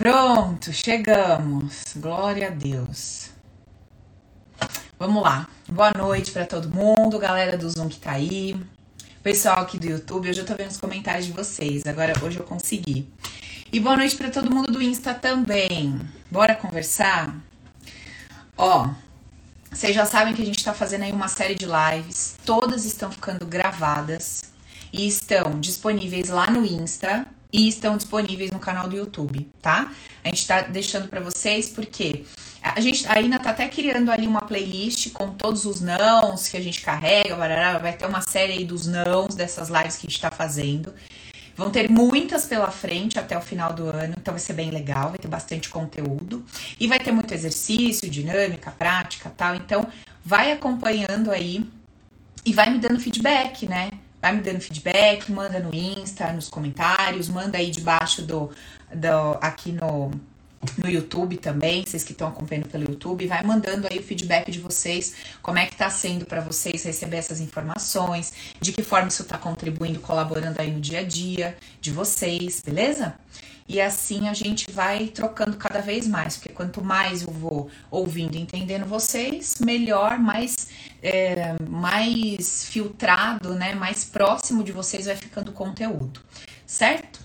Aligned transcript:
Pronto, 0.00 0.72
chegamos. 0.72 1.94
Glória 1.94 2.46
a 2.46 2.50
Deus. 2.50 3.28
Vamos 4.98 5.22
lá. 5.22 5.46
Boa 5.68 5.90
noite 5.90 6.30
para 6.30 6.46
todo 6.46 6.70
mundo, 6.70 7.18
galera 7.18 7.58
do 7.58 7.68
Zoom 7.68 7.86
que 7.90 7.98
tá 7.98 8.12
aí. 8.12 8.58
Pessoal 9.22 9.58
aqui 9.58 9.78
do 9.78 9.86
YouTube, 9.86 10.30
hoje 10.30 10.40
eu 10.40 10.46
tô 10.46 10.54
vendo 10.54 10.70
os 10.70 10.78
comentários 10.78 11.26
de 11.26 11.32
vocês. 11.32 11.86
Agora 11.86 12.14
hoje 12.24 12.38
eu 12.38 12.46
consegui. 12.46 13.12
E 13.70 13.78
boa 13.78 13.94
noite 13.94 14.16
para 14.16 14.30
todo 14.30 14.50
mundo 14.50 14.72
do 14.72 14.80
Insta 14.80 15.12
também. 15.12 16.00
Bora 16.30 16.54
conversar? 16.54 17.36
Ó, 18.56 18.88
vocês 19.70 19.94
já 19.94 20.06
sabem 20.06 20.32
que 20.32 20.40
a 20.40 20.46
gente 20.46 20.64
tá 20.64 20.72
fazendo 20.72 21.04
aí 21.04 21.12
uma 21.12 21.28
série 21.28 21.54
de 21.54 21.66
lives. 21.66 22.38
Todas 22.46 22.86
estão 22.86 23.12
ficando 23.12 23.44
gravadas 23.44 24.44
e 24.94 25.06
estão 25.06 25.60
disponíveis 25.60 26.30
lá 26.30 26.50
no 26.50 26.64
Insta 26.64 27.26
e 27.52 27.68
estão 27.68 27.96
disponíveis 27.96 28.50
no 28.50 28.58
canal 28.58 28.88
do 28.88 28.96
YouTube, 28.96 29.48
tá? 29.60 29.92
A 30.24 30.28
gente 30.28 30.46
tá 30.46 30.62
deixando 30.62 31.08
para 31.08 31.20
vocês 31.20 31.68
porque 31.68 32.24
a 32.62 32.80
gente 32.80 33.06
a 33.06 33.38
tá 33.38 33.50
até 33.50 33.68
criando 33.68 34.10
ali 34.10 34.26
uma 34.26 34.42
playlist 34.42 35.12
com 35.12 35.30
todos 35.30 35.64
os 35.64 35.80
nãos 35.80 36.46
que 36.46 36.56
a 36.56 36.60
gente 36.60 36.82
carrega, 36.82 37.34
barará, 37.34 37.78
vai 37.78 37.92
ter 37.94 38.06
uma 38.06 38.20
série 38.20 38.52
aí 38.52 38.64
dos 38.64 38.86
nãos 38.86 39.34
dessas 39.34 39.68
lives 39.68 39.96
que 39.96 40.06
a 40.06 40.10
gente 40.10 40.20
tá 40.20 40.30
fazendo. 40.30 40.92
Vão 41.56 41.70
ter 41.70 41.90
muitas 41.90 42.46
pela 42.46 42.70
frente 42.70 43.18
até 43.18 43.36
o 43.36 43.40
final 43.40 43.72
do 43.72 43.84
ano, 43.84 44.14
então 44.16 44.32
vai 44.32 44.40
ser 44.40 44.54
bem 44.54 44.70
legal, 44.70 45.10
vai 45.10 45.18
ter 45.18 45.28
bastante 45.28 45.68
conteúdo 45.68 46.44
e 46.78 46.86
vai 46.86 46.98
ter 46.98 47.12
muito 47.12 47.34
exercício, 47.34 48.08
dinâmica, 48.08 48.70
prática, 48.70 49.30
tal. 49.36 49.54
Então, 49.54 49.86
vai 50.24 50.52
acompanhando 50.52 51.30
aí 51.30 51.68
e 52.46 52.52
vai 52.52 52.70
me 52.70 52.78
dando 52.78 52.98
feedback, 52.98 53.66
né? 53.66 53.90
Vai 54.20 54.32
me 54.32 54.42
dando 54.42 54.60
feedback, 54.60 55.30
manda 55.32 55.58
no 55.58 55.74
Insta, 55.74 56.32
nos 56.32 56.48
comentários, 56.48 57.28
manda 57.28 57.58
aí 57.58 57.70
debaixo 57.70 58.22
do, 58.22 58.50
do 58.94 59.38
aqui 59.40 59.72
no 59.72 60.10
no 60.76 60.90
YouTube 60.90 61.38
também, 61.38 61.84
vocês 61.86 62.04
que 62.04 62.12
estão 62.12 62.28
acompanhando 62.28 62.68
pelo 62.68 62.84
YouTube, 62.84 63.26
vai 63.26 63.42
mandando 63.42 63.88
aí 63.90 63.98
o 63.98 64.02
feedback 64.02 64.50
de 64.50 64.60
vocês, 64.60 65.14
como 65.40 65.58
é 65.58 65.64
que 65.64 65.74
tá 65.74 65.88
sendo 65.88 66.26
para 66.26 66.40
vocês 66.42 66.84
receber 66.84 67.16
essas 67.16 67.40
informações, 67.40 68.32
de 68.60 68.70
que 68.72 68.82
forma 68.82 69.08
isso 69.08 69.24
tá 69.24 69.38
contribuindo, 69.38 70.00
colaborando 70.00 70.60
aí 70.60 70.70
no 70.70 70.80
dia 70.80 71.00
a 71.00 71.02
dia 71.02 71.56
de 71.80 71.90
vocês, 71.90 72.60
beleza? 72.60 73.14
E 73.66 73.80
assim 73.80 74.28
a 74.28 74.34
gente 74.34 74.70
vai 74.70 75.06
trocando 75.06 75.56
cada 75.56 75.80
vez 75.80 76.06
mais, 76.06 76.36
porque 76.36 76.52
quanto 76.52 76.84
mais 76.84 77.22
eu 77.22 77.32
vou 77.32 77.70
ouvindo 77.90 78.34
e 78.34 78.40
entendendo 78.40 78.84
vocês, 78.84 79.60
melhor, 79.60 80.18
mais, 80.18 80.68
é, 81.02 81.56
mais 81.68 82.64
filtrado, 82.64 83.54
né? 83.54 83.74
Mais 83.74 84.04
próximo 84.04 84.62
de 84.62 84.72
vocês 84.72 85.06
vai 85.06 85.16
ficando 85.16 85.50
o 85.50 85.54
conteúdo, 85.54 86.20
certo? 86.66 87.20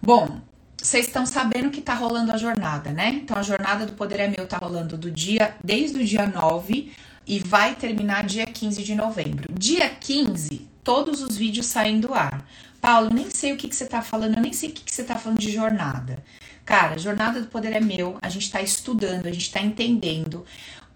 Bom, 0.00 0.40
vocês 0.80 1.06
estão 1.06 1.24
sabendo 1.24 1.70
que 1.70 1.80
tá 1.80 1.94
rolando 1.94 2.32
a 2.32 2.36
jornada, 2.36 2.90
né? 2.90 3.08
Então 3.22 3.36
a 3.36 3.42
jornada 3.42 3.86
do 3.86 3.94
Poder 3.94 4.20
é 4.20 4.28
Meu 4.28 4.46
tá 4.46 4.58
rolando 4.58 4.98
do 4.98 5.10
dia, 5.10 5.56
desde 5.64 5.98
o 5.98 6.04
dia 6.04 6.26
9 6.26 6.92
e 7.26 7.38
vai 7.38 7.74
terminar 7.74 8.24
dia 8.24 8.44
15 8.44 8.82
de 8.82 8.94
novembro. 8.94 9.52
Dia 9.52 9.88
15, 9.88 10.68
todos 10.82 11.22
os 11.22 11.36
vídeos 11.36 11.66
saem 11.66 12.00
do 12.00 12.12
ar. 12.12 12.46
Paulo, 12.80 13.08
nem 13.10 13.30
sei 13.30 13.54
o 13.54 13.56
que, 13.56 13.66
que 13.66 13.74
você 13.74 13.86
tá 13.86 14.02
falando, 14.02 14.34
eu 14.36 14.42
nem 14.42 14.52
sei 14.52 14.68
o 14.68 14.72
que, 14.72 14.82
que 14.82 14.94
você 14.94 15.02
tá 15.02 15.16
falando 15.16 15.38
de 15.38 15.50
jornada. 15.50 16.22
Cara, 16.66 16.98
jornada 16.98 17.40
do 17.40 17.46
poder 17.46 17.72
é 17.72 17.80
meu, 17.80 18.18
a 18.20 18.28
gente 18.28 18.50
tá 18.50 18.60
estudando, 18.60 19.26
a 19.26 19.32
gente 19.32 19.50
tá 19.50 19.60
entendendo 19.60 20.44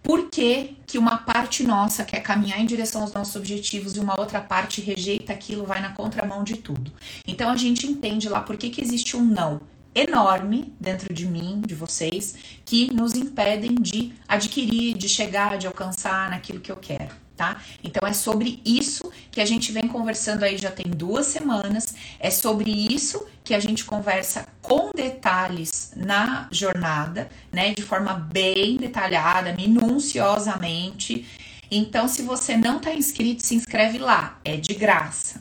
por 0.09 0.31
que, 0.31 0.75
que 0.87 0.97
uma 0.97 1.19
parte 1.19 1.63
nossa 1.63 2.03
quer 2.03 2.23
caminhar 2.23 2.59
em 2.59 2.65
direção 2.65 3.03
aos 3.03 3.13
nossos 3.13 3.37
objetivos 3.37 3.95
e 3.95 4.01
uma 4.01 4.19
outra 4.19 4.41
parte 4.41 4.81
rejeita 4.81 5.35
aquilo, 5.35 5.67
vai 5.67 5.83
na 5.83 5.93
contramão 5.93 6.43
de 6.43 6.57
tudo. 6.57 6.91
Então 7.27 7.51
a 7.51 7.57
gente 7.59 7.87
entende 7.87 8.27
lá 8.27 8.41
por 8.41 8.57
que, 8.57 8.71
que 8.71 8.81
existe 8.81 9.19
um 9.19 9.23
não 9.23 9.61
enorme 9.95 10.73
dentro 10.81 11.13
de 11.13 11.27
mim, 11.27 11.61
de 11.61 11.75
vocês, 11.75 12.37
que 12.65 12.91
nos 12.91 13.13
impedem 13.13 13.75
de 13.75 14.15
adquirir, 14.27 14.97
de 14.97 15.11
chegar, 15.11 15.59
de 15.59 15.67
alcançar 15.67 16.31
naquilo 16.31 16.61
que 16.61 16.73
eu 16.73 16.77
quero. 16.77 17.15
Tá? 17.39 17.63
Então 17.85 18.07
é 18.07 18.13
sobre 18.13 18.61
isso 18.65 19.13
que 19.31 19.41
a 19.41 19.45
gente 19.45 19.71
vem 19.71 19.87
conversando 19.87 20.43
aí 20.43 20.59
já 20.59 20.73
tem 20.73 20.91
duas 20.91 21.27
semanas. 21.27 21.95
É 22.19 22.33
sobre 22.33 22.69
isso 22.69 23.25
que 23.45 23.55
a 23.55 23.61
gente 23.61 23.85
conversa 23.85 24.45
com 24.61 24.91
detalhes 24.93 25.93
na 25.95 26.49
jornada, 26.51 27.31
né? 27.53 27.75
De 27.75 27.83
forma 27.83 28.13
bem 28.13 28.77
detalhada, 28.77 29.53
minuciosamente. 29.53 31.25
Então, 31.71 32.09
se 32.09 32.23
você 32.23 32.57
não 32.57 32.79
está 32.79 32.93
inscrito, 32.93 33.45
se 33.45 33.55
inscreve 33.55 33.99
lá, 33.99 34.41
é 34.45 34.57
de 34.57 34.75
graça. 34.75 35.41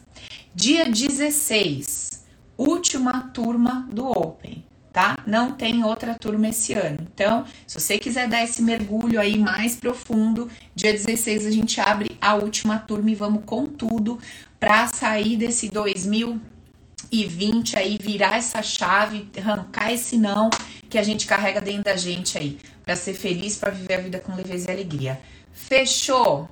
Dia 0.54 0.86
16, 0.86 2.24
última 2.56 3.32
turma 3.34 3.90
do 3.92 4.06
Open, 4.06 4.64
tá? 4.92 5.18
Não 5.26 5.52
tem 5.52 5.84
outra 5.84 6.16
turma 6.16 6.50
esse 6.50 6.74
ano. 6.74 6.98
Então, 7.14 7.46
se 7.66 7.80
você 7.80 7.98
quiser 7.98 8.28
dar 8.28 8.44
esse 8.44 8.62
mergulho 8.62 9.20
aí 9.20 9.38
mais 9.38 9.76
profundo, 9.76 10.50
dia 10.76 10.92
16 10.92 11.46
a 11.46 11.52
gente 11.52 11.80
abre 11.80 12.18
a 12.20 12.36
última 12.36 12.80
turma 12.80 13.12
e 13.12 13.16
vamos 13.16 13.44
com 13.46 13.66
tudo 13.66 14.20
para 14.60 14.88
sair 14.88 15.38
desse 15.38 15.70
2020 15.70 17.78
aí, 17.78 17.98
virar 18.02 18.38
essa 18.38 18.64
chave, 18.64 19.30
arrancar 19.38 19.94
esse 19.94 20.18
não 20.18 20.50
que 20.90 20.98
a 20.98 21.04
gente 21.04 21.28
carrega 21.28 21.62
dentro 21.62 21.84
da 21.84 21.96
gente 21.96 22.38
aí, 22.38 22.58
para 22.84 22.96
ser 22.96 23.14
feliz, 23.14 23.58
para 23.58 23.72
viver 23.72 23.96
a 23.96 24.02
vida 24.02 24.20
com 24.20 24.34
leveza 24.34 24.70
e 24.70 24.74
alegria. 24.74 25.22
Fechou? 25.52 26.50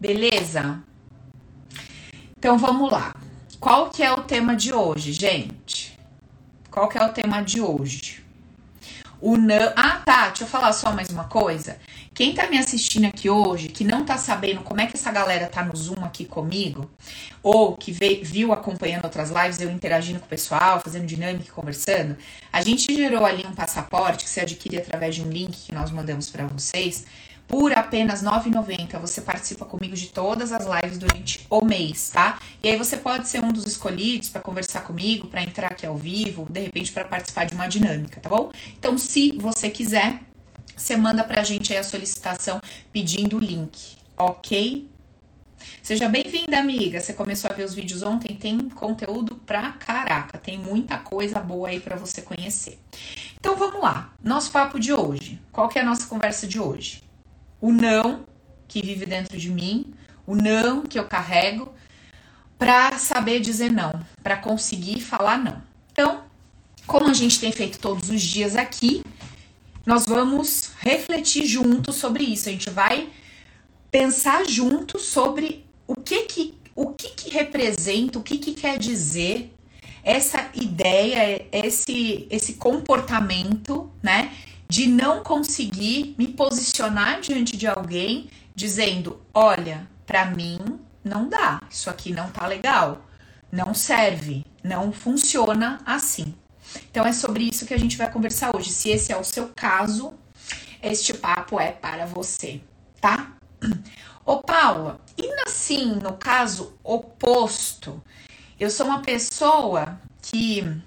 Beleza? 0.00 0.82
Então 2.38 2.58
vamos 2.58 2.90
lá. 2.90 3.14
Qual 3.60 3.90
que 3.90 4.02
é 4.02 4.12
o 4.12 4.22
tema 4.22 4.56
de 4.56 4.74
hoje, 4.74 5.12
gente? 5.12 5.93
Qual 6.74 6.88
que 6.88 6.98
é 6.98 7.06
o 7.06 7.10
tema 7.10 7.40
de 7.40 7.60
hoje? 7.60 8.24
O 9.20 9.36
não. 9.36 9.72
Ah, 9.76 10.02
tá. 10.04 10.26
Deixa 10.26 10.42
eu 10.42 10.48
falar 10.48 10.72
só 10.72 10.90
mais 10.90 11.08
uma 11.08 11.22
coisa. 11.22 11.78
Quem 12.12 12.34
tá 12.34 12.50
me 12.50 12.58
assistindo 12.58 13.04
aqui 13.04 13.30
hoje, 13.30 13.68
que 13.68 13.84
não 13.84 14.04
tá 14.04 14.18
sabendo 14.18 14.60
como 14.62 14.80
é 14.80 14.86
que 14.88 14.96
essa 14.96 15.12
galera 15.12 15.46
tá 15.46 15.64
no 15.64 15.76
Zoom 15.76 16.04
aqui 16.04 16.24
comigo, 16.24 16.90
ou 17.44 17.76
que 17.76 17.92
veio, 17.92 18.24
viu 18.24 18.52
acompanhando 18.52 19.04
outras 19.04 19.30
lives, 19.30 19.60
eu 19.60 19.70
interagindo 19.70 20.18
com 20.18 20.26
o 20.26 20.28
pessoal, 20.28 20.80
fazendo 20.80 21.06
dinâmica 21.06 21.52
conversando, 21.52 22.16
a 22.52 22.60
gente 22.60 22.92
gerou 22.92 23.24
ali 23.24 23.46
um 23.46 23.54
passaporte 23.54 24.24
que 24.24 24.30
você 24.30 24.40
adquire 24.40 24.78
através 24.78 25.14
de 25.14 25.22
um 25.22 25.30
link 25.30 25.66
que 25.66 25.72
nós 25.72 25.92
mandamos 25.92 26.28
para 26.28 26.44
vocês 26.48 27.06
por 27.54 27.72
apenas 27.72 28.20
R$ 28.20 28.30
9,90 28.30 28.98
você 28.98 29.20
participa 29.20 29.64
comigo 29.64 29.94
de 29.94 30.08
todas 30.08 30.50
as 30.50 30.66
lives 30.66 30.98
durante 30.98 31.46
o 31.48 31.64
mês, 31.64 32.10
tá? 32.10 32.40
E 32.60 32.68
aí 32.68 32.76
você 32.76 32.96
pode 32.96 33.28
ser 33.28 33.44
um 33.44 33.52
dos 33.52 33.64
escolhidos 33.64 34.28
para 34.28 34.40
conversar 34.40 34.80
comigo, 34.80 35.28
para 35.28 35.40
entrar 35.40 35.68
aqui 35.68 35.86
ao 35.86 35.96
vivo, 35.96 36.48
de 36.50 36.58
repente 36.58 36.90
para 36.90 37.04
participar 37.04 37.44
de 37.44 37.54
uma 37.54 37.68
dinâmica, 37.68 38.20
tá 38.20 38.28
bom? 38.28 38.50
Então, 38.76 38.98
se 38.98 39.30
você 39.38 39.70
quiser, 39.70 40.18
você 40.76 40.96
manda 40.96 41.22
pra 41.22 41.44
gente 41.44 41.72
aí 41.72 41.78
a 41.78 41.84
solicitação 41.84 42.60
pedindo 42.92 43.36
o 43.36 43.38
link, 43.40 43.98
ok? 44.18 44.90
Seja 45.80 46.08
bem-vinda, 46.08 46.58
amiga. 46.58 47.00
Você 47.00 47.12
começou 47.12 47.48
a 47.52 47.54
ver 47.54 47.62
os 47.62 47.72
vídeos 47.72 48.02
ontem, 48.02 48.34
tem 48.34 48.68
conteúdo 48.68 49.36
pra 49.46 49.70
caraca, 49.74 50.38
tem 50.38 50.58
muita 50.58 50.98
coisa 50.98 51.38
boa 51.38 51.68
aí 51.68 51.78
para 51.78 51.94
você 51.94 52.20
conhecer. 52.20 52.80
Então 53.38 53.54
vamos 53.54 53.80
lá. 53.80 54.12
Nosso 54.20 54.50
papo 54.50 54.80
de 54.80 54.92
hoje. 54.92 55.40
Qual 55.52 55.68
que 55.68 55.78
é 55.78 55.82
a 55.82 55.84
nossa 55.84 56.08
conversa 56.08 56.48
de 56.48 56.58
hoje? 56.58 57.03
O 57.64 57.72
não 57.72 58.26
que 58.68 58.82
vive 58.82 59.06
dentro 59.06 59.38
de 59.38 59.50
mim, 59.50 59.94
o 60.26 60.34
não 60.34 60.82
que 60.82 60.98
eu 60.98 61.06
carrego, 61.06 61.72
para 62.58 62.98
saber 62.98 63.40
dizer 63.40 63.72
não, 63.72 64.04
para 64.22 64.36
conseguir 64.36 65.00
falar 65.00 65.38
não. 65.38 65.62
Então, 65.90 66.24
como 66.86 67.08
a 67.08 67.14
gente 67.14 67.40
tem 67.40 67.50
feito 67.50 67.78
todos 67.78 68.10
os 68.10 68.20
dias 68.20 68.54
aqui, 68.54 69.02
nós 69.86 70.04
vamos 70.04 70.72
refletir 70.80 71.46
juntos 71.46 71.96
sobre 71.96 72.24
isso. 72.24 72.50
A 72.50 72.52
gente 72.52 72.68
vai 72.68 73.08
pensar 73.90 74.46
junto 74.46 74.98
sobre 74.98 75.64
o 75.86 75.94
que 75.94 76.24
que 76.24 76.54
o 76.76 76.88
que, 76.88 77.10
que 77.10 77.30
representa, 77.30 78.18
o 78.18 78.22
que, 78.22 78.36
que 78.36 78.52
quer 78.52 78.78
dizer 78.78 79.54
essa 80.02 80.50
ideia, 80.54 81.46
esse, 81.52 82.26
esse 82.28 82.54
comportamento, 82.54 83.90
né? 84.02 84.32
De 84.68 84.86
não 84.86 85.22
conseguir 85.22 86.14
me 86.18 86.28
posicionar 86.28 87.20
diante 87.20 87.56
de 87.56 87.66
alguém 87.66 88.28
dizendo: 88.54 89.20
olha, 89.32 89.88
para 90.06 90.26
mim 90.26 90.58
não 91.02 91.28
dá, 91.28 91.60
isso 91.70 91.90
aqui 91.90 92.12
não 92.12 92.30
tá 92.30 92.46
legal, 92.46 93.04
não 93.50 93.74
serve, 93.74 94.44
não 94.62 94.92
funciona 94.92 95.80
assim. 95.84 96.34
Então 96.90 97.04
é 97.04 97.12
sobre 97.12 97.44
isso 97.44 97.66
que 97.66 97.74
a 97.74 97.78
gente 97.78 97.96
vai 97.96 98.10
conversar 98.10 98.56
hoje. 98.56 98.70
Se 98.70 98.88
esse 98.88 99.12
é 99.12 99.16
o 99.16 99.24
seu 99.24 99.50
caso, 99.54 100.14
este 100.82 101.14
papo 101.14 101.60
é 101.60 101.70
para 101.70 102.06
você, 102.06 102.60
tá? 103.00 103.36
Ô 104.26 104.38
Paula, 104.38 105.00
e 105.18 105.28
assim, 105.46 105.96
no 105.96 106.14
caso 106.14 106.78
oposto, 106.82 108.02
eu 108.58 108.70
sou 108.70 108.86
uma 108.86 109.02
pessoa 109.02 110.00
que 110.22 110.82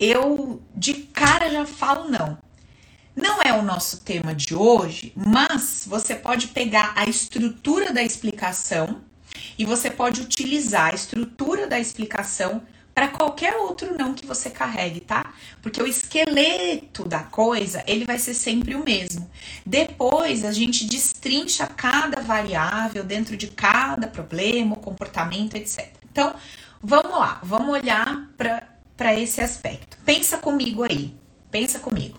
eu 0.00 0.62
de 0.74 0.94
cara 0.94 1.50
já 1.50 1.66
falo 1.66 2.08
não. 2.08 2.38
Não 3.20 3.42
é 3.42 3.52
o 3.52 3.62
nosso 3.62 4.00
tema 4.02 4.32
de 4.32 4.54
hoje, 4.54 5.12
mas 5.16 5.84
você 5.84 6.14
pode 6.14 6.48
pegar 6.48 6.92
a 6.94 7.04
estrutura 7.04 7.92
da 7.92 8.00
explicação 8.00 9.00
e 9.58 9.64
você 9.64 9.90
pode 9.90 10.20
utilizar 10.20 10.92
a 10.92 10.94
estrutura 10.94 11.66
da 11.66 11.80
explicação 11.80 12.62
para 12.94 13.08
qualquer 13.08 13.56
outro 13.56 13.96
não 13.98 14.14
que 14.14 14.24
você 14.24 14.50
carregue, 14.50 15.00
tá? 15.00 15.34
Porque 15.60 15.82
o 15.82 15.86
esqueleto 15.86 17.04
da 17.04 17.24
coisa, 17.24 17.82
ele 17.88 18.04
vai 18.04 18.20
ser 18.20 18.34
sempre 18.34 18.76
o 18.76 18.84
mesmo. 18.84 19.28
Depois 19.66 20.44
a 20.44 20.52
gente 20.52 20.84
destrincha 20.84 21.66
cada 21.66 22.22
variável 22.22 23.02
dentro 23.02 23.36
de 23.36 23.48
cada 23.48 24.06
problema, 24.06 24.76
comportamento, 24.76 25.56
etc. 25.56 25.88
Então, 26.10 26.36
vamos 26.80 27.18
lá, 27.18 27.40
vamos 27.42 27.70
olhar 27.70 28.28
para 28.36 29.14
esse 29.16 29.40
aspecto. 29.40 29.98
Pensa 30.04 30.38
comigo 30.38 30.84
aí, 30.84 31.12
pensa 31.50 31.80
comigo. 31.80 32.18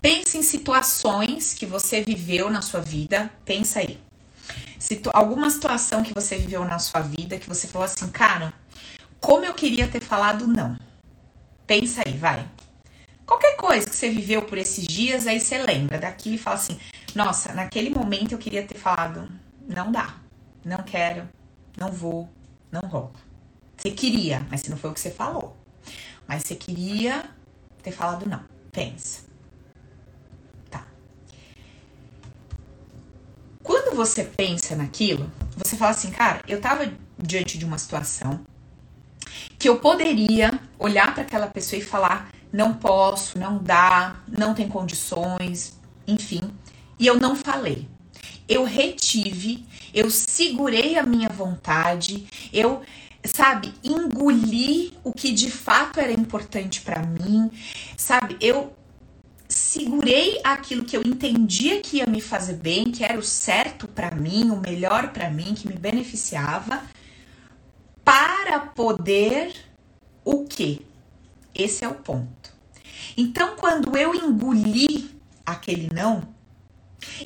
Pense 0.00 0.38
em 0.38 0.42
situações 0.42 1.52
que 1.52 1.66
você 1.66 2.00
viveu 2.00 2.50
na 2.50 2.62
sua 2.62 2.80
vida, 2.80 3.30
pensa 3.44 3.80
aí. 3.80 4.00
Situ 4.78 5.10
alguma 5.12 5.50
situação 5.50 6.02
que 6.02 6.14
você 6.14 6.38
viveu 6.38 6.64
na 6.64 6.78
sua 6.78 7.00
vida 7.02 7.38
que 7.38 7.48
você 7.48 7.66
falou 7.66 7.84
assim, 7.84 8.08
cara, 8.08 8.54
como 9.20 9.44
eu 9.44 9.52
queria 9.52 9.86
ter 9.86 10.02
falado 10.02 10.46
não. 10.46 10.76
Pensa 11.66 12.02
aí, 12.06 12.16
vai. 12.16 12.48
Qualquer 13.26 13.56
coisa 13.56 13.88
que 13.88 13.94
você 13.94 14.08
viveu 14.08 14.42
por 14.42 14.58
esses 14.58 14.86
dias, 14.86 15.26
aí 15.26 15.38
você 15.38 15.58
lembra 15.58 15.98
daquilo 15.98 16.34
e 16.34 16.38
fala 16.38 16.56
assim: 16.56 16.80
nossa, 17.14 17.52
naquele 17.52 17.90
momento 17.90 18.32
eu 18.32 18.38
queria 18.38 18.66
ter 18.66 18.76
falado, 18.76 19.28
não 19.68 19.92
dá, 19.92 20.16
não 20.64 20.78
quero, 20.78 21.28
não 21.78 21.92
vou, 21.92 22.28
não 22.72 22.80
rola. 22.80 23.12
Você 23.76 23.90
queria, 23.92 24.44
mas 24.50 24.64
não 24.64 24.76
foi 24.76 24.90
o 24.90 24.94
que 24.94 25.00
você 25.00 25.10
falou. 25.10 25.56
Mas 26.26 26.42
você 26.42 26.56
queria 26.56 27.24
ter 27.82 27.92
falado 27.92 28.28
não. 28.28 28.42
Pensa. 28.72 29.29
Quando 33.90 34.06
você 34.06 34.22
pensa 34.22 34.76
naquilo, 34.76 35.28
você 35.56 35.76
fala 35.76 35.90
assim, 35.90 36.12
cara, 36.12 36.40
eu 36.46 36.60
tava 36.60 36.92
diante 37.18 37.58
de 37.58 37.64
uma 37.64 37.76
situação 37.76 38.38
que 39.58 39.68
eu 39.68 39.80
poderia 39.80 40.60
olhar 40.78 41.12
para 41.12 41.24
aquela 41.24 41.48
pessoa 41.48 41.80
e 41.80 41.84
falar: 41.84 42.30
não 42.52 42.72
posso, 42.72 43.36
não 43.36 43.58
dá, 43.58 44.20
não 44.28 44.54
tem 44.54 44.68
condições, 44.68 45.76
enfim. 46.06 46.40
E 47.00 47.06
eu 47.08 47.18
não 47.18 47.34
falei. 47.34 47.88
Eu 48.48 48.62
retive, 48.62 49.66
eu 49.92 50.08
segurei 50.08 50.96
a 50.96 51.02
minha 51.02 51.28
vontade, 51.28 52.28
eu, 52.52 52.82
sabe, 53.24 53.74
engoli 53.82 54.96
o 55.02 55.12
que 55.12 55.32
de 55.32 55.50
fato 55.50 55.98
era 55.98 56.12
importante 56.12 56.80
para 56.80 57.02
mim, 57.02 57.50
sabe? 57.96 58.36
Eu 58.40 58.72
segurei 59.50 60.40
aquilo 60.44 60.84
que 60.84 60.96
eu 60.96 61.02
entendia 61.02 61.80
que 61.80 61.98
ia 61.98 62.06
me 62.06 62.20
fazer 62.20 62.54
bem, 62.54 62.90
que 62.92 63.04
era 63.04 63.18
o 63.18 63.22
certo 63.22 63.88
para 63.88 64.12
mim, 64.12 64.50
o 64.50 64.56
melhor 64.56 65.12
para 65.12 65.28
mim, 65.28 65.54
que 65.54 65.66
me 65.66 65.74
beneficiava 65.74 66.82
para 68.04 68.60
poder 68.60 69.52
o 70.24 70.44
quê? 70.44 70.80
Esse 71.54 71.84
é 71.84 71.88
o 71.88 71.94
ponto. 71.94 72.52
Então, 73.16 73.56
quando 73.56 73.96
eu 73.96 74.14
engoli 74.14 75.10
aquele 75.44 75.90
não 75.92 76.22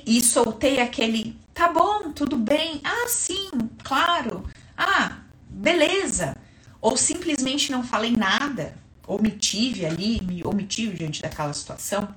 e 0.07 0.21
soltei 0.23 0.81
aquele 0.81 1.39
tá 1.53 1.69
bom, 1.73 2.11
tudo 2.13 2.37
bem, 2.37 2.81
ah, 2.83 3.07
sim, 3.07 3.49
claro, 3.85 4.45
ah, 4.77 5.19
beleza, 5.49 6.37
ou 6.81 6.97
simplesmente 6.97 7.71
não 7.71 7.85
falei 7.85 8.11
nada, 8.11 8.75
omitive 9.07 9.87
ali, 9.87 10.21
me 10.23 10.45
omitive 10.45 10.97
diante 10.97 11.23
daquela 11.23 11.53
situação, 11.53 12.15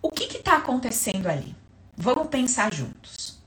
o 0.00 0.10
que 0.10 0.24
está 0.24 0.56
acontecendo 0.56 1.26
ali? 1.26 1.54
Vamos 1.96 2.28
pensar 2.28 2.72
juntos. 2.72 3.38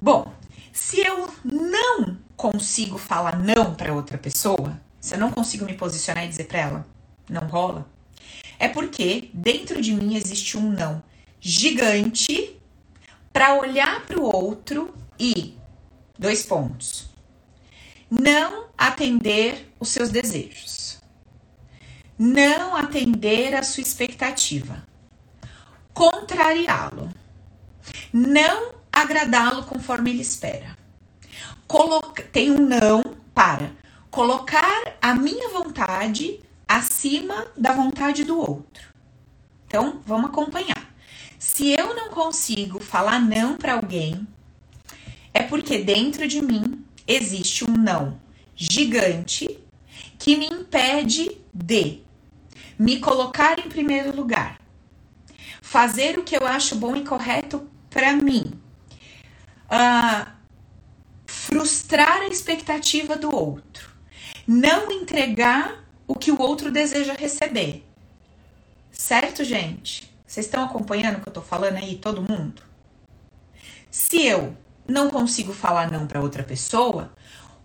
Bom, 0.00 0.32
se 0.72 1.00
eu 1.00 1.28
não 1.44 2.18
consigo 2.36 2.98
falar 2.98 3.38
não 3.38 3.74
para 3.74 3.94
outra 3.94 4.18
pessoa, 4.18 4.80
se 5.00 5.14
eu 5.14 5.18
não 5.18 5.30
consigo 5.30 5.64
me 5.64 5.74
posicionar 5.74 6.24
e 6.24 6.28
dizer 6.28 6.44
para 6.44 6.60
ela, 6.60 6.86
não 7.28 7.48
rola, 7.48 7.86
é 8.58 8.68
porque 8.68 9.30
dentro 9.32 9.80
de 9.80 9.92
mim 9.92 10.16
existe 10.16 10.56
um 10.56 10.70
não 10.70 11.02
gigante 11.40 12.56
para 13.32 13.54
olhar 13.54 14.04
para 14.04 14.20
o 14.20 14.24
outro 14.24 14.94
e 15.18 15.56
dois 16.18 16.44
pontos. 16.44 17.08
Não 18.10 18.68
atender 18.76 19.72
os 19.78 19.88
seus 19.88 20.10
desejos. 20.10 20.97
Não 22.18 22.74
atender 22.74 23.54
a 23.54 23.62
sua 23.62 23.82
expectativa. 23.82 24.86
Contrariá-lo. 25.94 27.10
Não 28.12 28.72
agradá-lo 28.92 29.62
conforme 29.64 30.10
ele 30.10 30.22
espera. 30.22 30.76
Coloca, 31.66 32.22
tem 32.24 32.50
um 32.50 32.66
não 32.66 33.02
para 33.34 33.70
colocar 34.10 34.96
a 35.00 35.14
minha 35.14 35.48
vontade 35.50 36.40
acima 36.66 37.46
da 37.56 37.72
vontade 37.72 38.24
do 38.24 38.38
outro. 38.38 38.88
Então, 39.66 40.00
vamos 40.04 40.30
acompanhar. 40.30 40.92
Se 41.38 41.70
eu 41.70 41.94
não 41.94 42.10
consigo 42.10 42.80
falar 42.80 43.20
não 43.20 43.56
para 43.56 43.74
alguém, 43.74 44.26
é 45.32 45.42
porque 45.42 45.78
dentro 45.78 46.26
de 46.26 46.42
mim 46.42 46.84
existe 47.06 47.64
um 47.64 47.76
não 47.76 48.20
gigante 48.56 49.58
que 50.18 50.36
me 50.36 50.46
impede 50.46 51.38
de 51.54 52.02
me 52.78 53.00
colocar 53.00 53.58
em 53.58 53.68
primeiro 53.68 54.14
lugar, 54.14 54.60
fazer 55.60 56.18
o 56.18 56.22
que 56.22 56.36
eu 56.36 56.46
acho 56.46 56.76
bom 56.76 56.94
e 56.94 57.04
correto 57.04 57.68
para 57.90 58.12
mim, 58.12 58.52
uh, 59.64 60.30
frustrar 61.26 62.22
a 62.22 62.28
expectativa 62.28 63.16
do 63.16 63.34
outro, 63.34 63.90
não 64.46 64.92
entregar 64.92 65.84
o 66.06 66.14
que 66.14 66.30
o 66.30 66.40
outro 66.40 66.70
deseja 66.70 67.14
receber. 67.14 67.84
Certo, 68.90 69.44
gente? 69.44 70.12
Vocês 70.26 70.46
estão 70.46 70.64
acompanhando 70.64 71.18
o 71.18 71.20
que 71.20 71.28
eu 71.28 71.32
tô 71.32 71.42
falando 71.42 71.76
aí, 71.76 71.96
todo 71.96 72.22
mundo? 72.22 72.62
Se 73.90 74.24
eu 74.26 74.56
não 74.86 75.10
consigo 75.10 75.52
falar 75.52 75.90
não 75.90 76.06
para 76.06 76.20
outra 76.20 76.42
pessoa, 76.42 77.12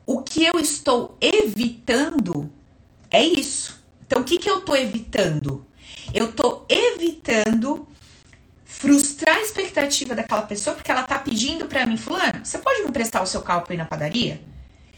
o 0.05 0.21
que 0.21 0.43
eu 0.43 0.59
estou 0.59 1.17
evitando 1.21 2.51
é 3.09 3.23
isso. 3.23 3.82
Então, 4.13 4.21
o 4.21 4.25
que, 4.25 4.37
que 4.37 4.47
eu 4.47 4.61
tô 4.61 4.75
evitando? 4.75 5.65
Eu 6.13 6.31
tô 6.31 6.67
evitando 6.69 7.87
frustrar 8.63 9.37
a 9.37 9.41
expectativa 9.41 10.13
daquela 10.13 10.43
pessoa 10.43 10.75
porque 10.75 10.91
ela 10.91 11.01
tá 11.01 11.17
pedindo 11.17 11.65
para 11.65 11.83
mim, 11.87 11.97
fulano, 11.97 12.45
você 12.45 12.59
pode 12.59 12.83
me 12.83 12.91
prestar 12.91 13.23
o 13.23 13.25
seu 13.25 13.41
carro 13.41 13.63
para 13.63 13.73
ir 13.73 13.77
na 13.77 13.85
padaria? 13.85 14.39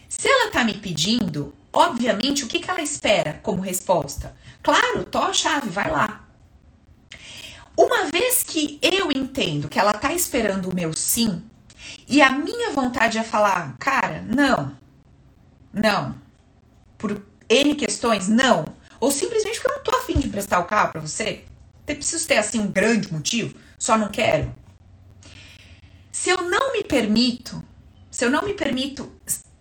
Se 0.10 0.28
ela 0.28 0.52
tá 0.52 0.66
me 0.66 0.74
pedindo, 0.74 1.56
obviamente, 1.72 2.44
o 2.44 2.48
que, 2.48 2.60
que 2.60 2.70
ela 2.70 2.82
espera 2.82 3.40
como 3.42 3.62
resposta? 3.62 4.36
Claro, 4.62 5.06
tô 5.06 5.20
a 5.20 5.32
chave, 5.32 5.70
vai 5.70 5.90
lá. 5.90 6.28
Uma 7.78 8.12
vez 8.12 8.44
que 8.44 8.78
eu 8.82 9.14
entendo 9.14 9.70
que 9.70 9.80
ela 9.80 9.94
tá 9.94 10.12
esperando 10.12 10.70
o 10.70 10.76
meu 10.76 10.92
sim, 10.92 11.42
e 12.06 12.22
a 12.22 12.32
minha 12.32 12.72
vontade 12.72 13.18
é 13.18 13.24
falar, 13.24 13.78
cara, 13.80 14.26
não, 14.28 14.76
não, 15.72 16.16
por 16.98 17.22
N 17.50 17.76
questões, 17.76 18.28
não, 18.28 18.66
ou 19.06 19.12
simplesmente 19.12 19.60
porque 19.60 19.72
eu 19.72 19.76
não 19.76 19.84
tô 19.84 19.96
afim 19.98 20.20
de 20.20 20.28
prestar 20.28 20.58
o 20.58 20.66
carro 20.66 20.94
para 20.94 21.02
você, 21.02 21.46
eu 21.86 21.96
preciso 21.96 22.28
ter 22.28 22.38
assim 22.38 22.60
um 22.60 22.72
grande 22.72 23.14
motivo 23.14 23.56
só 23.78 23.96
não 24.00 24.10
quero. 24.10 24.52
Se 26.12 26.32
eu 26.32 26.42
não 26.50 26.74
me 26.74 26.84
permito, 26.84 27.64
se 28.10 28.26
eu 28.26 28.32
não 28.32 28.42
me 28.42 28.56
permito 28.56 29.12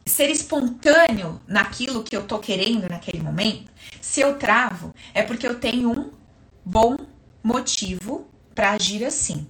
ser 0.07 0.31
espontâneo 0.31 1.43
naquilo 1.47 2.03
que 2.03 2.17
eu 2.17 2.27
tô 2.27 2.39
querendo 2.39 2.89
naquele 2.89 3.23
momento, 3.23 3.71
se 4.01 4.23
eu 4.23 4.39
travo, 4.39 4.95
é 5.13 5.23
porque 5.23 5.47
eu 5.47 5.61
tenho 5.61 5.91
um 5.91 6.11
bom 6.65 6.97
motivo 7.43 8.27
para 8.55 8.71
agir 8.71 9.05
assim. 9.05 9.47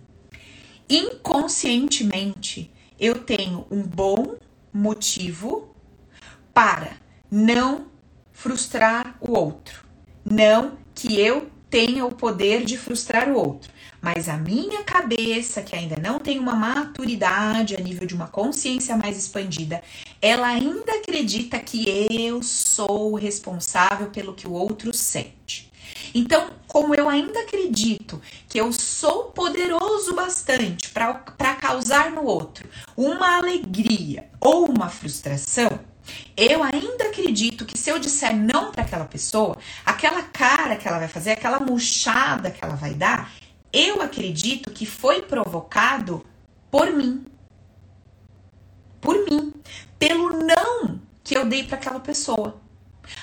Inconscientemente, 0.91 2.69
eu 2.99 3.15
tenho 3.15 3.65
um 3.71 3.83
bom 3.83 4.37
motivo 4.73 5.73
para 6.53 6.97
não 7.31 7.87
frustrar 8.33 9.17
o 9.21 9.39
outro. 9.39 9.84
Não 10.25 10.73
que 10.95 11.21
eu 11.21 11.51
tenha 11.69 12.07
o 12.07 12.15
poder 12.15 12.65
de 12.65 12.79
frustrar 12.79 13.29
o 13.29 13.37
outro, 13.37 13.71
mas 14.01 14.29
a 14.29 14.37
minha 14.37 14.85
cabeça, 14.85 15.61
que 15.61 15.75
ainda 15.75 15.97
não 15.97 16.19
tem 16.19 16.39
uma 16.39 16.55
maturidade 16.55 17.75
a 17.75 17.81
nível 17.81 18.07
de 18.07 18.15
uma 18.15 18.29
consciência 18.29 18.97
mais 18.97 19.17
expandida, 19.17 19.83
ela 20.23 20.47
ainda 20.47 20.93
acredita 20.93 21.59
que 21.59 21.85
eu 22.11 22.43
sou 22.43 23.15
responsável 23.15 24.09
pelo 24.11 24.35
que 24.35 24.47
o 24.47 24.53
outro 24.53 24.95
sente. 24.95 25.73
Então, 26.15 26.51
como 26.69 26.95
eu 26.95 27.09
ainda 27.09 27.41
acredito 27.41 28.21
que 28.49 28.59
eu 28.59 28.73
sou 28.73 29.25
poderoso 29.25 30.15
bastante 30.15 30.91
para 30.91 31.55
causar 31.57 32.11
no 32.11 32.25
outro 32.25 32.69
uma 32.97 33.37
alegria 33.39 34.29
ou 34.41 34.67
uma 34.67 34.89
frustração, 34.89 35.71
eu 36.37 36.63
ainda 36.63 37.05
acredito 37.05 37.65
que 37.65 37.79
se 37.79 37.91
eu 37.91 37.99
disser 37.99 38.35
não 38.37 38.73
para 38.73 38.83
aquela 38.83 39.05
pessoa, 39.05 39.57
aquela 39.85 40.23
cara 40.23 40.77
que 40.77 40.87
ela 40.87 40.99
vai 40.99 41.09
fazer, 41.09 41.33
aquela 41.33 41.61
murchada 41.61 42.51
que 42.51 42.65
ela 42.65 42.75
vai 42.75 42.95
dar, 42.95 43.33
eu 43.73 44.03
acredito 44.03 44.71
que 44.71 44.87
foi 44.87 45.23
provocado 45.23 46.25
por 46.71 46.93
mim. 46.93 47.27
Por 49.01 49.25
mim. 49.29 49.53
Pelo 49.99 50.31
não 50.45 51.01
que 51.23 51.37
eu 51.37 51.47
dei 51.47 51.65
para 51.65 51.77
aquela 51.77 52.01
pessoa. 52.01 52.61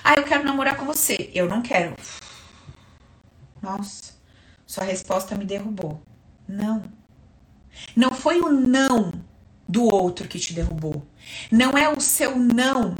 Ah, 0.03 0.15
eu 0.17 0.23
quero 0.23 0.43
namorar 0.43 0.75
com 0.75 0.85
você. 0.85 1.31
Eu 1.33 1.47
não 1.47 1.61
quero. 1.61 1.95
Nossa, 3.61 4.13
sua 4.65 4.83
resposta 4.83 5.35
me 5.35 5.45
derrubou. 5.45 6.01
Não. 6.47 6.83
Não 7.95 8.11
foi 8.11 8.41
o 8.41 8.49
não 8.49 9.11
do 9.67 9.83
outro 9.83 10.27
que 10.27 10.39
te 10.39 10.53
derrubou. 10.53 11.05
Não 11.51 11.77
é 11.77 11.89
o 11.89 11.99
seu 11.99 12.37
não 12.37 12.95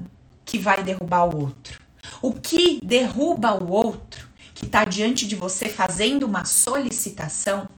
que 0.46 0.58
vai 0.58 0.84
derrubar 0.84 1.26
o 1.26 1.42
outro. 1.42 1.80
O 2.22 2.34
que 2.34 2.80
derruba 2.84 3.54
o 3.54 3.72
outro, 3.72 4.28
que 4.54 4.66
está 4.66 4.86
diante 4.86 5.28
de 5.28 5.36
você 5.36 5.70
fazendo 5.70 6.24
uma 6.24 6.46
solicitação, 6.46 7.70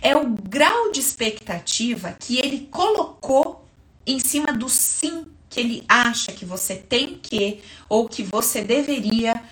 é 0.00 0.16
o 0.16 0.28
grau 0.28 0.90
de 0.90 1.00
expectativa 1.00 2.16
que 2.18 2.38
ele 2.38 2.68
colocou 2.70 3.66
em 4.06 4.18
cima 4.18 4.52
do 4.52 4.68
sim 4.68 5.26
que 5.48 5.60
ele 5.60 5.84
acha 5.88 6.32
que 6.32 6.44
você 6.44 6.76
tem 6.76 7.18
que, 7.18 7.60
ou 7.88 8.08
que 8.08 8.22
você 8.22 8.62
deveria, 8.62 9.42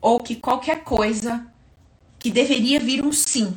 ou 0.00 0.18
que 0.18 0.36
qualquer 0.36 0.82
coisa 0.82 1.46
que 2.18 2.30
deveria 2.30 2.80
vir 2.80 3.04
um 3.04 3.12
sim. 3.12 3.56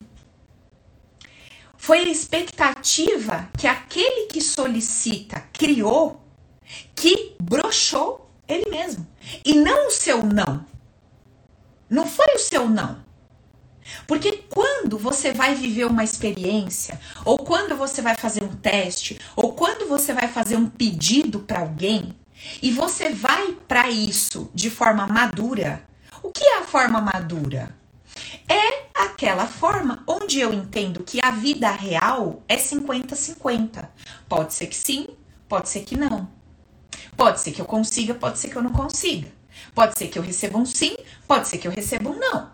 Foi 1.75 2.00
a 2.00 2.10
expectativa 2.10 3.50
que 3.58 3.68
aquele 3.68 4.27
que 4.27 4.42
solicita 4.42 5.44
criou 5.54 6.22
que 6.96 7.36
brochou 7.42 8.30
ele 8.48 8.70
mesmo. 8.70 9.06
E 9.44 9.54
não 9.54 9.88
o 9.88 9.92
seu 9.92 10.26
não. 10.26 10.66
Não 11.90 12.08
foi 12.08 12.36
o 12.36 12.40
seu 12.40 12.68
não. 12.70 13.06
Porque 14.06 14.44
quando 14.50 14.98
você 14.98 15.34
vai 15.34 15.56
viver 15.56 15.86
uma 15.86 16.04
experiência, 16.04 17.00
ou 17.24 17.38
quando 17.38 17.76
você 17.76 18.02
vai 18.02 18.16
fazer 18.16 18.44
um 18.44 18.56
teste, 18.56 19.20
ou 19.36 19.54
quando 19.54 19.88
você 19.88 20.14
vai 20.14 20.28
fazer 20.28 20.58
um 20.58 20.70
pedido 20.70 21.40
para 21.40 21.62
alguém, 21.62 22.14
e 22.62 22.72
você 22.72 23.10
vai 23.10 23.54
para 23.68 23.90
isso 23.90 24.52
de 24.54 24.70
forma 24.70 25.08
madura, 25.08 25.84
o 26.22 26.32
que 26.32 26.44
é 26.44 26.60
a 26.60 26.64
forma 26.64 27.00
madura? 27.00 27.76
É 28.48 28.88
aquela 28.94 29.46
forma 29.46 30.04
onde 30.08 30.40
eu 30.40 30.54
entendo 30.54 31.04
que 31.04 31.20
a 31.24 31.32
vida 31.32 31.70
real 31.72 32.44
é 32.48 32.56
50-50. 32.56 33.88
Pode 34.28 34.54
ser 34.54 34.68
que 34.68 34.76
sim, 34.76 35.08
pode 35.48 35.70
ser 35.70 35.82
que 35.82 35.98
não. 35.98 36.37
Pode 37.18 37.42
ser 37.42 37.52
que 37.52 37.60
eu 37.60 37.66
consiga, 37.66 38.14
pode 38.14 38.38
ser 38.38 38.50
que 38.50 38.56
eu 38.56 38.62
não 38.62 38.72
consiga. 38.72 39.28
Pode 39.74 39.98
ser 39.98 40.08
que 40.08 40.20
eu 40.20 40.24
receba 40.24 40.58
um 40.58 40.66
sim, 40.66 40.96
pode 41.28 41.48
ser 41.48 41.58
que 41.58 41.68
eu 41.68 41.72
receba 41.72 42.10
um 42.10 42.18
não. 42.18 42.52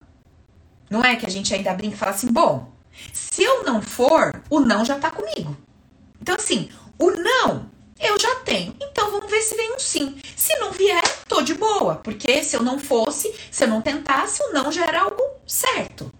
Não 0.89 1.03
é 1.03 1.17
que 1.17 1.25
a 1.25 1.29
gente 1.29 1.53
ainda 1.53 1.74
brinca 1.74 1.96
e 1.96 1.98
fala 2.00 2.13
assim: 2.13 2.32
bom, 2.32 2.72
se 3.12 3.43
eu 3.43 3.63
não 3.63 3.82
for, 3.82 4.41
o 4.50 4.62
não 4.62 4.86
já 4.86 4.98
tá 4.98 5.12
comigo. 5.12 5.58
Então, 6.22 6.36
assim, 6.36 6.70
o 6.98 7.12
não 7.12 7.70
eu 8.00 8.20
já 8.20 8.36
tenho. 8.36 8.75
Então 8.82 9.12
vamos 9.12 9.29
ver 9.29 9.41
se 9.41 9.55
vem 9.55 9.75
um 9.75 9.79
sim. 9.79 10.17
Se 10.36 10.55
não 10.58 10.72
vier, 10.72 11.03
tô 11.27 11.41
de 11.41 11.53
boa, 11.53 11.96
porque 11.96 12.43
se 12.43 12.55
eu 12.55 12.63
não 12.63 12.79
fosse, 12.79 13.34
se 13.51 13.63
eu 13.63 13.67
não 13.67 13.82
tentasse, 13.82 14.41
o 14.43 14.53
não 14.53 14.72
já 14.72 14.86
era 14.86 15.01
algo 15.01 15.22
certo. 15.46 16.12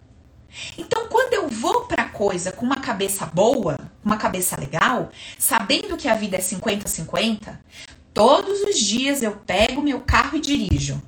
Então, 0.78 1.08
quando 1.08 1.34
eu 1.34 1.48
vou 1.50 1.86
para 1.86 2.10
coisa 2.10 2.52
com 2.52 2.66
uma 2.66 2.76
cabeça 2.76 3.26
boa, 3.26 3.78
uma 4.04 4.18
cabeça 4.18 4.60
legal, 4.60 5.10
sabendo 5.38 5.98
que 5.98 6.08
a 6.08 6.16
vida 6.16 6.38
é 6.38 6.40
50-50, 6.40 7.58
todos 8.14 8.62
os 8.62 8.78
dias 8.78 9.22
eu 9.22 9.32
pego 9.32 9.82
meu 9.82 10.02
carro 10.02 10.38
e 10.38 10.42
dirijo. 10.42 11.02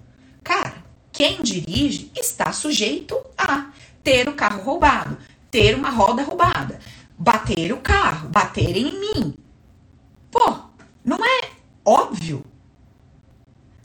Cara, 0.43 0.73
quem 1.11 1.41
dirige 1.41 2.11
está 2.15 2.51
sujeito 2.51 3.17
a 3.37 3.69
ter 4.03 4.27
o 4.27 4.33
carro 4.33 4.63
roubado, 4.63 5.17
ter 5.49 5.75
uma 5.75 5.89
roda 5.89 6.23
roubada, 6.23 6.79
bater 7.17 7.71
o 7.71 7.77
carro, 7.77 8.29
bater 8.29 8.75
em 8.75 8.99
mim. 8.99 9.35
Pô, 10.31 10.57
não 11.03 11.17
é 11.23 11.49
óbvio? 11.83 12.43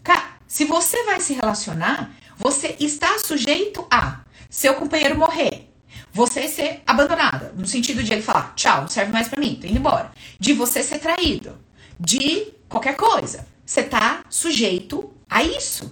Cara, 0.03 0.37
se 0.47 0.65
você 0.65 1.05
vai 1.05 1.21
se 1.21 1.35
relacionar, 1.35 2.13
você 2.37 2.75
está 2.81 3.19
sujeito 3.19 3.87
a 3.91 4.21
seu 4.49 4.75
companheiro 4.75 5.17
morrer, 5.17 5.71
você 6.13 6.49
ser 6.49 6.83
abandonada, 6.87 7.55
no 7.57 7.67
sentido 7.67 8.03
de 8.03 8.13
ele 8.13 8.23
falar, 8.23 8.55
tchau, 8.57 8.81
não 8.83 8.89
serve 8.89 9.13
mais 9.13 9.29
para 9.29 9.41
mim, 9.41 9.59
tô 9.61 9.67
indo 9.67 9.79
embora. 9.79 10.11
De 10.39 10.53
você 10.53 10.83
ser 10.83 10.99
traído, 10.99 11.57
de 11.99 12.53
qualquer 12.71 12.97
coisa. 12.97 13.47
Você 13.67 13.83
tá 13.83 14.25
sujeito 14.31 15.13
a 15.29 15.43
isso. 15.43 15.91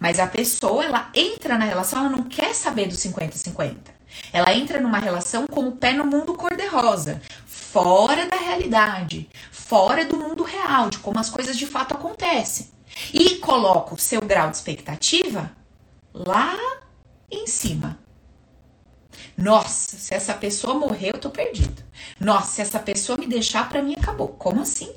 Mas 0.00 0.18
a 0.18 0.26
pessoa, 0.26 0.84
ela 0.84 1.10
entra 1.14 1.58
na 1.58 1.66
relação, 1.66 2.00
ela 2.00 2.08
não 2.08 2.24
quer 2.24 2.54
saber 2.54 2.88
do 2.88 2.94
50-50. 2.94 3.76
Ela 4.32 4.52
entra 4.54 4.80
numa 4.80 4.98
relação 4.98 5.46
com 5.46 5.68
o 5.68 5.72
pé 5.72 5.92
no 5.92 6.04
mundo 6.04 6.34
cor-de-rosa, 6.34 7.20
fora 7.46 8.26
da 8.26 8.36
realidade, 8.36 9.28
fora 9.52 10.04
do 10.04 10.16
mundo 10.16 10.42
real, 10.42 10.88
de 10.90 10.98
como 10.98 11.20
as 11.20 11.30
coisas 11.30 11.56
de 11.56 11.66
fato 11.66 11.94
acontecem. 11.94 12.70
E 13.12 13.36
coloca 13.36 13.94
o 13.94 13.98
seu 13.98 14.20
grau 14.20 14.50
de 14.50 14.56
expectativa 14.56 15.54
lá 16.12 16.56
em 17.30 17.46
cima. 17.46 17.98
Nossa, 19.36 19.96
se 19.96 20.14
essa 20.14 20.34
pessoa 20.34 20.74
morrer, 20.74 21.10
eu 21.14 21.18
tô 21.18 21.30
perdido. 21.30 21.82
Nossa, 22.18 22.52
se 22.52 22.62
essa 22.62 22.78
pessoa 22.78 23.18
me 23.18 23.26
deixar, 23.26 23.68
para 23.68 23.82
mim 23.82 23.94
acabou. 23.96 24.28
Como 24.28 24.62
assim? 24.62 24.92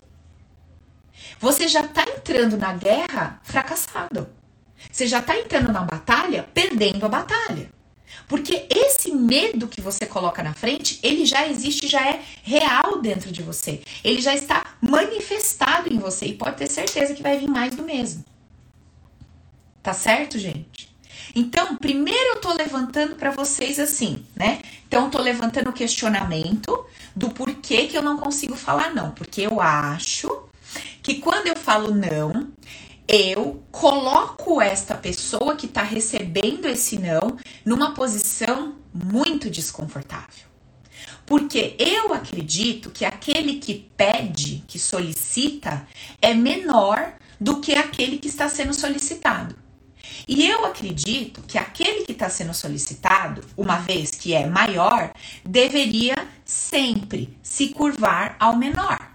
Você 1.44 1.68
já 1.68 1.86
tá 1.86 2.06
entrando 2.08 2.56
na 2.56 2.72
guerra 2.72 3.42
fracassado. 3.44 4.30
Você 4.90 5.06
já 5.06 5.22
tá 5.22 5.38
entrando 5.38 5.74
na 5.74 5.82
batalha 5.82 6.48
perdendo 6.54 7.06
a 7.06 7.10
batalha. 7.10 7.70
Porque 8.30 8.66
esse 8.70 9.12
medo 9.12 9.68
que 9.68 9.82
você 9.82 10.06
coloca 10.06 10.42
na 10.42 10.54
frente, 10.54 11.02
ele 11.04 11.26
já 11.26 11.46
existe, 11.46 11.86
já 11.86 12.00
é 12.00 12.22
real 12.44 13.02
dentro 13.02 13.30
de 13.30 13.44
você. 13.44 13.82
Ele 14.06 14.22
já 14.22 14.34
está 14.34 14.78
manifestado 14.80 15.94
em 15.94 15.98
você 15.98 16.28
e 16.28 16.34
pode 16.34 16.56
ter 16.56 16.70
certeza 16.70 17.14
que 17.14 17.22
vai 17.22 17.38
vir 17.38 17.50
mais 17.50 17.76
do 17.76 17.84
mesmo. 17.84 18.24
Tá 19.82 19.94
certo, 19.94 20.40
gente? 20.40 20.96
Então, 21.36 21.76
primeiro 21.76 22.36
eu 22.36 22.40
tô 22.40 22.54
levantando 22.54 23.18
para 23.18 23.32
vocês 23.32 23.82
assim, 23.82 24.26
né? 24.34 24.62
Então, 24.88 25.06
eu 25.06 25.12
tô 25.12 25.22
levantando 25.22 25.72
o 25.72 25.74
questionamento 25.74 26.86
do 27.14 27.30
porquê 27.32 27.88
que 27.88 27.98
eu 27.98 28.02
não 28.02 28.18
consigo 28.18 28.56
falar 28.56 28.96
não, 28.96 29.12
porque 29.12 29.42
eu 29.42 29.60
acho 29.60 30.53
que 31.04 31.16
quando 31.16 31.48
eu 31.48 31.56
falo 31.56 31.94
não, 31.94 32.52
eu 33.06 33.62
coloco 33.70 34.62
esta 34.62 34.96
pessoa 34.96 35.58
que 35.58 35.66
está 35.66 35.84
recebendo 35.84 36.66
esse 36.66 36.98
não 36.98 37.38
numa 37.66 37.94
posição 37.94 38.76
muito 38.94 39.50
desconfortável. 39.50 40.46
Porque 41.26 41.76
eu 41.78 42.14
acredito 42.14 42.90
que 42.90 43.04
aquele 43.04 43.56
que 43.60 43.92
pede, 43.98 44.64
que 44.66 44.80
solicita, 44.80 45.86
é 46.22 46.34
menor 46.34 47.14
do 47.40 47.60
que 47.60 47.74
aquele 47.74 48.18
que 48.18 48.28
está 48.28 48.48
sendo 48.48 48.74
solicitado. 48.74 49.56
E 50.28 50.48
eu 50.48 50.66
acredito 50.66 51.42
que 51.42 51.58
aquele 51.58 52.06
que 52.06 52.14
está 52.14 52.30
sendo 52.30 52.54
solicitado, 52.54 53.44
uma 53.58 53.78
vez 53.78 54.12
que 54.12 54.34
é 54.34 54.48
maior, 54.48 55.12
deveria 55.44 56.16
sempre 56.46 57.38
se 57.42 57.70
curvar 57.70 58.38
ao 58.40 58.56
menor. 58.56 59.13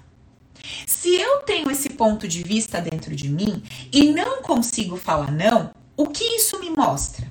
Se 0.87 1.15
eu 1.15 1.41
tenho 1.41 1.71
esse 1.71 1.91
ponto 1.91 2.27
de 2.27 2.43
vista 2.43 2.81
dentro 2.81 3.15
de 3.15 3.29
mim 3.29 3.63
e 3.93 4.11
não 4.11 4.43
consigo 4.43 4.97
falar 4.97 5.31
não, 5.31 5.71
o 5.97 6.07
que 6.07 6.25
isso 6.37 6.59
me 6.61 6.71
mostra? 6.71 7.27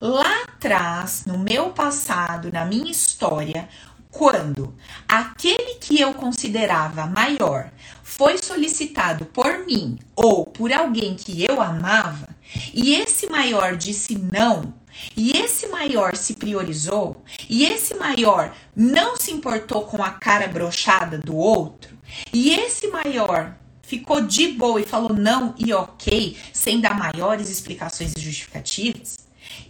Lá 0.00 0.42
atrás, 0.44 1.24
no 1.26 1.38
meu 1.38 1.70
passado, 1.70 2.52
na 2.52 2.64
minha 2.64 2.90
história, 2.90 3.68
quando 4.10 4.74
aquele 5.06 5.74
que 5.74 6.00
eu 6.00 6.14
considerava 6.14 7.06
maior 7.06 7.70
foi 8.02 8.38
solicitado 8.38 9.26
por 9.26 9.66
mim 9.66 9.98
ou 10.14 10.46
por 10.46 10.72
alguém 10.72 11.14
que 11.14 11.44
eu 11.44 11.60
amava, 11.60 12.28
e 12.72 12.94
esse 12.94 13.28
maior 13.28 13.76
disse 13.76 14.16
não, 14.16 14.72
e 15.16 15.32
esse 15.32 15.66
maior 15.68 16.16
se 16.16 16.34
priorizou, 16.34 17.22
e 17.48 17.64
esse 17.64 17.94
maior 17.94 18.54
não 18.74 19.16
se 19.16 19.32
importou 19.32 19.82
com 19.82 20.02
a 20.02 20.10
cara 20.10 20.48
brochada 20.48 21.18
do 21.18 21.36
outro, 21.36 21.96
e 22.32 22.50
esse 22.50 22.88
maior 22.88 23.54
ficou 23.82 24.20
de 24.20 24.48
boa 24.48 24.80
e 24.80 24.86
falou 24.86 25.14
não 25.14 25.54
e 25.58 25.72
ok, 25.72 26.36
sem 26.52 26.80
dar 26.80 26.96
maiores 26.96 27.48
explicações 27.48 28.12
e 28.16 28.20
justificativas, 28.20 29.18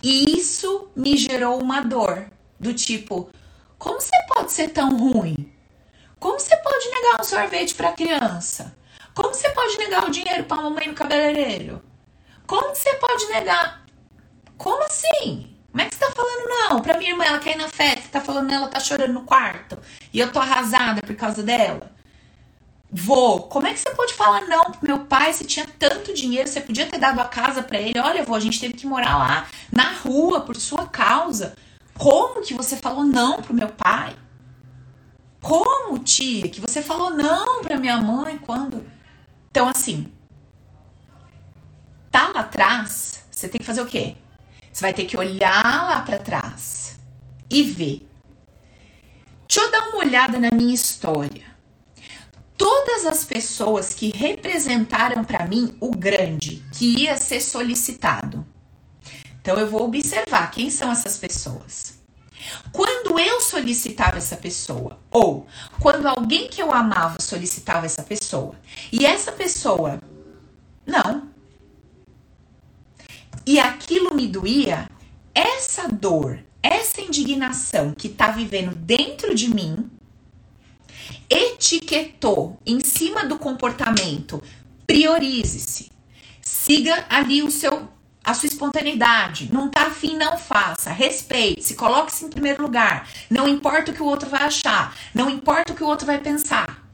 e 0.02 0.38
isso 0.38 0.88
me 0.96 1.16
gerou 1.16 1.60
uma 1.60 1.80
dor 1.80 2.30
do 2.58 2.74
tipo, 2.74 3.30
como 3.78 4.00
você 4.00 4.16
pode 4.26 4.52
ser 4.52 4.68
tão 4.70 4.96
ruim? 4.96 5.52
Como 6.18 6.38
você 6.38 6.56
pode 6.56 6.88
negar 6.88 7.20
um 7.20 7.24
sorvete 7.24 7.74
para 7.74 7.92
criança? 7.92 8.76
Como 9.14 9.32
você 9.32 9.48
pode 9.50 9.78
negar 9.78 10.04
o 10.04 10.10
dinheiro 10.10 10.44
para 10.44 10.62
mamãe 10.62 10.88
no 10.88 10.94
cabeleireiro? 10.94 11.80
Como 12.46 12.74
você 12.74 12.94
pode 12.94 13.26
negar? 13.26 13.84
Como 14.58 14.82
assim? 14.84 15.54
Como 15.70 15.80
é 15.80 15.88
que 15.88 15.94
você 15.94 16.04
tá 16.04 16.10
falando 16.10 16.48
não? 16.48 16.82
Pra 16.82 16.98
minha 16.98 17.12
irmã, 17.12 17.24
ela 17.24 17.38
quer 17.38 17.54
ir 17.54 17.58
na 17.58 17.68
festa, 17.68 18.08
tá 18.10 18.20
falando 18.20 18.52
ela 18.52 18.66
tá 18.66 18.80
chorando 18.80 19.12
no 19.12 19.22
quarto 19.22 19.78
e 20.12 20.18
eu 20.18 20.32
tô 20.32 20.40
arrasada 20.40 21.00
por 21.00 21.14
causa 21.14 21.42
dela. 21.42 21.92
Vô, 22.90 23.40
como 23.42 23.66
é 23.66 23.72
que 23.72 23.78
você 23.78 23.90
pode 23.90 24.14
falar 24.14 24.46
não 24.46 24.72
pro 24.72 24.86
meu 24.86 25.00
pai? 25.00 25.32
Você 25.32 25.44
tinha 25.44 25.66
tanto 25.78 26.12
dinheiro, 26.12 26.48
você 26.48 26.60
podia 26.60 26.86
ter 26.86 26.98
dado 26.98 27.20
a 27.20 27.26
casa 27.26 27.62
para 27.62 27.78
ele. 27.78 28.00
Olha, 28.00 28.24
vô, 28.24 28.34
a 28.34 28.40
gente 28.40 28.58
teve 28.58 28.74
que 28.74 28.86
morar 28.86 29.16
lá 29.16 29.46
na 29.70 29.92
rua 29.92 30.40
por 30.40 30.56
sua 30.56 30.86
causa. 30.86 31.54
Como 31.96 32.42
que 32.42 32.54
você 32.54 32.76
falou 32.76 33.04
não 33.04 33.42
pro 33.42 33.54
meu 33.54 33.68
pai? 33.68 34.16
Como, 35.40 35.98
tia, 35.98 36.48
que 36.48 36.60
você 36.60 36.82
falou 36.82 37.10
não 37.10 37.62
pra 37.62 37.76
minha 37.76 37.98
mãe 37.98 38.38
quando? 38.38 38.84
Então, 39.50 39.68
assim, 39.68 40.10
tá 42.10 42.32
lá 42.34 42.40
atrás, 42.40 43.24
você 43.30 43.48
tem 43.48 43.60
que 43.60 43.66
fazer 43.66 43.82
o 43.82 43.86
quê? 43.86 44.16
Você 44.78 44.82
vai 44.82 44.94
ter 44.94 45.06
que 45.06 45.16
olhar 45.16 45.64
lá 45.64 46.02
para 46.02 46.20
trás 46.20 47.00
e 47.50 47.64
ver. 47.64 48.08
Deixa 49.48 49.60
eu 49.60 49.72
dar 49.72 49.88
uma 49.88 49.98
olhada 49.98 50.38
na 50.38 50.52
minha 50.52 50.72
história. 50.72 51.42
Todas 52.56 53.04
as 53.04 53.24
pessoas 53.24 53.92
que 53.92 54.16
representaram 54.16 55.24
para 55.24 55.44
mim 55.48 55.76
o 55.80 55.90
grande 55.90 56.62
que 56.72 57.00
ia 57.02 57.16
ser 57.16 57.40
solicitado. 57.40 58.46
Então 59.42 59.58
eu 59.58 59.66
vou 59.68 59.82
observar 59.82 60.48
quem 60.52 60.70
são 60.70 60.92
essas 60.92 61.16
pessoas. 61.16 61.98
Quando 62.70 63.18
eu 63.18 63.40
solicitava 63.40 64.18
essa 64.18 64.36
pessoa, 64.36 65.00
ou 65.10 65.48
quando 65.80 66.06
alguém 66.06 66.48
que 66.48 66.62
eu 66.62 66.72
amava 66.72 67.20
solicitava 67.20 67.84
essa 67.84 68.04
pessoa, 68.04 68.54
e 68.92 69.04
essa 69.04 69.32
pessoa 69.32 70.00
não, 70.86 71.28
e 73.48 73.58
aquilo 73.58 74.14
me 74.14 74.28
doía, 74.28 74.90
essa 75.34 75.88
dor, 75.88 76.38
essa 76.62 77.00
indignação 77.00 77.94
que 77.94 78.10
tá 78.10 78.30
vivendo 78.30 78.76
dentro 78.76 79.34
de 79.34 79.48
mim, 79.48 79.90
etiquetou 81.30 82.58
em 82.66 82.80
cima 82.80 83.24
do 83.24 83.38
comportamento, 83.38 84.42
priorize-se. 84.86 85.90
Siga 86.42 87.06
ali 87.08 87.42
o 87.42 87.50
seu 87.50 87.88
a 88.22 88.34
sua 88.34 88.48
espontaneidade. 88.48 89.48
Não 89.50 89.70
tá 89.70 89.86
afim, 89.86 90.14
não 90.14 90.36
faça. 90.36 90.92
Respeite-se, 90.92 91.74
coloque-se 91.74 92.26
em 92.26 92.28
primeiro 92.28 92.62
lugar. 92.62 93.08
Não 93.30 93.48
importa 93.48 93.90
o 93.90 93.94
que 93.94 94.02
o 94.02 94.06
outro 94.06 94.28
vai 94.28 94.42
achar, 94.42 94.94
não 95.14 95.30
importa 95.30 95.72
o 95.72 95.74
que 95.74 95.82
o 95.82 95.86
outro 95.86 96.04
vai 96.04 96.18
pensar. 96.18 96.86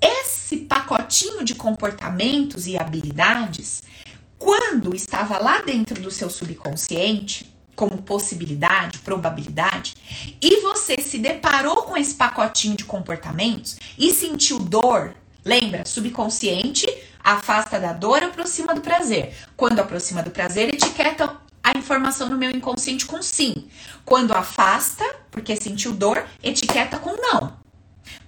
Esse 0.00 0.58
pacotinho 0.58 1.42
de 1.42 1.56
comportamentos 1.56 2.68
e 2.68 2.78
habilidades 2.78 3.82
quando 4.38 4.94
estava 4.94 5.38
lá 5.38 5.60
dentro 5.62 6.00
do 6.00 6.10
seu 6.10 6.30
subconsciente, 6.30 7.52
como 7.74 8.02
possibilidade, 8.02 8.98
probabilidade, 8.98 9.94
e 10.40 10.60
você 10.60 11.00
se 11.00 11.18
deparou 11.18 11.82
com 11.82 11.96
esse 11.96 12.14
pacotinho 12.14 12.76
de 12.76 12.84
comportamentos 12.84 13.78
e 13.98 14.12
sentiu 14.12 14.58
dor, 14.58 15.14
lembra? 15.44 15.84
Subconsciente 15.84 16.86
afasta 17.22 17.78
da 17.78 17.92
dor, 17.92 18.22
aproxima 18.22 18.74
do 18.74 18.80
prazer. 18.80 19.34
Quando 19.56 19.80
aproxima 19.80 20.22
do 20.22 20.30
prazer, 20.30 20.72
etiqueta 20.72 21.36
a 21.62 21.76
informação 21.76 22.28
no 22.28 22.38
meu 22.38 22.50
inconsciente 22.50 23.04
com 23.04 23.20
sim. 23.20 23.68
Quando 24.04 24.32
afasta, 24.32 25.04
porque 25.30 25.54
sentiu 25.54 25.92
dor, 25.92 26.24
etiqueta 26.42 26.98
com 26.98 27.14
não. 27.16 27.58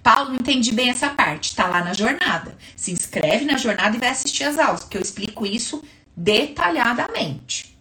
Paulo, 0.03 0.35
entendi 0.35 0.71
bem 0.71 0.89
essa 0.89 1.09
parte. 1.09 1.55
Tá 1.55 1.67
lá 1.67 1.83
na 1.83 1.93
jornada. 1.93 2.55
Se 2.75 2.91
inscreve 2.91 3.45
na 3.45 3.57
jornada 3.57 3.95
e 3.95 3.99
vai 3.99 4.09
assistir 4.09 4.43
as 4.43 4.59
aulas, 4.59 4.81
porque 4.81 4.97
eu 4.97 5.01
explico 5.01 5.45
isso 5.45 5.83
detalhadamente. 6.21 7.75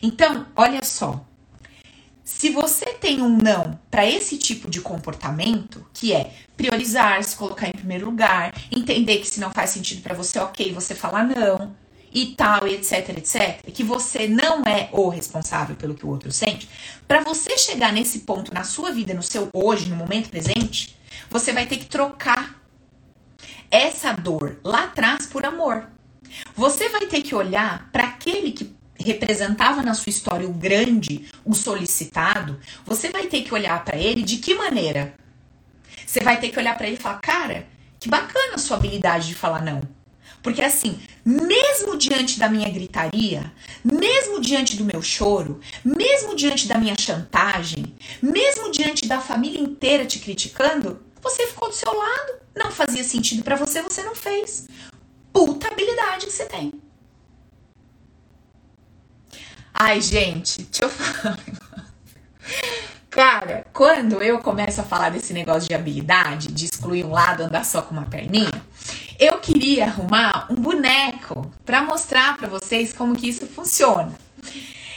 Então, 0.00 0.46
olha 0.54 0.82
só. 0.84 1.24
Se 2.22 2.50
você 2.50 2.86
tem 2.94 3.20
um 3.20 3.36
não 3.36 3.78
para 3.90 4.06
esse 4.06 4.38
tipo 4.38 4.70
de 4.70 4.80
comportamento, 4.80 5.84
que 5.92 6.12
é 6.12 6.32
priorizar, 6.56 7.22
se 7.24 7.36
colocar 7.36 7.68
em 7.68 7.72
primeiro 7.72 8.06
lugar, 8.06 8.54
entender 8.70 9.18
que 9.18 9.26
se 9.26 9.40
não 9.40 9.50
faz 9.50 9.70
sentido 9.70 10.02
para 10.02 10.14
você, 10.14 10.38
ok, 10.38 10.72
você 10.72 10.94
falar 10.94 11.24
não 11.24 11.74
e 12.12 12.26
tal, 12.34 12.66
etc, 12.66 13.10
etc, 13.10 13.62
que 13.72 13.82
você 13.82 14.26
não 14.28 14.62
é 14.62 14.88
o 14.92 15.08
responsável 15.08 15.76
pelo 15.76 15.94
que 15.94 16.06
o 16.06 16.08
outro 16.08 16.32
sente, 16.32 16.68
para 17.06 17.22
você 17.22 17.58
chegar 17.58 17.92
nesse 17.92 18.20
ponto 18.20 18.54
na 18.54 18.64
sua 18.64 18.92
vida, 18.92 19.12
no 19.12 19.22
seu 19.22 19.48
hoje, 19.52 19.88
no 19.88 19.96
momento 19.96 20.30
presente, 20.30 20.96
você 21.28 21.52
vai 21.52 21.66
ter 21.66 21.76
que 21.76 21.86
trocar 21.86 22.60
essa 23.70 24.12
dor 24.12 24.58
lá 24.64 24.84
atrás 24.84 25.26
por 25.26 25.44
amor. 25.44 25.88
Você 26.54 26.88
vai 26.88 27.06
ter 27.06 27.22
que 27.22 27.34
olhar 27.34 27.88
para 27.92 28.04
aquele 28.04 28.52
que 28.52 28.74
representava 28.98 29.82
na 29.82 29.94
sua 29.94 30.10
história 30.10 30.46
o 30.46 30.52
grande, 30.52 31.26
o 31.44 31.54
solicitado. 31.54 32.60
Você 32.84 33.10
vai 33.10 33.26
ter 33.26 33.42
que 33.42 33.54
olhar 33.54 33.84
para 33.84 33.96
ele 33.96 34.22
de 34.22 34.36
que 34.36 34.54
maneira? 34.54 35.14
Você 36.06 36.20
vai 36.20 36.38
ter 36.38 36.50
que 36.50 36.58
olhar 36.58 36.76
para 36.76 36.86
ele 36.86 36.96
e 36.96 37.00
falar: 37.00 37.20
"Cara, 37.20 37.66
que 37.98 38.08
bacana 38.08 38.54
a 38.54 38.58
sua 38.58 38.76
habilidade 38.76 39.28
de 39.28 39.34
falar 39.34 39.62
não". 39.62 39.80
Porque 40.42 40.62
assim, 40.62 40.98
mesmo 41.24 41.98
diante 41.98 42.38
da 42.38 42.48
minha 42.48 42.68
gritaria, 42.70 43.52
mesmo 43.84 44.40
diante 44.40 44.76
do 44.76 44.84
meu 44.84 45.02
choro, 45.02 45.60
mesmo 45.84 46.34
diante 46.34 46.66
da 46.66 46.78
minha 46.78 46.96
chantagem, 46.98 47.94
mesmo 48.22 48.70
diante 48.70 49.06
da 49.06 49.20
família 49.20 49.60
inteira 49.60 50.06
te 50.06 50.18
criticando, 50.18 51.00
você 51.22 51.46
ficou 51.46 51.68
do 51.68 51.74
seu 51.74 51.92
lado. 51.92 52.40
Não 52.56 52.70
fazia 52.70 53.04
sentido 53.04 53.42
para 53.42 53.56
você, 53.56 53.82
você 53.82 54.02
não 54.02 54.14
fez 54.14 54.66
puta 55.32 55.68
habilidade 55.68 56.26
que 56.26 56.32
você 56.32 56.46
tem. 56.46 56.72
Ai, 59.72 60.00
gente, 60.00 60.62
deixa 60.62 60.84
eu 60.84 60.90
falar. 60.90 61.38
Cara, 63.08 63.66
quando 63.72 64.22
eu 64.22 64.38
começo 64.38 64.80
a 64.80 64.84
falar 64.84 65.10
desse 65.10 65.32
negócio 65.32 65.68
de 65.68 65.74
habilidade, 65.74 66.48
de 66.48 66.66
excluir 66.66 67.04
um 67.04 67.10
lado, 67.10 67.42
andar 67.42 67.64
só 67.64 67.82
com 67.82 67.92
uma 67.92 68.04
perninha, 68.04 68.62
eu 69.18 69.38
queria 69.38 69.86
arrumar 69.86 70.46
um 70.48 70.54
boneco 70.54 71.50
para 71.64 71.82
mostrar 71.82 72.36
para 72.36 72.46
vocês 72.46 72.92
como 72.92 73.16
que 73.16 73.28
isso 73.28 73.46
funciona. 73.46 74.14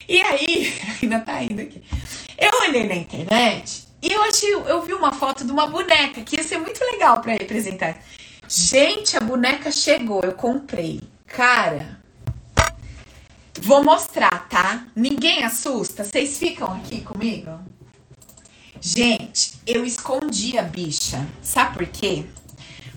E 0.07 0.21
aí, 0.21 0.73
ainda 1.01 1.19
tá 1.21 1.41
indo 1.43 1.61
aqui. 1.61 1.81
Eu 2.37 2.51
olhei 2.67 2.87
na 2.87 2.95
internet 2.95 3.87
e 4.01 4.11
eu 4.11 4.21
achei, 4.23 4.53
eu 4.53 4.81
vi 4.83 4.93
uma 4.93 5.11
foto 5.11 5.43
de 5.43 5.51
uma 5.51 5.65
boneca 5.65 6.21
que 6.21 6.35
ia 6.35 6.43
ser 6.43 6.57
muito 6.57 6.79
legal 6.83 7.19
para 7.19 7.33
representar. 7.33 7.97
Gente, 8.55 9.17
a 9.17 9.19
boneca 9.19 9.71
chegou, 9.71 10.21
eu 10.23 10.33
comprei. 10.33 11.01
Cara, 11.25 11.99
vou 13.59 13.83
mostrar, 13.83 14.47
tá? 14.47 14.85
Ninguém 14.95 15.43
assusta? 15.43 16.03
Vocês 16.03 16.37
ficam 16.37 16.71
aqui 16.71 17.01
comigo? 17.01 17.59
Gente, 18.79 19.53
eu 19.65 19.83
escondi 19.83 20.55
a 20.55 20.61
bicha. 20.61 21.27
Sabe 21.41 21.77
por 21.77 21.87
quê? 21.87 22.25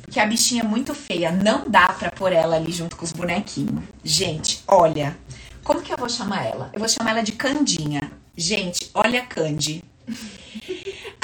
Porque 0.02 0.20
a 0.20 0.26
bichinha 0.26 0.62
é 0.62 0.66
muito 0.66 0.94
feia. 0.94 1.32
Não 1.32 1.64
dá 1.66 1.88
pra 1.88 2.10
pôr 2.10 2.34
ela 2.34 2.56
ali 2.56 2.70
junto 2.70 2.94
com 2.94 3.06
os 3.06 3.12
bonequinhos. 3.12 3.82
Gente, 4.04 4.62
olha. 4.68 5.16
Como 5.64 5.80
que 5.80 5.90
eu 5.90 5.96
vou 5.96 6.10
chamar 6.10 6.44
ela? 6.44 6.70
Eu 6.74 6.80
vou 6.80 6.88
chamar 6.88 7.12
ela 7.12 7.22
de 7.22 7.32
Candinha. 7.32 8.12
Gente, 8.36 8.90
olha 8.92 9.22
a 9.22 9.26
Candy. 9.26 9.82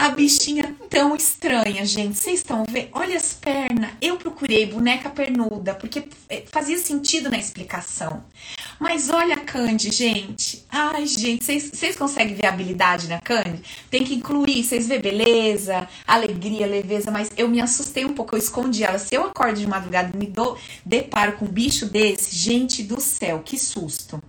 A 0.03 0.09
bichinha 0.09 0.75
tão 0.91 1.15
estranha, 1.15 1.87
gente. 1.87 2.19
Vocês 2.19 2.41
estão 2.41 2.65
vendo? 2.69 2.89
Olha 2.91 3.17
as 3.17 3.35
pernas. 3.35 3.93
Eu 4.01 4.17
procurei 4.17 4.67
boneca 4.67 5.09
pernuda, 5.09 5.75
porque 5.75 6.03
é, 6.29 6.43
fazia 6.51 6.77
sentido 6.77 7.31
na 7.31 7.39
explicação. 7.39 8.25
Mas 8.81 9.11
olha 9.11 9.37
a 9.37 9.41
Candy, 9.41 9.93
gente. 9.93 10.67
Ai, 10.69 11.07
gente, 11.07 11.45
vocês 11.45 11.95
conseguem 11.95 12.35
ver 12.35 12.47
a 12.47 12.49
habilidade 12.49 13.07
na 13.07 13.21
Candy? 13.21 13.63
Tem 13.89 14.03
que 14.03 14.17
incluir, 14.17 14.65
vocês 14.65 14.89
vê 14.89 14.99
beleza, 14.99 15.89
alegria, 16.05 16.67
leveza, 16.67 17.13
mas 17.13 17.31
eu 17.37 17.49
me 17.49 17.61
assustei 17.61 18.05
um 18.05 18.13
pouco, 18.13 18.35
eu 18.35 18.41
escondi 18.41 18.83
ela. 18.83 18.99
Se 18.99 19.15
eu 19.15 19.27
acordo 19.27 19.61
de 19.61 19.69
madrugada 19.69 20.11
e 20.13 20.19
me 20.19 20.27
dou, 20.27 20.59
deparo 20.85 21.35
com 21.35 21.45
um 21.45 21.49
bicho 21.49 21.87
desse, 21.87 22.35
gente 22.35 22.83
do 22.83 23.01
céu, 23.01 23.41
que 23.45 23.57
susto. 23.57 24.21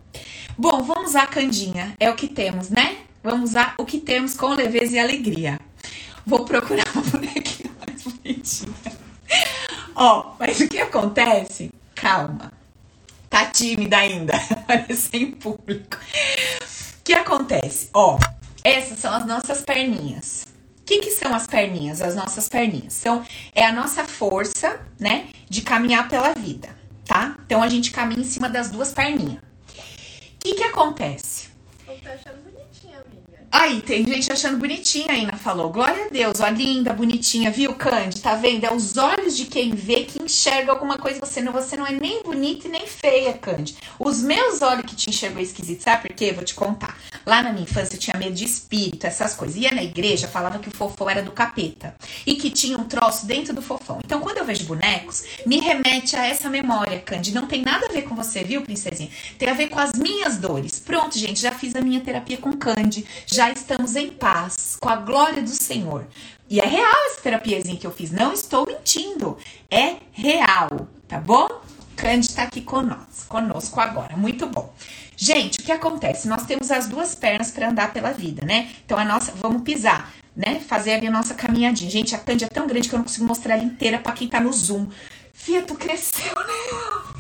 Bom, 0.56 0.84
vamos 0.84 1.16
a 1.16 1.26
Candinha, 1.26 1.96
é 2.00 2.12
o 2.12 2.16
que 2.16 2.28
temos, 2.28 2.70
né? 2.70 2.98
Vamos 3.24 3.52
usar 3.52 3.74
o 3.78 3.86
que 3.86 4.00
temos 4.00 4.36
com 4.36 4.50
leveza 4.50 4.98
e 4.98 5.00
alegria. 5.00 5.58
Vou 6.26 6.44
procurar 6.44 6.86
uma 6.94 7.04
bonequinha 7.04 7.72
mais 7.80 8.04
bonitinha. 8.04 8.74
Ó, 9.96 10.36
mas 10.38 10.60
o 10.60 10.68
que 10.68 10.80
acontece? 10.80 11.72
Calma. 11.96 12.52
Tá 13.30 13.46
tímida 13.46 13.98
ainda. 13.98 14.34
Aparecer 14.52 15.22
em 15.22 15.32
público. 15.32 15.98
O 17.00 17.04
que 17.04 17.14
acontece? 17.14 17.90
Ó, 17.94 18.20
essas 18.62 19.00
são 19.00 19.14
as 19.14 19.26
nossas 19.26 19.62
perninhas. 19.62 20.46
O 20.82 20.84
que, 20.86 21.00
que 21.00 21.12
são 21.12 21.34
as 21.34 21.48
perninhas? 21.48 22.02
As 22.02 22.16
nossas 22.16 22.50
perninhas. 22.50 22.94
São, 22.94 23.26
é 23.56 23.66
a 23.66 23.72
nossa 23.72 24.04
força, 24.04 24.82
né? 25.00 25.30
De 25.50 25.62
caminhar 25.62 26.10
pela 26.10 26.34
vida, 26.34 26.76
tá? 27.06 27.38
Então 27.46 27.64
a 27.64 27.70
gente 27.70 27.92
caminha 27.92 28.20
em 28.20 28.26
cima 28.26 28.50
das 28.50 28.70
duas 28.70 28.92
perninhas. 28.92 29.38
O 29.38 30.40
que, 30.40 30.56
que 30.56 30.64
acontece? 30.64 31.48
Eu 31.88 31.98
tô 32.00 32.10
achando 32.10 32.43
Aí, 33.54 33.82
tem 33.82 34.04
gente 34.04 34.32
achando 34.32 34.58
bonitinha, 34.58 35.12
a 35.12 35.16
Ina 35.16 35.38
falou. 35.38 35.70
Glória 35.70 36.08
a 36.08 36.10
Deus, 36.10 36.40
ó, 36.40 36.48
linda, 36.48 36.92
bonitinha, 36.92 37.52
viu, 37.52 37.76
Candy? 37.76 38.20
Tá 38.20 38.34
vendo? 38.34 38.66
É 38.66 38.74
os 38.74 38.98
olhos 38.98 39.38
de 39.38 39.46
quem 39.46 39.76
vê 39.76 40.06
que 40.06 40.24
enxerga 40.24 40.72
alguma 40.72 40.98
coisa. 40.98 41.20
Você 41.20 41.40
não, 41.40 41.54
você 41.54 41.78
não 41.78 41.86
é 41.86 41.92
nem 41.92 42.24
bonita 42.24 42.68
e 42.68 42.72
nem 42.72 42.88
feia, 42.88 43.32
Candy. 43.34 43.78
Os 44.00 44.24
meus 44.24 44.64
olhos 44.64 44.88
que 44.88 44.96
te 44.96 45.12
enxergou 45.12 45.40
esquisito, 45.40 45.84
sabe 45.84 46.08
por 46.08 46.16
quê? 46.16 46.34
Vou 46.34 46.44
te 46.44 46.56
contar. 46.56 46.98
Lá 47.28 47.44
na 47.44 47.52
minha 47.54 47.62
infância 47.62 47.94
eu 47.94 48.00
tinha 48.00 48.18
medo 48.18 48.34
de 48.34 48.44
espírito, 48.44 49.06
essas 49.06 49.36
coisas. 49.36 49.56
Ia 49.56 49.72
na 49.72 49.84
igreja, 49.84 50.28
falava 50.28 50.58
que 50.58 50.70
o 50.70 50.76
fofão 50.76 51.08
era 51.08 51.22
do 51.22 51.32
capeta. 51.32 51.96
E 52.26 52.34
que 52.34 52.50
tinha 52.50 52.76
um 52.76 52.86
troço 52.86 53.28
dentro 53.28 53.54
do 53.54 53.62
fofão. 53.62 54.00
Então, 54.04 54.20
quando 54.20 54.40
eu 54.40 54.46
vejo 54.46 54.66
bonecos, 54.66 55.26
me 55.46 55.60
remete 55.60 56.16
a 56.16 56.26
essa 56.26 56.50
memória, 56.50 57.00
Candy. 57.02 57.32
Não 57.32 57.46
tem 57.46 57.62
nada 57.62 57.86
a 57.86 57.90
ver 57.90 58.02
com 58.02 58.16
você, 58.16 58.44
viu, 58.44 58.64
princesinha? 58.64 59.12
Tem 59.38 59.48
a 59.48 59.54
ver 59.54 59.70
com 59.70 59.80
as 59.80 59.94
minhas 59.94 60.38
dores. 60.38 60.80
Pronto, 60.80 61.20
gente, 61.20 61.40
já 61.40 61.52
fiz 61.52 61.76
a 61.76 61.82
minha 61.82 62.02
terapia 62.02 62.38
com 62.38 62.52
Candy. 62.54 63.06
Já 63.28 63.43
já 63.44 63.52
estamos 63.52 63.98
em 63.98 64.10
paz, 64.10 64.78
com 64.80 64.88
a 64.88 64.96
glória 64.96 65.42
do 65.42 65.50
Senhor. 65.50 66.08
E 66.50 66.62
é 66.62 66.66
real 66.66 66.94
essa 67.08 67.22
terapiazinha 67.22 67.76
que 67.76 67.86
eu 67.86 67.92
fiz, 67.92 68.10
não 68.10 68.32
estou 68.32 68.66
mentindo. 68.66 69.38
É 69.70 69.98
real, 70.14 70.88
tá 71.10 71.20
bom? 71.20 71.50
Candy 71.98 72.28
está 72.28 72.44
aqui 72.44 72.62
conosco, 72.62 73.28
conosco 73.28 73.82
agora. 73.82 74.16
Muito 74.16 74.48
bom. 74.48 74.74
Gente, 75.18 75.60
o 75.60 75.64
que 75.64 75.74
acontece? 75.74 76.26
Nós 76.26 76.46
temos 76.46 76.72
as 76.72 76.88
duas 76.88 77.16
pernas 77.16 77.52
para 77.52 77.70
andar 77.70 77.92
pela 77.92 78.14
vida, 78.14 78.46
né? 78.46 78.70
Então 78.86 78.98
a 78.98 79.04
nossa, 79.04 79.34
vamos 79.34 79.64
pisar, 79.64 80.14
né? 80.34 80.62
Fazer 80.62 80.94
ali 80.94 81.08
a 81.08 81.12
nossa 81.12 81.34
caminhadinha. 81.34 81.92
Gente, 81.92 82.16
a 82.16 82.20
Candy 82.20 82.46
é 82.46 82.48
tão 82.48 82.66
grande 82.66 82.88
que 82.88 82.96
eu 82.96 83.00
não 83.00 83.04
consigo 83.06 83.26
mostrar 83.26 83.56
ela 83.56 83.64
inteira 83.64 84.00
para 84.00 84.14
quem 84.14 84.30
tá 84.30 84.40
no 84.40 84.54
Zoom. 84.54 84.88
Fia, 85.34 85.62
tu 85.64 85.76
cresceu, 85.76 86.34
né? 86.34 87.13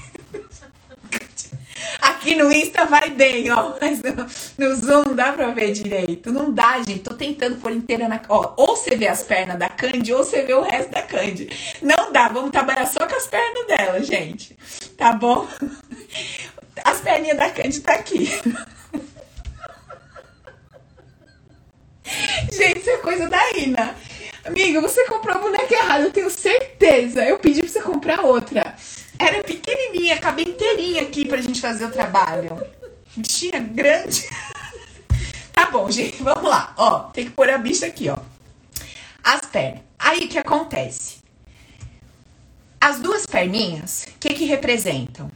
Aqui 2.01 2.35
no 2.35 2.51
Insta 2.51 2.85
vai 2.85 3.09
bem, 3.09 3.51
ó. 3.51 3.73
Mas 3.79 4.01
no, 4.01 4.13
no, 4.57 4.75
Zoom 4.75 5.03
não 5.05 5.15
dá 5.15 5.33
pra 5.33 5.51
ver 5.51 5.71
direito. 5.71 6.31
Não 6.31 6.51
dá, 6.51 6.77
gente. 6.79 6.99
Tô 6.99 7.13
tentando 7.13 7.57
pôr 7.57 7.71
inteira 7.71 8.07
na. 8.07 8.21
Ó, 8.29 8.53
ou 8.57 8.75
você 8.75 8.95
vê 8.95 9.07
as 9.07 9.23
pernas 9.23 9.57
da 9.57 9.69
Candy, 9.69 10.13
ou 10.13 10.23
você 10.23 10.43
vê 10.43 10.53
o 10.53 10.61
resto 10.61 10.91
da 10.91 11.01
Candy. 11.01 11.49
Não 11.81 12.11
dá. 12.11 12.27
Vamos 12.27 12.51
trabalhar 12.51 12.85
só 12.85 13.05
com 13.07 13.15
as 13.15 13.27
pernas 13.27 13.67
dela, 13.67 14.03
gente. 14.03 14.57
Tá 14.97 15.13
bom? 15.13 15.47
As 16.83 16.99
perninhas 17.01 17.37
da 17.37 17.51
Candy 17.51 17.79
tá 17.81 17.93
aqui. 17.93 18.27
Gente, 22.51 22.79
isso 22.79 22.89
é 22.89 22.97
coisa 22.97 23.29
da 23.29 23.39
Ina. 23.57 23.95
Amiga, 24.45 24.81
você 24.81 25.05
comprou 25.05 25.35
a 25.35 25.39
boneca 25.39 25.73
errada, 25.73 26.03
eu 26.03 26.11
tenho 26.11 26.29
certeza. 26.29 27.23
Eu 27.23 27.39
pedi 27.39 27.61
pra 27.61 27.69
você 27.69 27.81
comprar 27.81 28.21
outra. 28.21 28.75
Era 29.23 29.41
pequenininha, 29.41 30.17
cabe 30.17 30.41
inteirinha 30.41 31.03
aqui 31.03 31.23
pra 31.25 31.41
gente 31.41 31.61
fazer 31.61 31.85
o 31.85 31.91
trabalho. 31.91 32.61
Bichinha 33.15 33.59
grande. 33.59 34.27
Tá 35.53 35.69
bom, 35.69 35.89
gente, 35.89 36.21
vamos 36.23 36.49
lá. 36.49 36.73
Ó, 36.75 36.99
tem 37.11 37.25
que 37.25 37.31
pôr 37.31 37.47
a 37.47 37.59
bicha 37.59 37.85
aqui, 37.85 38.09
ó. 38.09 38.17
As 39.23 39.41
pernas. 39.41 39.81
Aí 39.99 40.25
o 40.25 40.27
que 40.27 40.39
acontece? 40.39 41.17
As 42.81 42.99
duas 42.99 43.27
perninhas, 43.27 44.07
o 44.15 44.19
que 44.19 44.33
que 44.33 44.45
representam? 44.45 45.31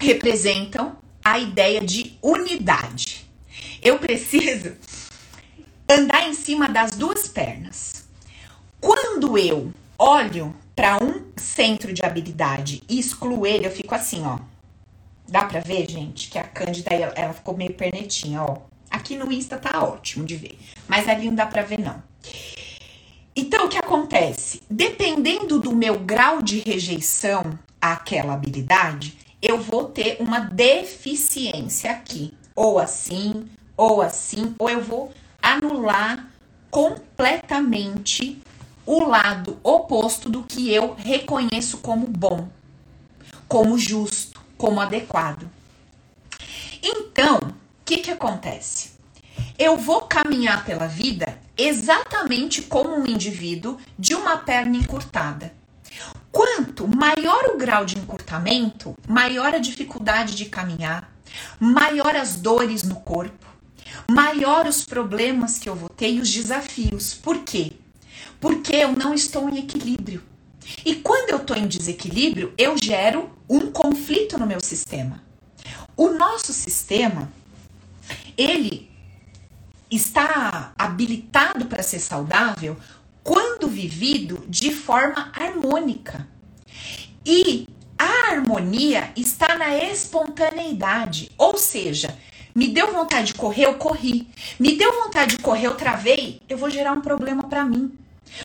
Representam 0.00 0.96
a 1.24 1.40
ideia 1.40 1.80
de 1.80 2.16
unidade. 2.22 3.28
Eu 3.82 3.98
preciso 3.98 4.76
andar 5.90 6.28
em 6.28 6.34
cima 6.34 6.68
das 6.68 6.92
duas 6.92 7.26
pernas. 7.26 8.04
Quando 8.80 9.36
eu 9.36 9.72
olho 9.98 10.54
para 10.74 11.02
um 11.02 11.24
centro 11.36 11.92
de 11.92 12.04
habilidade 12.04 12.82
e 12.88 12.98
excluo 12.98 13.46
ele, 13.46 13.66
eu 13.66 13.70
fico 13.70 13.94
assim, 13.94 14.24
ó. 14.24 14.38
Dá 15.28 15.44
pra 15.44 15.60
ver, 15.60 15.88
gente, 15.88 16.28
que 16.28 16.38
a 16.38 16.44
Cândida, 16.44 16.90
ela, 16.94 17.32
ficou 17.32 17.56
meio 17.56 17.74
pernetinha, 17.74 18.42
ó. 18.42 18.58
Aqui 18.90 19.16
no 19.16 19.32
Insta 19.32 19.56
tá 19.56 19.82
ótimo 19.82 20.24
de 20.24 20.36
ver, 20.36 20.58
mas 20.86 21.08
ali 21.08 21.26
não 21.26 21.34
dá 21.34 21.46
pra 21.46 21.62
ver, 21.62 21.80
não. 21.80 22.02
Então, 23.34 23.64
o 23.64 23.68
que 23.68 23.78
acontece? 23.78 24.60
Dependendo 24.68 25.58
do 25.58 25.74
meu 25.74 25.98
grau 25.98 26.42
de 26.42 26.58
rejeição 26.58 27.58
àquela 27.80 28.34
habilidade, 28.34 29.16
eu 29.40 29.58
vou 29.58 29.84
ter 29.84 30.18
uma 30.20 30.40
deficiência 30.40 31.90
aqui. 31.90 32.34
Ou 32.54 32.78
assim, 32.78 33.46
ou 33.74 34.02
assim, 34.02 34.54
ou 34.58 34.68
eu 34.68 34.82
vou 34.82 35.12
anular 35.40 36.28
completamente 36.70 38.42
o 38.84 39.04
lado 39.04 39.58
oposto 39.62 40.28
do 40.28 40.42
que 40.42 40.72
eu 40.72 40.94
reconheço 40.94 41.78
como 41.78 42.06
bom, 42.06 42.48
como 43.46 43.78
justo, 43.78 44.40
como 44.56 44.80
adequado. 44.80 45.48
Então, 46.82 47.36
o 47.36 47.54
que, 47.84 47.98
que 47.98 48.10
acontece? 48.10 48.92
Eu 49.58 49.76
vou 49.76 50.02
caminhar 50.02 50.64
pela 50.64 50.86
vida 50.86 51.38
exatamente 51.56 52.62
como 52.62 52.96
um 52.96 53.06
indivíduo 53.06 53.78
de 53.98 54.14
uma 54.14 54.38
perna 54.38 54.76
encurtada. 54.76 55.54
Quanto 56.30 56.88
maior 56.88 57.50
o 57.54 57.58
grau 57.58 57.84
de 57.84 57.98
encurtamento, 57.98 58.94
maior 59.06 59.54
a 59.54 59.58
dificuldade 59.58 60.34
de 60.34 60.46
caminhar, 60.46 61.12
maior 61.60 62.16
as 62.16 62.36
dores 62.36 62.82
no 62.82 62.96
corpo, 62.96 63.46
maior 64.10 64.66
os 64.66 64.84
problemas 64.84 65.58
que 65.58 65.68
eu 65.68 65.76
vou 65.76 65.90
ter 65.90 66.10
e 66.10 66.20
os 66.20 66.32
desafios. 66.32 67.14
Por 67.14 67.40
quê? 67.40 67.72
Porque 68.42 68.74
eu 68.74 68.92
não 68.92 69.14
estou 69.14 69.48
em 69.48 69.60
equilíbrio. 69.60 70.20
E 70.84 70.96
quando 70.96 71.30
eu 71.30 71.36
estou 71.36 71.56
em 71.56 71.68
desequilíbrio, 71.68 72.52
eu 72.58 72.74
gero 72.76 73.30
um 73.48 73.70
conflito 73.70 74.36
no 74.36 74.48
meu 74.48 74.60
sistema. 74.60 75.22
O 75.96 76.08
nosso 76.08 76.52
sistema, 76.52 77.32
ele 78.36 78.90
está 79.88 80.72
habilitado 80.76 81.66
para 81.66 81.84
ser 81.84 82.00
saudável 82.00 82.76
quando 83.22 83.68
vivido 83.68 84.44
de 84.48 84.72
forma 84.74 85.30
harmônica. 85.32 86.26
E 87.24 87.68
a 87.96 88.32
harmonia 88.32 89.12
está 89.14 89.56
na 89.56 89.76
espontaneidade, 89.76 91.30
ou 91.38 91.56
seja, 91.56 92.18
me 92.52 92.66
deu 92.66 92.92
vontade 92.92 93.28
de 93.28 93.34
correr, 93.34 93.66
eu 93.66 93.74
corri. 93.74 94.28
Me 94.58 94.76
deu 94.76 94.92
vontade 95.04 95.36
de 95.36 95.42
correr, 95.42 95.68
eu 95.68 95.76
travei, 95.76 96.40
eu 96.48 96.58
vou 96.58 96.68
gerar 96.68 96.92
um 96.92 97.00
problema 97.00 97.44
para 97.44 97.64
mim. 97.64 97.96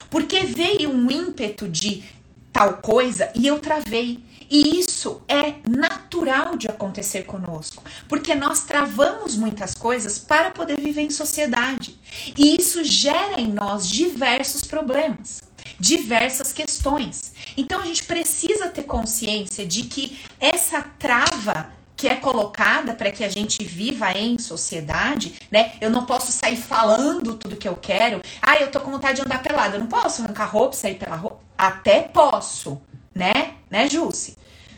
Porque 0.09 0.43
veio 0.43 0.89
um 0.89 1.09
ímpeto 1.09 1.67
de 1.67 2.03
tal 2.51 2.77
coisa 2.77 3.31
e 3.35 3.45
eu 3.45 3.59
travei. 3.59 4.19
E 4.49 4.79
isso 4.79 5.21
é 5.27 5.55
natural 5.69 6.55
de 6.55 6.67
acontecer 6.69 7.23
conosco, 7.23 7.83
porque 8.07 8.33
nós 8.33 8.63
travamos 8.63 9.35
muitas 9.35 9.73
coisas 9.73 10.17
para 10.17 10.51
poder 10.51 10.79
viver 10.79 11.01
em 11.01 11.09
sociedade. 11.09 11.99
E 12.37 12.55
isso 12.55 12.81
gera 12.83 13.41
em 13.41 13.51
nós 13.51 13.89
diversos 13.89 14.63
problemas, 14.63 15.41
diversas 15.77 16.53
questões. 16.53 17.33
Então 17.57 17.81
a 17.81 17.85
gente 17.85 18.05
precisa 18.05 18.69
ter 18.69 18.83
consciência 18.83 19.65
de 19.65 19.83
que 19.83 20.17
essa 20.39 20.81
trava 20.81 21.76
que 21.97 22.07
é 22.07 22.15
colocada 22.15 22.93
para 22.93 23.11
que 23.11 23.23
a 23.23 23.29
gente 23.29 23.63
viva 23.63 24.11
em 24.11 24.37
sociedade, 24.37 25.33
né? 25.51 25.73
Eu 25.81 25.89
não 25.89 26.05
posso 26.05 26.31
sair 26.31 26.55
falando 26.55 27.33
tudo 27.33 27.55
que 27.55 27.67
eu 27.67 27.75
quero. 27.75 28.21
Ah, 28.39 28.57
eu 28.57 28.69
tô 28.69 28.79
com 28.79 28.91
vontade 28.91 29.15
de 29.15 29.23
andar 29.23 29.41
pelada. 29.41 29.75
Eu 29.75 29.79
não 29.79 29.87
posso 29.87 30.21
arrancar 30.21 30.45
roupa, 30.45 30.73
sair 30.73 30.95
pela 30.95 31.15
roupa. 31.15 31.39
Até 31.57 32.03
posso, 32.03 32.79
né? 33.15 33.55
Né, 33.69 33.89
Jússi? 33.89 34.37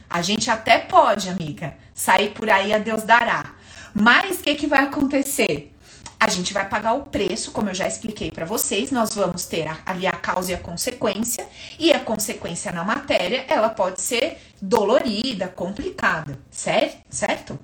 A 0.10 0.22
gente 0.22 0.50
até 0.50 0.80
pode, 0.80 1.30
amiga, 1.30 1.76
sair 1.94 2.30
por 2.30 2.50
aí 2.50 2.74
a 2.74 2.78
Deus 2.78 3.04
dará. 3.04 3.54
Mas 3.94 4.40
o 4.40 4.44
que, 4.44 4.56
que 4.56 4.66
vai 4.66 4.86
acontecer? 4.86 5.76
A 6.20 6.28
gente 6.28 6.54
vai 6.54 6.68
pagar 6.68 6.94
o 6.94 7.04
preço, 7.04 7.52
como 7.52 7.70
eu 7.70 7.74
já 7.74 7.88
expliquei 7.88 8.30
para 8.30 8.46
vocês, 8.46 8.92
nós 8.92 9.14
vamos 9.16 9.46
ter 9.46 9.68
ali 9.86 10.06
a 10.06 10.12
causa 10.12 10.52
e 10.52 10.54
a 10.54 10.60
consequência, 10.60 11.48
e 11.80 11.94
a 11.94 12.00
consequência 12.00 12.72
na 12.72 12.84
matéria, 12.84 13.46
ela 13.48 13.70
pode 13.70 14.02
ser 14.02 14.38
dolorida, 14.62 15.48
complicada, 15.48 16.38
certo? 16.50 17.58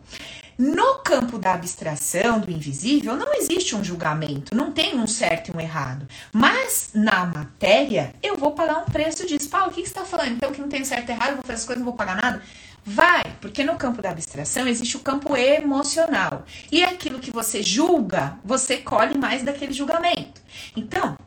No 0.57 0.99
campo 0.99 1.37
da 1.37 1.53
abstração, 1.53 2.39
do 2.39 2.49
invisível, 2.49 3.17
não 3.17 3.33
existe 3.33 3.75
um 3.75 3.83
julgamento, 3.83 4.55
não 4.55 4.71
tem 4.71 4.97
um 4.97 5.05
certo 5.05 5.49
e 5.49 5.57
um 5.57 5.59
errado. 5.59 6.07
Mas 6.31 6.91
na 6.93 7.25
matéria, 7.25 8.13
eu 8.23 8.37
vou 8.37 8.53
pagar 8.53 8.77
um 8.77 8.85
preço 8.85 9.27
disso. 9.27 9.49
Paulo, 9.49 9.71
o 9.71 9.73
que, 9.73 9.81
você 9.81 9.87
está 9.87 10.05
falando? 10.05 10.31
Então, 10.31 10.53
que 10.53 10.61
não 10.61 10.69
tem 10.69 10.85
certo 10.85 11.09
e 11.09 11.11
errado, 11.11 11.33
vou 11.33 11.41
fazer 11.41 11.59
as 11.59 11.65
coisas, 11.65 11.83
não 11.83 11.91
vou 11.91 11.97
pagar 11.97 12.15
nada? 12.15 12.41
Vai, 12.87 13.23
porque 13.41 13.63
no 13.63 13.77
campo 13.77 13.99
da 13.99 14.11
abstração 14.11 14.67
existe 14.67 14.95
o 14.95 14.99
campo 14.99 15.35
emocional. 15.35 16.45
E 16.71 16.83
aquilo 16.83 17.17
que 17.17 17.31
você 17.31 17.63
julga, 17.63 18.37
você 18.45 18.77
colhe 18.77 19.17
mais 19.17 19.41
daquele 19.41 19.73
julgamento. 19.73 20.39
Então, 20.75 21.17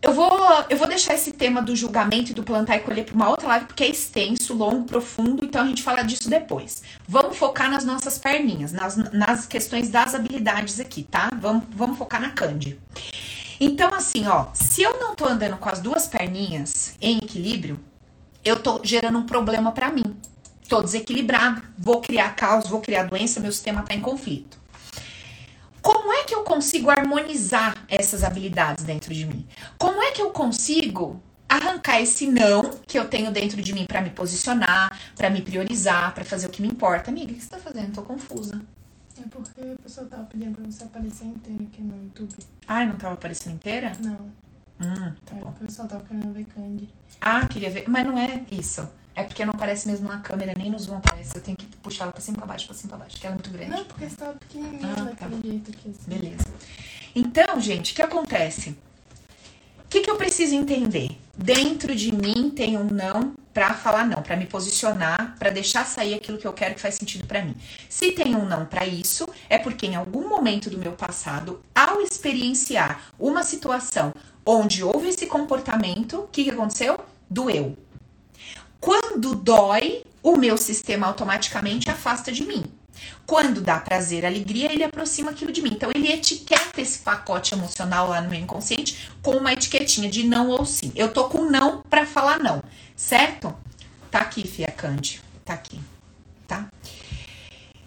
eu 0.00 0.14
vou, 0.14 0.30
eu 0.70 0.76
vou 0.78 0.86
deixar 0.86 1.14
esse 1.14 1.32
tema 1.32 1.60
do 1.60 1.76
julgamento 1.76 2.30
e 2.30 2.34
do 2.34 2.42
plantar 2.42 2.76
e 2.76 2.80
colher 2.80 3.04
para 3.04 3.14
uma 3.14 3.28
outra 3.28 3.48
live, 3.48 3.66
porque 3.66 3.84
é 3.84 3.88
extenso, 3.88 4.54
longo, 4.54 4.84
profundo, 4.84 5.44
então 5.44 5.62
a 5.62 5.66
gente 5.66 5.82
fala 5.82 6.02
disso 6.02 6.30
depois. 6.30 6.82
Vamos 7.06 7.36
focar 7.36 7.70
nas 7.70 7.84
nossas 7.84 8.16
perninhas, 8.16 8.72
nas, 8.72 8.96
nas 9.12 9.46
questões 9.46 9.90
das 9.90 10.14
habilidades 10.14 10.80
aqui, 10.80 11.02
tá? 11.02 11.28
Vamos, 11.38 11.64
vamos 11.70 11.98
focar 11.98 12.22
na 12.22 12.30
Candy. 12.30 12.80
Então, 13.60 13.92
assim, 13.92 14.26
ó, 14.26 14.46
se 14.54 14.82
eu 14.82 14.98
não 14.98 15.14
tô 15.14 15.26
andando 15.26 15.58
com 15.58 15.68
as 15.68 15.80
duas 15.80 16.06
perninhas 16.06 16.94
em 17.00 17.18
equilíbrio, 17.18 17.78
eu 18.46 18.62
tô 18.62 18.80
gerando 18.84 19.18
um 19.18 19.26
problema 19.26 19.72
para 19.72 19.90
mim. 19.90 20.16
Tô 20.68 20.80
desequilibrado, 20.80 21.62
vou 21.76 22.00
criar 22.00 22.34
caos, 22.36 22.68
vou 22.68 22.80
criar 22.80 23.04
doença, 23.04 23.40
meu 23.40 23.50
sistema 23.50 23.82
tá 23.82 23.92
em 23.92 24.00
conflito. 24.00 24.56
Como 25.82 26.12
é 26.12 26.24
que 26.24 26.34
eu 26.34 26.42
consigo 26.42 26.90
harmonizar 26.90 27.76
essas 27.88 28.22
habilidades 28.22 28.84
dentro 28.84 29.12
de 29.12 29.26
mim? 29.26 29.46
Como 29.76 30.00
é 30.00 30.12
que 30.12 30.22
eu 30.22 30.30
consigo 30.30 31.20
arrancar 31.48 32.00
esse 32.00 32.26
não 32.26 32.70
que 32.86 32.98
eu 32.98 33.08
tenho 33.08 33.30
dentro 33.30 33.60
de 33.60 33.72
mim 33.72 33.84
para 33.84 34.00
me 34.00 34.10
posicionar, 34.10 34.96
para 35.16 35.30
me 35.30 35.42
priorizar, 35.42 36.14
para 36.14 36.24
fazer 36.24 36.46
o 36.46 36.50
que 36.50 36.62
me 36.62 36.68
importa? 36.68 37.10
Amiga, 37.10 37.32
o 37.32 37.34
que 37.34 37.42
você 37.42 37.50
tá 37.50 37.58
fazendo? 37.58 37.94
Tô 37.94 38.02
confusa. 38.02 38.60
É 39.18 39.28
porque 39.28 39.60
a 39.60 39.82
pessoa 39.82 40.06
tava 40.06 40.24
pedindo 40.24 40.56
pra 40.56 40.64
você 40.64 40.84
aparecer 40.84 41.24
inteira 41.24 41.62
aqui 41.62 41.82
no 41.82 41.96
YouTube. 42.04 42.34
Ai, 42.68 42.86
não 42.86 42.96
tava 42.96 43.14
aparecendo 43.14 43.54
inteira? 43.54 43.92
Não. 44.00 44.45
Hum, 44.80 45.12
tá 45.24 45.36
é, 45.36 45.40
bom. 45.40 45.48
O 45.48 45.52
pessoal 45.52 45.88
tava 45.88 46.04
querendo 46.04 46.32
ver 46.32 46.44
Candy. 46.46 46.88
Ah, 47.20 47.46
queria 47.46 47.70
ver. 47.70 47.84
Mas 47.88 48.06
não 48.06 48.18
é 48.18 48.44
isso. 48.50 48.88
É 49.14 49.22
porque 49.22 49.44
não 49.44 49.54
aparece 49.54 49.88
mesmo 49.88 50.08
na 50.08 50.18
câmera, 50.18 50.52
nem 50.56 50.70
nos 50.70 50.82
zoom 50.82 50.96
aparece. 50.96 51.34
Eu 51.34 51.42
tenho 51.42 51.56
que 51.56 51.64
puxar 51.78 52.04
ela 52.04 52.12
pra 52.12 52.20
cima, 52.20 52.36
pra 52.36 52.46
baixo, 52.46 52.66
pra 52.66 52.74
cima, 52.74 52.90
pra 52.90 52.98
baixo, 52.98 53.12
porque 53.12 53.26
ela 53.26 53.34
é 53.34 53.38
muito 53.38 53.50
grande. 53.50 53.70
Não, 53.70 53.84
porque 53.86 54.08
você 54.08 54.16
tava 54.16 54.34
pequenininha 54.34 54.94
Ah, 54.98 55.02
daquele 55.04 55.42
jeito 55.42 55.70
aqui. 55.70 55.90
Assim. 55.90 56.10
Beleza. 56.10 56.44
Então, 57.14 57.60
gente, 57.60 57.92
o 57.92 57.94
que 57.96 58.02
acontece? 58.02 58.70
O 58.70 59.88
que, 59.88 60.00
que 60.02 60.10
eu 60.10 60.16
preciso 60.16 60.54
entender? 60.54 61.18
dentro 61.36 61.94
de 61.94 62.12
mim 62.12 62.50
tem 62.50 62.76
um 62.78 62.84
não 62.84 63.34
para 63.52 63.74
falar 63.74 64.06
não, 64.06 64.22
para 64.22 64.36
me 64.36 64.46
posicionar, 64.46 65.34
para 65.38 65.50
deixar 65.50 65.86
sair 65.86 66.14
aquilo 66.14 66.38
que 66.38 66.46
eu 66.46 66.52
quero 66.52 66.74
que 66.74 66.80
faz 66.80 66.94
sentido 66.96 67.26
para 67.26 67.42
mim. 67.42 67.54
Se 67.88 68.12
tem 68.12 68.34
um 68.34 68.44
não 68.44 68.66
para 68.66 68.86
isso, 68.86 69.26
é 69.48 69.58
porque 69.58 69.86
em 69.86 69.96
algum 69.96 70.28
momento 70.28 70.68
do 70.68 70.78
meu 70.78 70.92
passado, 70.92 71.62
ao 71.74 72.02
experienciar 72.02 73.00
uma 73.18 73.42
situação 73.42 74.12
onde 74.46 74.84
houve 74.84 75.08
esse 75.08 75.26
comportamento, 75.26 76.20
o 76.20 76.28
que, 76.28 76.44
que 76.44 76.50
aconteceu? 76.50 76.98
Doeu. 77.28 77.76
Quando 78.80 79.34
dói, 79.34 80.04
o 80.22 80.36
meu 80.36 80.56
sistema 80.56 81.08
automaticamente 81.08 81.90
afasta 81.90 82.30
de 82.30 82.46
mim. 82.46 82.64
Quando 83.26 83.60
dá 83.60 83.78
prazer, 83.80 84.24
alegria, 84.24 84.72
ele 84.72 84.84
aproxima 84.84 85.32
aquilo 85.32 85.52
de 85.52 85.60
mim. 85.60 85.72
Então, 85.72 85.90
ele 85.92 86.10
etiqueta 86.10 86.80
esse 86.80 87.00
pacote 87.00 87.54
emocional 87.54 88.08
lá 88.08 88.20
no 88.20 88.30
meu 88.30 88.38
inconsciente 88.38 89.10
com 89.20 89.32
uma 89.32 89.52
etiquetinha 89.52 90.08
de 90.08 90.22
não 90.22 90.48
ou 90.50 90.64
sim. 90.64 90.92
Eu 90.94 91.12
tô 91.12 91.28
com 91.28 91.44
não 91.50 91.82
para 91.82 92.06
falar 92.06 92.38
não, 92.38 92.62
certo? 92.94 93.54
Tá 94.10 94.20
aqui, 94.20 94.46
Fia 94.46 94.68
Cândido. 94.68 95.24
Tá 95.44 95.54
aqui, 95.54 95.80
tá? 96.46 96.68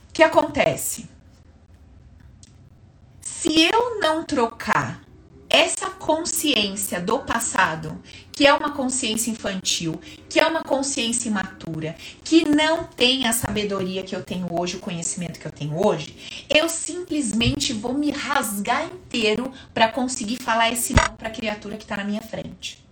O 0.10 0.14
que 0.14 0.24
acontece? 0.24 1.10
Se 3.22 3.62
eu 3.62 4.00
não 4.00 4.24
trocar 4.24 5.02
essa 5.50 5.90
consciência 5.90 7.02
do 7.02 7.20
passado, 7.20 7.98
que 8.32 8.46
é 8.46 8.54
uma 8.54 8.72
consciência 8.72 9.32
infantil, 9.32 10.00
que 10.30 10.40
é 10.40 10.46
uma 10.46 10.64
consciência 10.64 11.28
imatura, 11.28 11.96
que 12.24 12.48
não 12.48 12.84
tem 12.84 13.28
a 13.28 13.34
sabedoria 13.34 14.04
que 14.04 14.16
eu 14.16 14.24
tenho 14.24 14.48
hoje, 14.50 14.78
o 14.78 14.80
conhecimento 14.80 15.40
que 15.40 15.46
eu 15.48 15.52
tenho 15.52 15.76
hoje, 15.86 16.16
eu 16.50 16.70
simplesmente 16.70 17.74
vou 17.74 17.94
me 17.94 18.12
rasgar 18.12 18.86
inteiro 18.86 19.52
para 19.74 19.90
conseguir 19.90 20.38
falar 20.38 20.72
esse 20.72 20.94
não 20.94 21.16
para 21.16 21.30
a 21.30 21.32
criatura 21.32 21.78
que 21.78 21.84
está 21.84 21.98
na 21.98 22.04
minha 22.04 22.22
frente. 22.22 22.88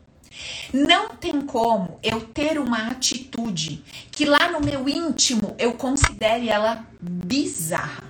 Não 0.73 1.09
tem 1.09 1.41
como 1.41 1.99
eu 2.03 2.21
ter 2.21 2.59
uma 2.59 2.87
atitude 2.87 3.83
que 4.11 4.25
lá 4.25 4.51
no 4.51 4.59
meu 4.59 4.87
íntimo 4.87 5.55
eu 5.57 5.73
considere 5.73 6.49
ela 6.49 6.85
bizarra. 6.99 8.06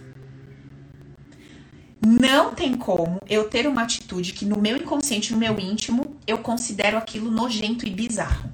Não 2.10 2.56
tem 2.56 2.78
como 2.78 3.20
eu 3.28 3.50
ter 3.50 3.68
uma 3.68 3.82
atitude 3.82 4.32
que 4.32 4.46
no 4.46 4.58
meu 4.58 4.78
inconsciente, 4.78 5.34
no 5.34 5.38
meu 5.38 5.60
íntimo, 5.60 6.16
eu 6.26 6.38
considero 6.38 6.98
aquilo 6.98 7.30
nojento 7.30 7.86
e 7.86 7.90
bizarro. 7.90 8.50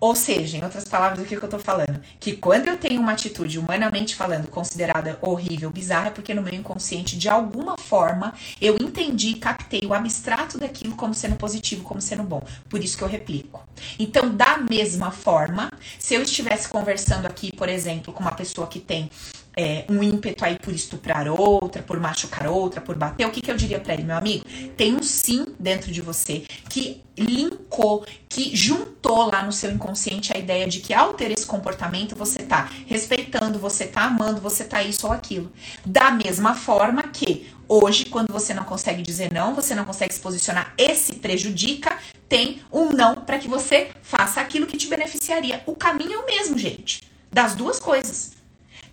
Ou 0.00 0.14
seja, 0.14 0.56
em 0.56 0.64
outras 0.64 0.86
palavras, 0.86 1.22
o 1.22 1.28
que 1.28 1.36
eu 1.36 1.46
tô 1.46 1.58
falando? 1.58 2.00
Que 2.18 2.34
quando 2.34 2.68
eu 2.68 2.78
tenho 2.78 3.02
uma 3.02 3.12
atitude, 3.12 3.58
humanamente 3.58 4.14
falando, 4.14 4.48
considerada 4.48 5.18
horrível, 5.20 5.68
bizarra, 5.68 6.06
é 6.06 6.10
porque 6.10 6.32
no 6.32 6.40
meu 6.40 6.54
inconsciente, 6.54 7.18
de 7.18 7.28
alguma 7.28 7.76
forma, 7.76 8.32
eu 8.62 8.78
entendi 8.80 9.32
e 9.32 9.34
captei 9.34 9.82
o 9.84 9.92
abstrato 9.92 10.56
daquilo 10.56 10.96
como 10.96 11.12
sendo 11.12 11.36
positivo, 11.36 11.84
como 11.84 12.00
sendo 12.00 12.22
bom. 12.22 12.42
Por 12.66 12.82
isso 12.82 12.96
que 12.96 13.04
eu 13.04 13.08
replico. 13.08 13.62
Então, 13.98 14.34
da 14.34 14.56
mesma 14.56 15.10
forma, 15.10 15.70
se 15.98 16.14
eu 16.14 16.22
estivesse 16.22 16.66
conversando 16.66 17.26
aqui, 17.26 17.54
por 17.54 17.68
exemplo, 17.68 18.10
com 18.10 18.20
uma 18.20 18.34
pessoa 18.34 18.66
que 18.66 18.80
tem 18.80 19.10
é, 19.56 19.84
um 19.88 20.02
ímpeto 20.02 20.44
aí 20.44 20.58
por 20.58 20.72
estuprar 20.72 21.28
outra, 21.28 21.82
por 21.82 21.98
machucar 21.98 22.46
outra, 22.48 22.80
por 22.80 22.96
bater, 22.96 23.26
o 23.26 23.30
que, 23.30 23.40
que 23.40 23.50
eu 23.50 23.56
diria 23.56 23.80
para 23.80 23.94
ele, 23.94 24.04
meu 24.04 24.16
amigo? 24.16 24.44
Tem 24.76 24.94
um 24.94 25.02
sim 25.02 25.46
dentro 25.58 25.90
de 25.90 26.00
você 26.00 26.44
que 26.68 27.02
linkou, 27.16 28.04
que 28.28 28.56
juntou 28.56 29.30
lá 29.30 29.42
no 29.42 29.52
seu 29.52 29.70
inconsciente 29.70 30.32
a 30.34 30.38
ideia 30.38 30.66
de 30.66 30.80
que 30.80 30.94
ao 30.94 31.14
ter 31.14 31.30
esse 31.30 31.44
comportamento 31.44 32.16
você 32.16 32.40
tá 32.40 32.70
respeitando, 32.86 33.58
você 33.58 33.86
tá 33.86 34.04
amando, 34.04 34.40
você 34.40 34.64
tá 34.64 34.82
isso 34.82 35.06
ou 35.06 35.12
aquilo. 35.12 35.52
Da 35.84 36.10
mesma 36.10 36.54
forma 36.54 37.02
que 37.02 37.48
hoje, 37.68 38.06
quando 38.06 38.32
você 38.32 38.54
não 38.54 38.64
consegue 38.64 39.02
dizer 39.02 39.32
não, 39.32 39.54
você 39.54 39.74
não 39.74 39.84
consegue 39.84 40.14
se 40.14 40.20
posicionar 40.20 40.74
e 40.78 40.94
se 40.94 41.16
prejudica, 41.16 41.98
tem 42.28 42.62
um 42.72 42.90
não 42.90 43.16
para 43.16 43.38
que 43.38 43.48
você 43.48 43.90
faça 44.02 44.40
aquilo 44.40 44.66
que 44.66 44.76
te 44.76 44.86
beneficiaria. 44.86 45.62
O 45.66 45.74
caminho 45.74 46.14
é 46.14 46.18
o 46.18 46.26
mesmo, 46.26 46.58
gente. 46.58 47.02
Das 47.30 47.54
duas 47.54 47.78
coisas. 47.78 48.39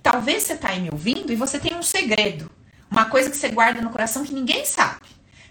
Talvez 0.09 0.43
você 0.43 0.53
está 0.53 0.69
aí 0.69 0.79
me 0.79 0.89
ouvindo 0.89 1.33
e 1.33 1.35
você 1.35 1.59
tem 1.59 1.75
um 1.75 1.83
segredo, 1.83 2.49
uma 2.89 3.09
coisa 3.09 3.29
que 3.29 3.35
você 3.35 3.49
guarda 3.49 3.81
no 3.81 3.89
coração 3.89 4.23
que 4.23 4.33
ninguém 4.33 4.65
sabe. 4.65 5.01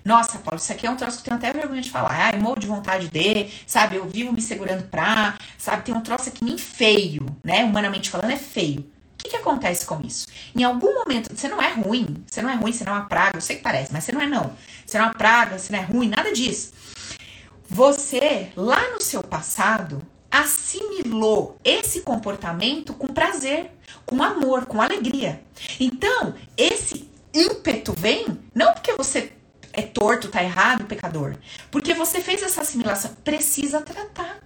Nossa, 0.03 0.39
Paulo, 0.39 0.57
isso 0.59 0.73
aqui 0.73 0.87
é 0.87 0.91
um 0.91 0.97
troço 0.97 1.23
que 1.23 1.31
eu 1.31 1.39
tenho 1.39 1.51
até 1.51 1.61
vergonha 1.61 1.83
de 1.83 1.91
falar. 1.91 2.33
Eu 2.33 2.41
morro 2.41 2.59
de 2.59 2.67
vontade 2.67 3.11
de, 3.11 3.51
sabe? 3.67 3.97
Eu 3.97 4.09
vivo 4.09 4.33
me 4.33 4.41
segurando 4.41 4.85
pra, 4.85 5.37
sabe? 5.59 5.83
Tem 5.83 5.95
um 5.95 6.01
troço 6.01 6.31
aqui 6.31 6.43
nem 6.43 6.57
feio, 6.57 7.27
né? 7.45 7.65
Humanamente 7.65 8.09
falando, 8.09 8.31
é 8.31 8.39
feio. 8.39 8.81
O 8.81 9.17
que, 9.19 9.29
que 9.29 9.37
acontece 9.37 9.85
com 9.85 10.01
isso? 10.01 10.27
Em 10.55 10.65
algum 10.65 10.95
momento, 10.95 11.37
você 11.37 11.49
não 11.49 11.61
é 11.61 11.75
ruim, 11.75 12.25
você 12.27 12.41
não 12.41 12.49
é 12.49 12.55
ruim, 12.55 12.73
você 12.73 12.85
não 12.85 12.95
é 12.95 12.97
uma 12.97 13.07
praga, 13.07 13.37
eu 13.37 13.43
sei 13.43 13.57
que 13.57 13.63
parece, 13.63 13.93
mas 13.93 14.05
você 14.05 14.13
não 14.13 14.23
é 14.23 14.27
não. 14.27 14.53
Você 14.87 14.97
não 14.97 15.05
é 15.05 15.09
uma 15.09 15.15
praga, 15.15 15.59
você 15.59 15.71
não 15.71 15.81
é 15.81 15.83
ruim, 15.83 16.09
nada 16.09 16.33
disso. 16.33 16.73
Você, 17.69 18.53
lá 18.57 18.91
no 18.93 19.03
seu 19.03 19.23
passado, 19.23 20.01
assimilou 20.31 21.59
esse 21.63 22.01
comportamento 22.01 22.95
com 22.95 23.09
prazer, 23.09 23.76
com 24.07 24.23
amor, 24.23 24.67
com 24.67 24.81
alegria. 24.81 25.43
Então, 25.79 26.35
esse 26.57 27.11
ímpeto 27.35 27.93
vem 27.93 28.39
não 28.55 28.73
porque 28.73 28.93
você 28.93 29.33
é 29.73 29.83
torto, 29.83 30.29
tá 30.29 30.43
errado, 30.43 30.85
pecador, 30.85 31.37
porque 31.71 31.93
você 31.93 32.21
fez 32.21 32.43
essa 32.43 32.63
assimilação, 32.63 33.15
precisa 33.23 33.83
tratar. 33.83 34.39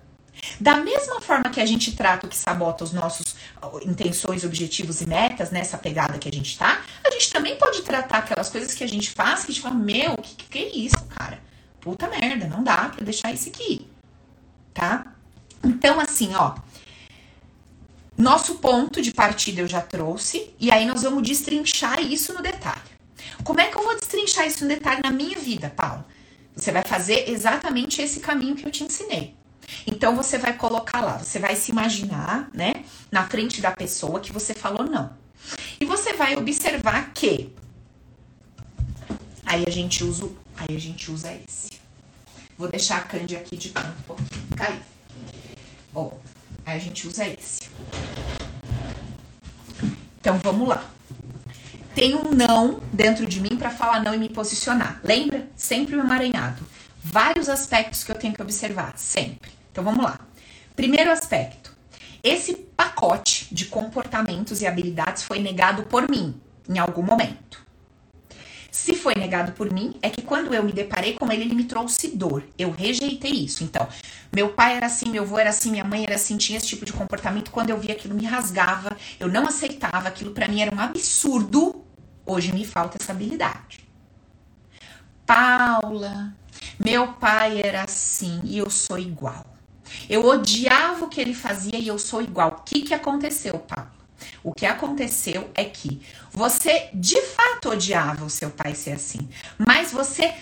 Da 0.58 0.76
mesma 0.76 1.20
forma 1.20 1.50
que 1.50 1.60
a 1.60 1.66
gente 1.66 1.94
trata 1.94 2.26
o 2.26 2.28
que 2.28 2.36
sabota 2.36 2.82
os 2.82 2.92
nossos 2.92 3.36
intenções, 3.82 4.42
objetivos 4.42 5.00
e 5.00 5.06
metas 5.06 5.50
nessa 5.50 5.78
pegada 5.78 6.18
que 6.18 6.28
a 6.28 6.32
gente 6.32 6.58
tá, 6.58 6.82
a 7.04 7.10
gente 7.10 7.30
também 7.30 7.56
pode 7.56 7.82
tratar 7.82 8.18
aquelas 8.18 8.48
coisas 8.48 8.74
que 8.74 8.82
a 8.82 8.88
gente 8.88 9.10
faz 9.10 9.44
que 9.44 9.52
a 9.52 9.54
gente 9.54 9.62
fala, 9.62 9.74
meu, 9.74 10.16
que, 10.16 10.34
que 10.46 10.58
é 10.58 10.76
isso, 10.76 11.04
cara? 11.16 11.38
Puta 11.80 12.08
merda, 12.08 12.46
não 12.46 12.62
dá 12.62 12.88
pra 12.88 13.04
deixar 13.04 13.32
isso 13.32 13.48
aqui, 13.48 13.86
tá? 14.74 15.04
Então, 15.62 16.00
assim, 16.00 16.34
ó. 16.34 16.54
Nosso 18.20 18.56
ponto 18.56 19.00
de 19.00 19.14
partida 19.14 19.62
eu 19.62 19.66
já 19.66 19.80
trouxe, 19.80 20.54
e 20.60 20.70
aí 20.70 20.84
nós 20.84 21.04
vamos 21.04 21.22
destrinchar 21.22 22.02
isso 22.02 22.34
no 22.34 22.42
detalhe. 22.42 22.82
Como 23.42 23.58
é 23.58 23.70
que 23.70 23.78
eu 23.78 23.82
vou 23.82 23.98
destrinchar 23.98 24.46
isso 24.46 24.62
no 24.62 24.68
detalhe 24.68 25.00
na 25.02 25.10
minha 25.10 25.38
vida, 25.38 25.72
Paulo? 25.74 26.04
Você 26.54 26.70
vai 26.70 26.82
fazer 26.82 27.30
exatamente 27.30 28.02
esse 28.02 28.20
caminho 28.20 28.54
que 28.54 28.66
eu 28.66 28.70
te 28.70 28.84
ensinei. 28.84 29.34
Então 29.86 30.14
você 30.14 30.36
vai 30.36 30.52
colocar 30.52 31.00
lá, 31.00 31.16
você 31.16 31.38
vai 31.38 31.56
se 31.56 31.70
imaginar, 31.70 32.50
né, 32.52 32.84
na 33.10 33.26
frente 33.26 33.62
da 33.62 33.70
pessoa 33.70 34.20
que 34.20 34.30
você 34.30 34.52
falou 34.52 34.84
não. 34.84 35.16
E 35.80 35.86
você 35.86 36.12
vai 36.12 36.36
observar 36.36 37.12
que 37.14 37.54
aí 39.46 39.64
a 39.66 39.70
gente 39.70 40.04
usa, 40.04 40.28
aí 40.58 40.76
a 40.76 40.80
gente 40.80 41.10
usa 41.10 41.32
esse. 41.32 41.70
Vou 42.58 42.68
deixar 42.68 42.98
a 42.98 43.00
Candy 43.00 43.36
aqui 43.36 43.56
de 43.56 43.70
canto 43.70 43.88
um 43.88 44.02
pouquinho. 44.02 44.48
Caiu. 44.54 44.80
Ó, 45.94 46.10
aí 46.64 46.76
a 46.76 46.80
gente 46.80 47.06
usa 47.06 47.26
esse. 47.26 47.68
Então 50.20 50.38
vamos 50.38 50.68
lá. 50.68 50.84
Tem 51.94 52.14
um 52.14 52.30
não 52.30 52.80
dentro 52.92 53.26
de 53.26 53.40
mim 53.40 53.56
para 53.56 53.70
falar 53.70 54.02
não 54.02 54.14
e 54.14 54.18
me 54.18 54.28
posicionar. 54.28 55.00
Lembra? 55.02 55.48
Sempre 55.56 55.96
o 55.96 56.00
emaranhado. 56.00 56.64
Vários 57.02 57.48
aspectos 57.48 58.04
que 58.04 58.12
eu 58.12 58.16
tenho 58.16 58.34
que 58.34 58.42
observar, 58.42 58.92
sempre. 58.96 59.50
Então 59.72 59.82
vamos 59.82 60.04
lá. 60.04 60.20
Primeiro 60.76 61.10
aspecto. 61.10 61.74
Esse 62.22 62.54
pacote 62.54 63.52
de 63.52 63.66
comportamentos 63.66 64.60
e 64.60 64.66
habilidades 64.66 65.22
foi 65.22 65.38
negado 65.40 65.84
por 65.84 66.08
mim 66.08 66.38
em 66.68 66.78
algum 66.78 67.02
momento. 67.02 67.64
Se 68.70 68.94
foi 68.94 69.14
negado 69.14 69.52
por 69.52 69.72
mim, 69.72 69.96
é 70.00 70.08
que 70.08 70.22
quando 70.22 70.54
eu 70.54 70.62
me 70.62 70.72
deparei 70.72 71.14
com 71.14 71.30
ele, 71.30 71.42
ele 71.42 71.54
me 71.54 71.64
trouxe 71.64 72.08
dor. 72.08 72.44
Eu 72.56 72.70
rejeitei 72.70 73.32
isso. 73.32 73.64
Então, 73.64 73.88
meu 74.32 74.50
pai 74.50 74.76
era 74.76 74.86
assim, 74.86 75.10
meu 75.10 75.24
avô 75.24 75.38
era 75.38 75.50
assim, 75.50 75.72
minha 75.72 75.84
mãe 75.84 76.04
era 76.04 76.14
assim, 76.14 76.36
tinha 76.36 76.56
esse 76.56 76.68
tipo 76.68 76.84
de 76.84 76.92
comportamento. 76.92 77.50
Quando 77.50 77.70
eu 77.70 77.78
via 77.78 77.92
aquilo, 77.92 78.14
me 78.14 78.24
rasgava, 78.24 78.96
eu 79.18 79.28
não 79.28 79.46
aceitava, 79.46 80.08
aquilo 80.08 80.30
para 80.30 80.46
mim 80.46 80.60
era 80.60 80.74
um 80.74 80.78
absurdo. 80.78 81.84
Hoje 82.24 82.52
me 82.52 82.64
falta 82.64 82.96
essa 83.00 83.12
habilidade. 83.12 83.80
Paula, 85.26 86.34
meu 86.78 87.12
pai 87.14 87.60
era 87.62 87.82
assim 87.82 88.40
e 88.44 88.58
eu 88.58 88.70
sou 88.70 88.98
igual. 88.98 89.46
Eu 90.08 90.24
odiava 90.26 91.04
o 91.04 91.08
que 91.08 91.20
ele 91.20 91.34
fazia 91.34 91.78
e 91.78 91.88
eu 91.88 91.98
sou 91.98 92.22
igual. 92.22 92.58
O 92.60 92.62
que, 92.62 92.82
que 92.82 92.94
aconteceu, 92.94 93.58
Paula? 93.58 94.00
O 94.42 94.52
que 94.52 94.66
aconteceu 94.66 95.50
é 95.54 95.64
que 95.64 96.00
você 96.32 96.88
de 96.94 97.20
fato 97.22 97.70
odiava 97.70 98.24
o 98.24 98.30
seu 98.30 98.50
pai 98.50 98.74
ser 98.74 98.92
assim, 98.92 99.28
mas 99.58 99.92
você 99.92 100.32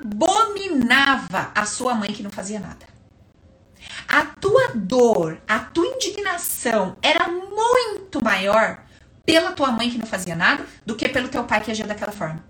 abominava 0.00 1.50
a 1.54 1.66
sua 1.66 1.94
mãe 1.94 2.12
que 2.12 2.22
não 2.22 2.30
fazia 2.30 2.60
nada. 2.60 2.86
A 4.08 4.24
tua 4.24 4.72
dor, 4.74 5.40
a 5.46 5.58
tua 5.58 5.86
indignação 5.86 6.96
era 7.02 7.28
muito 7.28 8.22
maior 8.22 8.82
pela 9.24 9.52
tua 9.52 9.70
mãe 9.70 9.90
que 9.90 9.98
não 9.98 10.06
fazia 10.06 10.34
nada 10.34 10.66
do 10.84 10.96
que 10.96 11.08
pelo 11.08 11.28
teu 11.28 11.44
pai 11.44 11.60
que 11.60 11.70
agia 11.70 11.86
daquela 11.86 12.12
forma. 12.12 12.44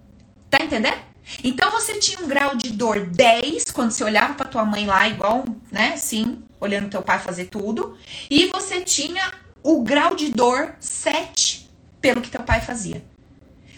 Tá 0.49 0.63
entendendo? 0.63 0.99
Então 1.45 1.71
você 1.71 1.99
tinha 1.99 2.21
um 2.21 2.29
grau 2.29 2.57
de 2.57 2.71
dor 2.71 3.07
10 3.07 3.65
quando 3.73 3.91
você 3.91 4.03
olhava 4.05 4.35
para 4.35 4.49
tua 4.49 4.65
mãe 4.65 4.87
lá 4.87 5.09
igual, 5.09 5.45
né, 5.71 5.97
sim, 5.97 6.43
olhando 6.59 6.91
teu 6.91 7.03
pai 7.03 7.19
fazer 7.19 7.47
tudo, 7.47 7.97
e 8.31 8.47
você 8.47 8.81
tinha 8.81 9.33
o 9.63 9.83
grau 9.83 10.15
de 10.15 10.31
dor 10.31 10.75
7 10.81 11.70
pelo 12.01 12.21
que 12.21 12.31
teu 12.31 12.43
pai 12.43 12.61
fazia. 12.61 13.05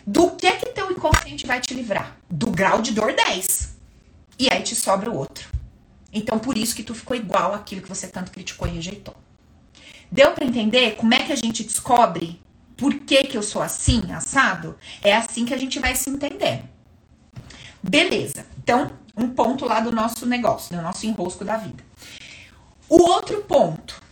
Do 0.07 0.31
que 0.33 0.51
que 0.53 0.67
teu 0.67 0.91
inconsciente 0.91 1.47
vai 1.47 1.61
te 1.61 1.75
livrar? 1.75 2.17
Do 2.29 2.51
grau 2.51 2.83
de 2.83 2.93
dor 2.93 3.15
10. 3.15 3.77
E 4.39 4.51
aí 4.51 4.63
te 4.63 4.75
sobra 4.75 5.11
o 5.11 5.17
outro. 5.17 5.49
Então 6.13 6.39
por 6.39 6.59
isso 6.59 6.75
que 6.75 6.83
tu 6.83 6.95
ficou 6.95 7.17
igual 7.17 7.55
àquilo 7.55 7.83
que 7.83 7.89
você 7.89 8.07
tanto 8.09 8.33
criticou 8.33 8.67
e 8.67 8.73
rejeitou. 8.73 9.15
Deu 10.11 10.33
para 10.33 10.45
entender 10.45 10.97
como 10.97 11.15
é 11.15 11.23
que 11.23 11.33
a 11.33 11.37
gente 11.37 11.65
descobre 11.65 12.41
por 12.77 12.95
que, 12.95 13.25
que 13.25 13.37
eu 13.39 13.43
sou 13.43 13.63
assim, 13.63 14.11
assado? 14.13 14.77
É 15.03 15.15
assim 15.15 15.45
que 15.45 15.55
a 15.55 15.57
gente 15.57 15.79
vai 15.79 15.95
se 15.95 16.11
entender. 16.11 16.65
Beleza. 17.83 18.45
Então, 18.59 18.91
um 19.17 19.29
ponto 19.29 19.65
lá 19.65 19.79
do 19.81 19.93
nosso 19.93 20.27
negócio, 20.27 20.75
do 20.75 20.83
nosso 20.83 21.07
enrosco 21.07 21.45
da 21.45 21.57
vida. 21.57 21.85
O 22.89 23.03
outro 23.03 23.43
ponto 23.43 24.03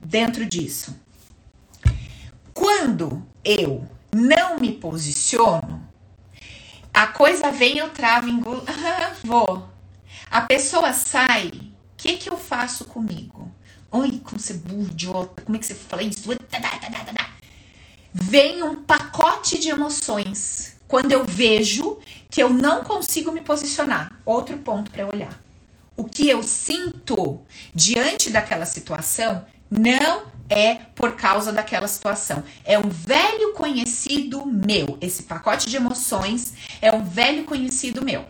dentro 0.00 0.46
disso. 0.46 0.96
Quando 2.54 3.26
eu 3.44 3.86
não 4.12 4.58
me 4.58 4.72
posiciono, 4.72 5.88
a 6.92 7.06
coisa 7.06 7.50
vem, 7.50 7.78
eu 7.78 7.90
travo, 7.90 8.28
engulo, 8.28 8.62
vou. 9.24 9.68
A 10.30 10.42
pessoa 10.42 10.92
sai, 10.92 11.48
o 11.48 11.72
que 11.96 12.16
que 12.16 12.30
eu 12.30 12.36
faço 12.36 12.84
comigo? 12.84 13.50
Oi, 13.90 14.20
como 14.22 14.38
você 14.38 14.52
é 14.52 14.56
burro, 14.56 14.82
idiota, 14.82 15.42
como 15.42 15.56
é 15.56 15.58
que 15.58 15.66
você 15.66 15.74
fala 15.74 16.02
isso? 16.02 16.28
Vem 18.12 18.62
um 18.62 18.82
pacote 18.82 19.58
de 19.58 19.68
emoções 19.68 20.76
quando 20.86 21.12
eu 21.12 21.24
vejo 21.24 21.98
que 22.28 22.42
eu 22.42 22.48
não 22.50 22.84
consigo 22.84 23.32
me 23.32 23.40
posicionar. 23.40 24.12
Outro 24.24 24.58
ponto 24.58 24.90
para 24.90 25.06
olhar. 25.06 25.40
O 25.96 26.04
que 26.04 26.28
eu 26.28 26.42
sinto 26.42 27.40
diante 27.74 28.30
daquela 28.30 28.66
situação 28.66 29.44
não 29.70 30.22
é 30.50 30.74
por 30.94 31.12
causa 31.12 31.52
daquela 31.52 31.86
situação. 31.86 32.42
É 32.64 32.76
um 32.78 32.88
velho 32.88 33.54
conhecido 33.54 34.44
meu. 34.44 34.98
Esse 35.00 35.22
pacote 35.22 35.70
de 35.70 35.76
emoções 35.76 36.52
é 36.82 36.92
um 36.92 37.04
velho 37.04 37.44
conhecido 37.44 38.04
meu. 38.04 38.24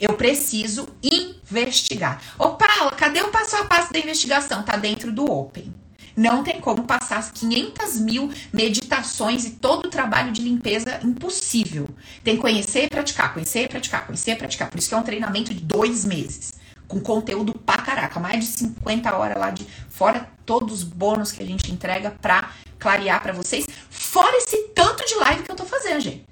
Eu 0.00 0.14
preciso 0.14 0.88
investigar. 1.02 2.20
Ô, 2.38 2.50
Paula, 2.50 2.90
cadê 2.90 3.20
o 3.22 3.28
passo 3.28 3.56
a 3.56 3.64
passo 3.66 3.92
da 3.92 4.00
investigação? 4.00 4.64
Tá 4.64 4.76
dentro 4.76 5.12
do 5.12 5.24
Open. 5.24 5.72
Não 6.16 6.42
tem 6.42 6.60
como 6.60 6.84
passar 6.84 7.18
as 7.18 7.30
500 7.30 7.98
mil 8.00 8.30
meditações 8.52 9.46
e 9.46 9.50
todo 9.52 9.86
o 9.86 9.90
trabalho 9.90 10.30
de 10.30 10.42
limpeza 10.42 11.00
impossível. 11.02 11.88
Tem 12.22 12.36
que 12.36 12.42
conhecer 12.42 12.84
e 12.84 12.88
praticar, 12.88 13.32
conhecer 13.32 13.64
e 13.64 13.68
praticar, 13.68 14.06
conhecer 14.06 14.32
e 14.32 14.36
praticar. 14.36 14.70
Por 14.70 14.78
isso 14.78 14.88
que 14.88 14.94
é 14.94 14.98
um 14.98 15.02
treinamento 15.02 15.54
de 15.54 15.60
dois 15.60 16.04
meses 16.04 16.60
com 16.86 17.00
conteúdo 17.00 17.54
pra 17.54 17.78
caraca, 17.78 18.20
mais 18.20 18.44
de 18.44 18.50
50 18.50 19.16
horas 19.16 19.38
lá 19.38 19.48
de 19.48 19.66
fora 19.88 20.28
todos 20.44 20.78
os 20.78 20.82
bônus 20.82 21.32
que 21.32 21.42
a 21.42 21.46
gente 21.46 21.70
entrega 21.72 22.10
pra 22.10 22.52
clarear 22.78 23.22
para 23.22 23.32
vocês, 23.32 23.64
fora 23.90 24.36
esse 24.36 24.68
tanto 24.68 25.04
de 25.06 25.14
live 25.14 25.42
que 25.42 25.50
eu 25.50 25.56
tô 25.56 25.64
fazendo, 25.64 26.00
gente. 26.00 26.24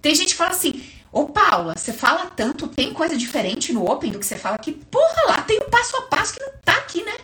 Tem 0.00 0.14
gente 0.14 0.30
que 0.30 0.34
fala 0.34 0.50
assim: 0.50 0.84
"Ô 1.12 1.26
Paula, 1.26 1.74
você 1.76 1.92
fala 1.92 2.26
tanto, 2.26 2.68
tem 2.68 2.92
coisa 2.92 3.16
diferente 3.16 3.72
no 3.72 3.88
Open 3.90 4.10
do 4.10 4.18
que 4.18 4.26
você 4.26 4.36
fala 4.36 4.56
aqui?" 4.56 4.72
Porra, 4.72 5.22
lá 5.28 5.42
tem 5.42 5.58
o 5.58 5.70
passo 5.70 5.96
a 5.96 6.02
passo 6.02 6.34
que 6.34 6.40
não 6.40 6.52
tá 6.64 6.72
aqui, 6.72 7.02
né? 7.04 7.16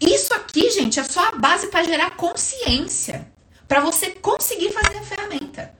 Isso 0.00 0.32
aqui, 0.34 0.70
gente, 0.70 1.00
é 1.00 1.04
só 1.04 1.28
a 1.28 1.32
base 1.32 1.68
para 1.68 1.82
gerar 1.82 2.10
consciência, 2.12 3.30
para 3.66 3.80
você 3.80 4.10
conseguir 4.10 4.70
fazer 4.72 4.98
a 4.98 5.02
ferramenta. 5.02 5.74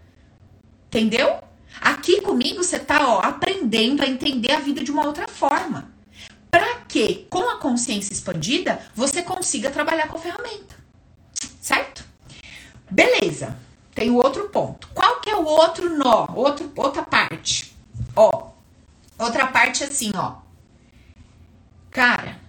Entendeu? 0.86 1.38
Aqui 1.80 2.20
comigo 2.20 2.64
você 2.64 2.78
tá, 2.78 3.06
ó, 3.06 3.20
aprendendo 3.20 4.02
a 4.02 4.06
entender 4.06 4.50
a 4.52 4.58
vida 4.58 4.82
de 4.82 4.90
uma 4.90 5.06
outra 5.06 5.28
forma 5.28 5.97
para 6.50 6.80
que, 6.88 7.26
com 7.30 7.48
a 7.50 7.58
consciência 7.58 8.12
expandida, 8.12 8.80
você 8.94 9.22
consiga 9.22 9.70
trabalhar 9.70 10.08
com 10.08 10.16
a 10.16 10.20
ferramenta. 10.20 10.76
Certo? 11.60 12.04
Beleza. 12.90 13.58
Tem 13.94 14.10
o 14.10 14.16
outro 14.16 14.48
ponto. 14.48 14.88
Qual 14.94 15.20
que 15.20 15.28
é 15.28 15.36
o 15.36 15.44
outro 15.44 15.90
nó? 15.96 16.28
Outro, 16.34 16.72
outra 16.76 17.02
parte. 17.02 17.76
Ó, 18.14 18.52
outra 19.18 19.48
parte 19.48 19.82
assim, 19.82 20.12
ó. 20.14 20.36
Cara, 21.90 22.40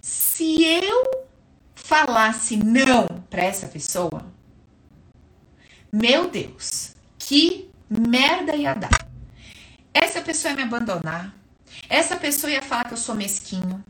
se 0.00 0.62
eu 0.64 1.28
falasse 1.74 2.56
não 2.56 3.06
para 3.30 3.44
essa 3.44 3.68
pessoa, 3.68 4.26
meu 5.92 6.28
Deus, 6.28 6.94
que 7.18 7.70
merda 7.88 8.56
ia 8.56 8.74
dar. 8.74 9.06
Essa 9.94 10.20
pessoa 10.20 10.50
ia 10.50 10.56
me 10.56 10.62
abandonar, 10.62 11.32
essa 11.88 12.16
pessoa 12.16 12.50
ia 12.50 12.62
falar 12.62 12.84
que 12.84 12.94
eu 12.94 12.98
sou 12.98 13.14
mesquinho. 13.14 13.84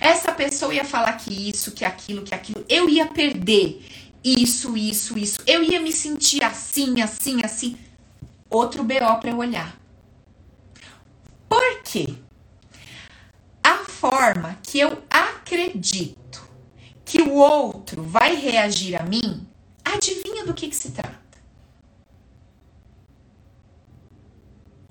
Essa 0.00 0.32
pessoa 0.32 0.74
ia 0.74 0.84
falar 0.84 1.12
que 1.14 1.50
isso, 1.50 1.72
que 1.72 1.84
aquilo, 1.84 2.22
que 2.22 2.34
aquilo. 2.34 2.64
Eu 2.68 2.88
ia 2.88 3.06
perder 3.06 3.84
isso, 4.22 4.76
isso, 4.76 5.18
isso. 5.18 5.38
Eu 5.46 5.62
ia 5.62 5.80
me 5.80 5.92
sentir 5.92 6.42
assim, 6.42 7.00
assim, 7.00 7.40
assim. 7.44 7.78
Outro 8.48 8.82
BO 8.82 9.20
para 9.20 9.30
eu 9.30 9.38
olhar. 9.38 9.78
Por 11.48 11.82
quê? 11.82 12.14
A 13.62 13.78
forma 13.84 14.58
que 14.62 14.78
eu 14.78 15.02
acredito 15.10 16.42
que 17.04 17.22
o 17.22 17.34
outro 17.34 18.02
vai 18.02 18.34
reagir 18.34 19.00
a 19.00 19.04
mim, 19.04 19.46
adivinha 19.84 20.44
do 20.44 20.54
que, 20.54 20.68
que 20.68 20.76
se 20.76 20.90
trata? 20.92 21.14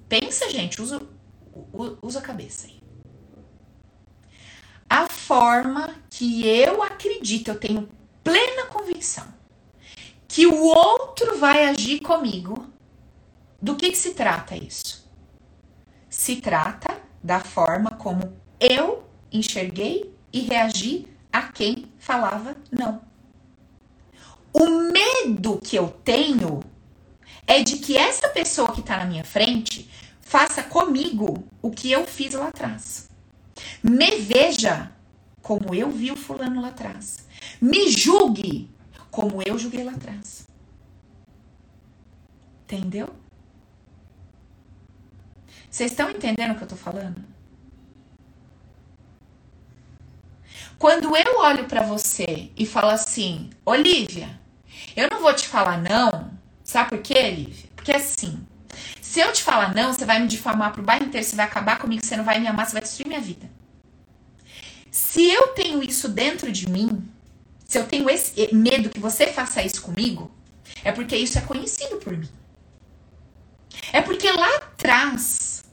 Pensa, 0.07 0.49
gente, 0.49 0.81
usa 0.81 1.01
usa 2.01 2.19
a 2.19 2.21
cabeça 2.21 2.67
aí. 2.67 2.81
A 4.89 5.07
forma 5.07 5.95
que 6.09 6.47
eu 6.47 6.83
acredito, 6.83 7.49
eu 7.49 7.59
tenho 7.59 7.89
plena 8.23 8.65
convicção 8.67 9.33
que 10.33 10.47
o 10.47 10.63
outro 10.63 11.37
vai 11.37 11.65
agir 11.65 11.99
comigo. 11.99 12.65
Do 13.61 13.75
que, 13.75 13.91
que 13.91 13.97
se 13.97 14.15
trata 14.15 14.55
isso? 14.55 15.07
Se 16.09 16.37
trata 16.37 16.99
da 17.21 17.39
forma 17.39 17.91
como 17.91 18.35
eu 18.59 19.07
enxerguei 19.31 20.11
e 20.33 20.39
reagi 20.39 21.07
a 21.31 21.43
quem 21.43 21.85
falava 21.99 22.57
não. 22.71 23.03
O 24.51 24.67
medo 24.91 25.59
que 25.63 25.75
eu 25.75 25.89
tenho 26.03 26.61
é 27.45 27.61
de 27.61 27.77
que 27.77 27.95
essa 27.95 28.27
pessoa 28.29 28.71
que 28.71 28.79
está 28.79 28.97
na 28.97 29.05
minha 29.05 29.23
frente 29.23 29.87
Faça 30.23 30.63
comigo 30.63 31.47
o 31.61 31.69
que 31.69 31.91
eu 31.91 32.07
fiz 32.07 32.33
lá 32.33 32.47
atrás. 32.47 33.09
Me 33.83 34.17
veja 34.17 34.91
como 35.41 35.75
eu 35.75 35.91
vi 35.91 36.11
o 36.11 36.15
fulano 36.15 36.61
lá 36.61 36.69
atrás. 36.69 37.27
Me 37.61 37.91
julgue 37.91 38.69
como 39.11 39.43
eu 39.45 39.59
julguei 39.59 39.83
lá 39.83 39.91
atrás. 39.91 40.47
Entendeu? 42.63 43.09
Vocês 45.69 45.91
estão 45.91 46.09
entendendo 46.09 46.53
o 46.53 46.55
que 46.55 46.63
eu 46.63 46.67
tô 46.67 46.75
falando? 46.75 47.23
Quando 50.79 51.15
eu 51.15 51.39
olho 51.39 51.65
para 51.65 51.83
você 51.83 52.51
e 52.57 52.65
falo 52.65 52.89
assim, 52.89 53.49
Olivia, 53.65 54.39
eu 54.95 55.09
não 55.09 55.21
vou 55.21 55.33
te 55.33 55.47
falar 55.47 55.81
não, 55.81 56.31
sabe 56.63 56.89
por 56.89 56.99
quê, 56.99 57.19
Olivia? 57.19 57.69
Porque 57.75 57.91
assim, 57.91 58.45
se 59.01 59.19
eu 59.19 59.31
te 59.31 59.43
falar 59.43 59.73
não, 59.73 59.93
você 59.93 60.05
vai 60.05 60.19
me 60.19 60.27
difamar 60.27 60.71
pro 60.71 60.83
bairro 60.83 61.05
inteiro, 61.05 61.25
você 61.25 61.35
vai 61.35 61.45
acabar 61.45 61.77
comigo, 61.77 62.05
você 62.05 62.17
não 62.17 62.23
vai 62.23 62.39
me 62.39 62.47
amar, 62.47 62.65
você 62.65 62.73
vai 62.73 62.81
destruir 62.81 63.07
minha 63.07 63.21
vida. 63.21 63.49
Se 64.91 65.25
eu 65.25 65.49
tenho 65.49 65.83
isso 65.83 66.07
dentro 66.09 66.51
de 66.51 66.69
mim, 66.69 67.07
se 67.65 67.77
eu 67.77 67.87
tenho 67.87 68.09
esse 68.09 68.53
medo 68.53 68.89
que 68.89 68.99
você 68.99 69.27
faça 69.27 69.63
isso 69.63 69.81
comigo, 69.81 70.31
é 70.83 70.91
porque 70.91 71.15
isso 71.15 71.37
é 71.37 71.41
conhecido 71.41 71.97
por 71.97 72.15
mim. 72.15 72.29
É 73.91 74.01
porque 74.01 74.31
lá 74.31 74.55
atrás 74.57 75.63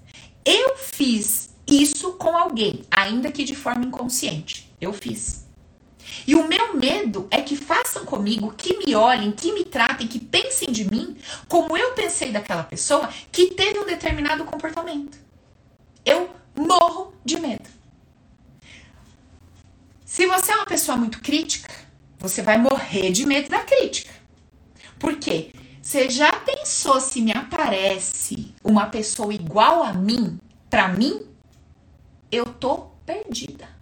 eu 0.44 0.76
fiz 0.76 1.50
isso 1.66 2.12
com 2.12 2.36
alguém, 2.36 2.82
ainda 2.90 3.30
que 3.30 3.44
de 3.44 3.54
forma 3.54 3.84
inconsciente. 3.84 4.70
Eu 4.80 4.92
fiz. 4.92 5.39
E 6.27 6.35
o 6.35 6.46
meu 6.46 6.75
medo 6.75 7.27
é 7.31 7.40
que 7.40 7.57
façam 7.57 8.05
comigo, 8.05 8.53
que 8.57 8.79
me 8.79 8.94
olhem, 8.94 9.33
que 9.33 9.53
me 9.53 9.64
tratem, 9.64 10.07
que 10.07 10.18
pensem 10.18 10.70
de 10.70 10.85
mim 10.90 11.16
como 11.49 11.77
eu 11.77 11.92
pensei 11.92 12.33
daquela 12.33 12.62
pessoa 12.62 13.09
que 13.31 13.49
teve 13.55 13.79
um 13.79 13.87
determinado 13.87 14.44
comportamento. 14.44 15.18
Eu 16.05 16.31
morro 16.55 17.14
de 17.25 17.38
medo. 17.40 17.68
Se 20.05 20.27
você 20.27 20.53
é 20.53 20.57
uma 20.57 20.66
pessoa 20.66 20.96
muito 20.96 21.20
crítica, 21.20 21.73
você 22.18 22.43
vai 22.43 22.59
morrer 22.59 23.11
de 23.11 23.24
medo 23.24 23.49
da 23.49 23.61
crítica. 23.61 24.12
Por 24.99 25.16
quê? 25.16 25.53
Você 25.80 26.11
já 26.11 26.30
pensou 26.32 27.01
se 27.01 27.22
me 27.22 27.32
aparece 27.32 28.55
uma 28.62 28.87
pessoa 28.87 29.32
igual 29.32 29.82
a 29.82 29.93
mim, 29.93 30.39
para 30.68 30.89
mim, 30.89 31.26
eu 32.30 32.45
tô 32.45 32.91
perdida. 33.07 33.80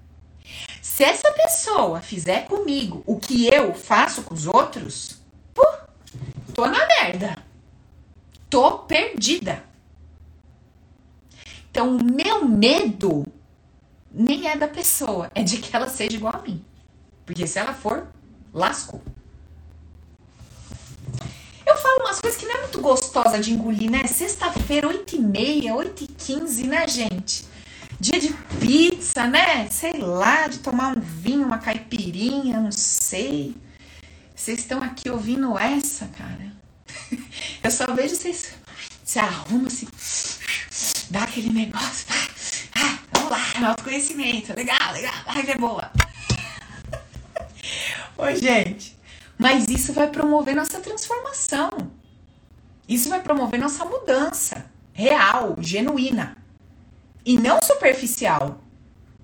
Se 0.99 1.05
essa 1.05 1.31
pessoa 1.31 2.01
fizer 2.01 2.49
comigo 2.49 3.05
o 3.07 3.21
que 3.21 3.47
eu 3.47 3.73
faço 3.73 4.21
com 4.25 4.35
os 4.35 4.49
outros, 4.49 5.21
pô, 5.55 5.65
tô 6.53 6.67
na 6.67 6.85
merda. 6.89 7.39
Tô 8.51 8.79
perdida. 8.81 9.63
Então, 11.71 11.97
o 11.97 12.03
meu 12.03 12.45
medo 12.45 13.25
nem 14.11 14.49
é 14.49 14.57
da 14.57 14.67
pessoa, 14.67 15.31
é 15.37 15.45
de 15.45 15.59
que 15.59 15.77
ela 15.77 15.89
seja 15.89 16.17
igual 16.17 16.35
a 16.35 16.43
mim. 16.43 16.65
Porque 17.25 17.47
se 17.47 17.61
ela 17.61 17.75
for, 17.75 18.09
lascou. 18.53 19.01
Eu 21.65 21.77
falo 21.77 22.01
umas 22.01 22.21
coisas 22.21 22.41
que 22.41 22.45
não 22.45 22.57
é 22.57 22.61
muito 22.63 22.81
gostosa 22.81 23.39
de 23.39 23.53
engolir, 23.53 23.89
né? 23.89 24.05
Sexta-feira, 24.09 24.89
8h30, 24.89 25.63
8h15, 25.67 26.65
né, 26.65 26.89
gente? 26.89 27.47
Dia 28.01 28.21
de 28.21 28.33
pizza, 28.61 29.27
né? 29.27 29.69
Sei 29.71 29.99
lá, 29.99 30.47
de 30.47 30.61
tomar 30.61 30.97
um 30.97 31.01
vinho, 31.01 31.45
uma 31.45 31.59
caipirinha, 31.59 32.61
não 32.61 32.71
sei. 32.71 33.57
Vocês 34.37 34.61
estão 34.61 34.81
aqui 34.81 35.11
ouvindo 35.11 35.59
essa, 35.59 36.07
cara? 36.17 36.53
Eu 37.61 37.71
só 37.73 37.93
vejo 37.93 38.15
vocês 38.15 38.55
se 39.05 39.19
arrumam, 39.19 39.69
se 39.69 39.89
dá 41.11 41.25
aquele 41.25 41.51
negócio. 41.51 42.07
Ah, 42.77 42.99
vamos 43.13 43.31
lá, 43.31 43.69
autoconhecimento. 43.69 44.55
Legal, 44.55 44.93
legal. 44.93 45.15
Ai, 45.27 45.51
é 45.51 45.57
boa. 45.57 45.91
Oi, 48.17 48.37
gente. 48.37 48.97
Mas 49.37 49.67
isso 49.69 49.93
vai 49.93 50.09
promover 50.09 50.55
nossa 50.55 50.79
transformação. 50.79 51.91
Isso 52.89 53.09
vai 53.09 53.21
promover 53.23 53.59
nossa 53.59 53.85
mudança 53.85 54.71
real, 54.93 55.57
genuína. 55.59 56.38
E 57.29 57.37
não 57.37 57.61
superficial, 57.61 58.59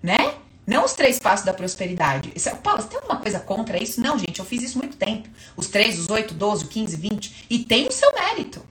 né? 0.02 0.34
Não 0.66 0.84
os 0.84 0.92
três 0.92 1.18
passos 1.18 1.46
da 1.46 1.55
prosperidade. 1.55 2.30
Isso, 2.36 2.50
é, 2.50 2.55
Paulo, 2.55 2.82
você 2.82 2.88
tem 2.88 2.98
alguma 2.98 3.18
coisa 3.18 3.40
contra 3.40 3.82
isso? 3.82 3.98
Não, 3.98 4.18
gente, 4.18 4.38
eu 4.38 4.44
fiz 4.44 4.62
isso 4.62 4.76
muito 4.76 4.94
tempo. 4.98 5.26
Os 5.57 5.68
três, 5.68 5.98
os 5.98 6.11
oito, 6.11 6.34
doze, 6.34 6.66
quinze, 6.66 6.98
vinte. 6.98 7.46
E 7.48 7.61
tem 7.61 7.88
o 7.88 7.90
seu 7.90 8.12
mérito. 8.12 8.62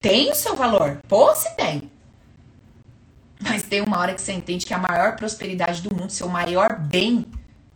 Tem 0.00 0.32
o 0.32 0.34
seu 0.34 0.56
valor. 0.56 1.00
Pô, 1.06 1.32
se 1.36 1.54
tem. 1.54 1.88
Mas 3.38 3.62
tem 3.62 3.80
uma 3.80 3.96
hora 3.96 4.12
que 4.12 4.20
você 4.20 4.32
entende 4.32 4.66
que 4.66 4.74
a 4.74 4.78
maior 4.78 5.14
prosperidade 5.14 5.82
do 5.82 5.94
mundo, 5.94 6.10
seu 6.10 6.28
maior 6.28 6.76
bem, 6.76 7.26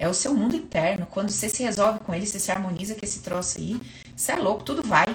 é 0.00 0.08
o 0.08 0.14
seu 0.14 0.34
mundo 0.34 0.56
interno. 0.56 1.06
Quando 1.06 1.30
você 1.30 1.48
se 1.48 1.62
resolve 1.62 2.00
com 2.00 2.12
ele, 2.12 2.26
você 2.26 2.40
se 2.40 2.50
harmoniza 2.50 2.96
com 2.96 3.04
esse 3.06 3.20
troço 3.20 3.58
aí, 3.58 3.80
você 4.16 4.32
é 4.32 4.36
louco, 4.36 4.64
tudo 4.64 4.82
vai. 4.82 5.06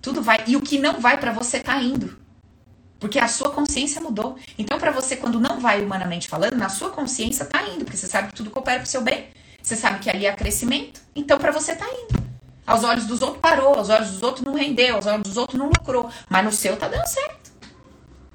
Tudo 0.00 0.22
vai. 0.22 0.44
E 0.46 0.56
o 0.56 0.62
que 0.62 0.78
não 0.78 0.98
vai 0.98 1.18
para 1.18 1.30
você 1.30 1.60
tá 1.60 1.76
indo. 1.82 2.26
Porque 2.98 3.18
a 3.18 3.28
sua 3.28 3.50
consciência 3.50 4.00
mudou. 4.00 4.36
Então, 4.58 4.78
para 4.78 4.90
você, 4.90 5.16
quando 5.16 5.38
não 5.38 5.60
vai 5.60 5.82
humanamente 5.82 6.28
falando, 6.28 6.56
na 6.56 6.68
sua 6.68 6.90
consciência 6.90 7.44
tá 7.44 7.62
indo, 7.68 7.84
porque 7.84 7.96
você 7.96 8.06
sabe 8.06 8.28
que 8.28 8.34
tudo 8.34 8.50
coopera 8.50 8.80
pro 8.80 8.88
seu 8.88 9.02
bem. 9.02 9.28
Você 9.62 9.76
sabe 9.76 10.00
que 10.00 10.10
ali 10.10 10.26
é 10.26 10.32
crescimento. 10.32 11.00
Então, 11.14 11.38
para 11.38 11.52
você 11.52 11.76
tá 11.76 11.86
indo. 11.86 12.18
Aos 12.66 12.84
olhos 12.84 13.06
dos 13.06 13.22
outros 13.22 13.40
parou, 13.40 13.74
aos 13.74 13.88
olhos 13.88 14.10
dos 14.10 14.22
outros 14.22 14.44
não 14.44 14.54
rendeu, 14.54 14.96
aos 14.96 15.06
olhos 15.06 15.22
dos 15.22 15.36
outros 15.36 15.58
não 15.58 15.68
lucrou. 15.68 16.10
Mas 16.28 16.44
no 16.44 16.52
seu 16.52 16.76
tá 16.76 16.88
dando 16.88 17.06
certo. 17.06 17.48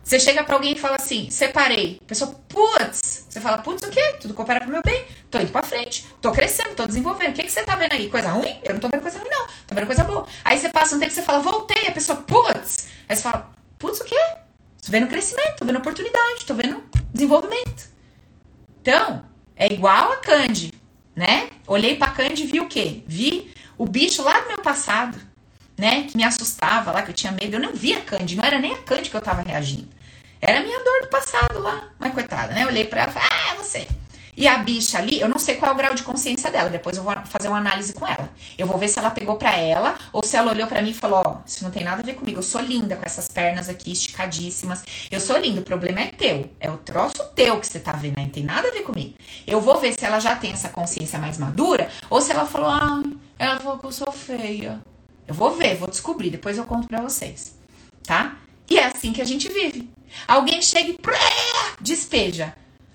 Você 0.04 0.20
chega 0.20 0.44
para 0.44 0.56
alguém 0.56 0.74
e 0.74 0.80
fala 0.80 0.98
assim: 0.98 1.30
separei. 1.30 2.00
A 2.02 2.06
pessoa, 2.06 2.36
putz. 2.50 3.26
Você 3.30 3.40
fala, 3.40 3.58
putz, 3.60 3.82
o 3.88 3.90
quê? 3.90 4.16
Tudo 4.20 4.34
coopera 4.34 4.60
pro 4.62 4.70
meu 4.70 4.82
bem. 4.84 5.06
Tô 5.32 5.40
indo 5.40 5.52
pra 5.52 5.64
frente. 5.64 6.06
Tô 6.22 6.32
crescendo, 6.32 6.76
tô 6.76 6.86
desenvolvendo. 6.86 7.32
O 7.32 7.34
que, 7.34 7.44
que 7.44 7.52
você 7.52 7.64
tá 7.64 7.76
vendo 7.76 7.94
aí? 7.94 8.10
Coisa 8.10 8.30
ruim? 8.30 8.60
Eu 8.64 8.74
não 8.74 8.80
tô 8.82 8.90
vendo 8.90 9.02
coisa 9.02 9.18
ruim, 9.18 9.30
não. 9.30 9.48
Tô 9.66 9.74
vendo 9.74 9.86
coisa 9.86 10.04
boa. 10.04 10.28
Aí 10.44 10.58
você 10.58 10.70
passa 10.70 10.96
um 10.96 11.00
tempo 11.00 11.12
e 11.12 11.16
você 11.16 11.22
fala, 11.22 11.40
voltei. 11.40 11.88
A 11.88 11.92
pessoa, 11.92 12.18
putz. 12.22 12.88
Aí 13.08 13.16
você 13.16 13.22
fala, 13.22 13.50
putz, 13.80 14.02
o 14.02 14.04
quê? 14.04 14.20
Tô 14.86 14.92
vendo 14.92 15.08
crescimento, 15.08 15.58
tô 15.58 15.66
vendo 15.66 15.78
oportunidade, 15.78 16.46
tô 16.46 16.54
vendo 16.54 16.84
desenvolvimento. 17.14 17.90
Então, 18.82 19.26
é 19.56 19.72
igual 19.72 20.12
a 20.12 20.18
Candy, 20.18 20.74
né? 21.16 21.50
Olhei 21.66 21.96
pra 21.96 22.10
Candy 22.10 22.44
e 22.44 22.48
vi 22.48 22.60
o 22.60 22.68
quê? 22.68 23.04
Vi 23.08 23.54
o 23.78 23.86
bicho 23.86 24.22
lá 24.22 24.42
do 24.42 24.48
meu 24.48 24.60
passado 24.60 25.18
né, 25.78 26.04
que 26.04 26.16
me 26.16 26.24
assustava 26.24 26.92
lá, 26.92 27.02
que 27.02 27.12
eu 27.12 27.16
tinha 27.16 27.32
medo. 27.32 27.56
Eu 27.56 27.60
não 27.60 27.74
via 27.74 27.98
a 27.98 28.02
Candy, 28.02 28.36
não 28.36 28.44
era 28.44 28.60
nem 28.60 28.74
a 28.74 28.78
Candy 28.78 29.10
que 29.10 29.16
eu 29.16 29.22
tava 29.22 29.42
reagindo. 29.42 29.90
Era 30.42 30.60
a 30.60 30.64
minha 30.64 30.84
dor 30.84 31.02
do 31.04 31.08
passado 31.08 31.60
lá. 31.60 31.90
Mas 31.98 32.14
coitada, 32.14 32.54
né? 32.54 32.66
Olhei 32.66 32.86
pra 32.86 33.04
ela 33.04 33.12
e 33.12 33.14
falei, 33.14 33.30
ah, 33.32 33.54
é 33.54 33.58
você. 33.58 33.88
E 34.36 34.48
a 34.48 34.58
bicha 34.58 34.98
ali, 34.98 35.20
eu 35.20 35.30
não 35.30 35.38
sei 35.38 35.56
qual 35.56 35.72
é 35.72 35.74
o 35.74 35.78
grau 35.78 35.94
de 35.94 36.04
consciência 36.04 36.50
dela. 36.50 36.70
Depois 36.70 36.98
eu 36.98 37.04
vou 37.04 37.14
fazer 37.26 37.48
uma 37.48 37.58
análise 37.58 37.94
com 37.94 38.08
ela. 38.08 38.30
Eu 38.58 38.66
vou 38.66 38.78
ver 38.78 38.88
se 38.88 38.98
ela 38.98 39.12
pegou 39.12 39.36
pra 39.36 39.56
ela 39.56 39.96
ou 40.12 40.24
se 40.24 40.36
ela 40.36 40.52
olhou 40.52 40.68
pra 40.68 40.82
mim 40.82 40.90
e 40.90 40.94
falou: 40.94 41.22
Ó, 41.26 41.36
oh, 41.36 41.38
isso 41.46 41.64
não 41.64 41.72
tem 41.72 41.84
nada 41.84 42.02
a 42.02 42.06
ver 42.06 42.16
comigo. 42.16 42.40
Eu 42.40 42.44
sou 42.44 42.62
linda 42.62 42.96
com 42.96 43.06
essas 43.06 43.28
pernas 43.28 43.70
aqui 43.70 43.92
esticadíssimas. 43.92 44.84
Eu 45.12 45.20
sou 45.20 45.38
linda. 45.38 45.62
O 45.62 45.64
problema 45.64 46.02
é 46.02 46.08
teu. 46.08 46.50
É 46.60 46.70
o 46.70 46.78
troço 46.78 47.24
teu 47.36 47.60
que 47.60 47.68
você 47.68 47.80
tá 47.80 47.94
vendo 47.94 48.18
aí. 48.18 48.26
Não 48.26 48.32
tem 48.32 48.44
nada 48.44 48.68
a 48.68 48.72
ver 48.72 48.82
comigo. 48.82 49.14
Eu 49.46 49.62
vou 49.62 49.80
ver 49.80 49.94
se 49.94 50.06
ela 50.06 50.20
já 50.20 50.36
tem 50.36 50.52
essa 50.52 50.70
consciência 50.70 51.20
mais 51.20 51.38
madura 51.38 51.90
ou 52.10 52.20
se 52.22 52.32
ela 52.32 52.46
falou: 52.46 52.70
Ah, 52.70 53.04
ela 53.38 53.60
falou 53.60 53.78
que 53.78 53.86
eu 53.86 53.92
sou 53.92 54.12
feia. 54.12 54.82
Eu 55.28 55.34
vou 55.34 55.56
ver, 55.56 55.76
vou 55.76 55.90
descobrir, 55.90 56.30
depois 56.30 56.58
eu 56.58 56.66
conto 56.66 56.88
para 56.88 57.02
vocês, 57.02 57.58
tá? 58.04 58.36
E 58.70 58.78
é 58.78 58.86
assim 58.86 59.14
que 59.14 59.22
a 59.22 59.26
gente 59.26 59.48
vive. 59.48 59.90
Alguém 60.28 60.62
chega 60.62 60.90
e 60.90 60.98
despeja. 61.80 62.54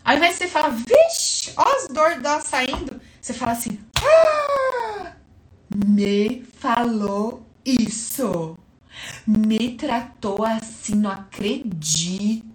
Ao 0.08 0.16
invés 0.16 0.32
de 0.32 0.38
você 0.38 0.48
falar, 0.48 0.70
vixe, 0.70 1.52
ó 1.54 1.62
as 1.64 1.86
dores 1.88 2.22
dela 2.22 2.40
saindo, 2.40 2.98
você 3.20 3.34
fala 3.34 3.52
assim, 3.52 3.78
ah, 4.02 5.12
me 5.86 6.46
falou 6.58 7.46
isso. 7.62 8.56
Me 9.26 9.74
tratou 9.76 10.42
assim, 10.46 10.94
não 10.94 11.10
acredito 11.10 12.46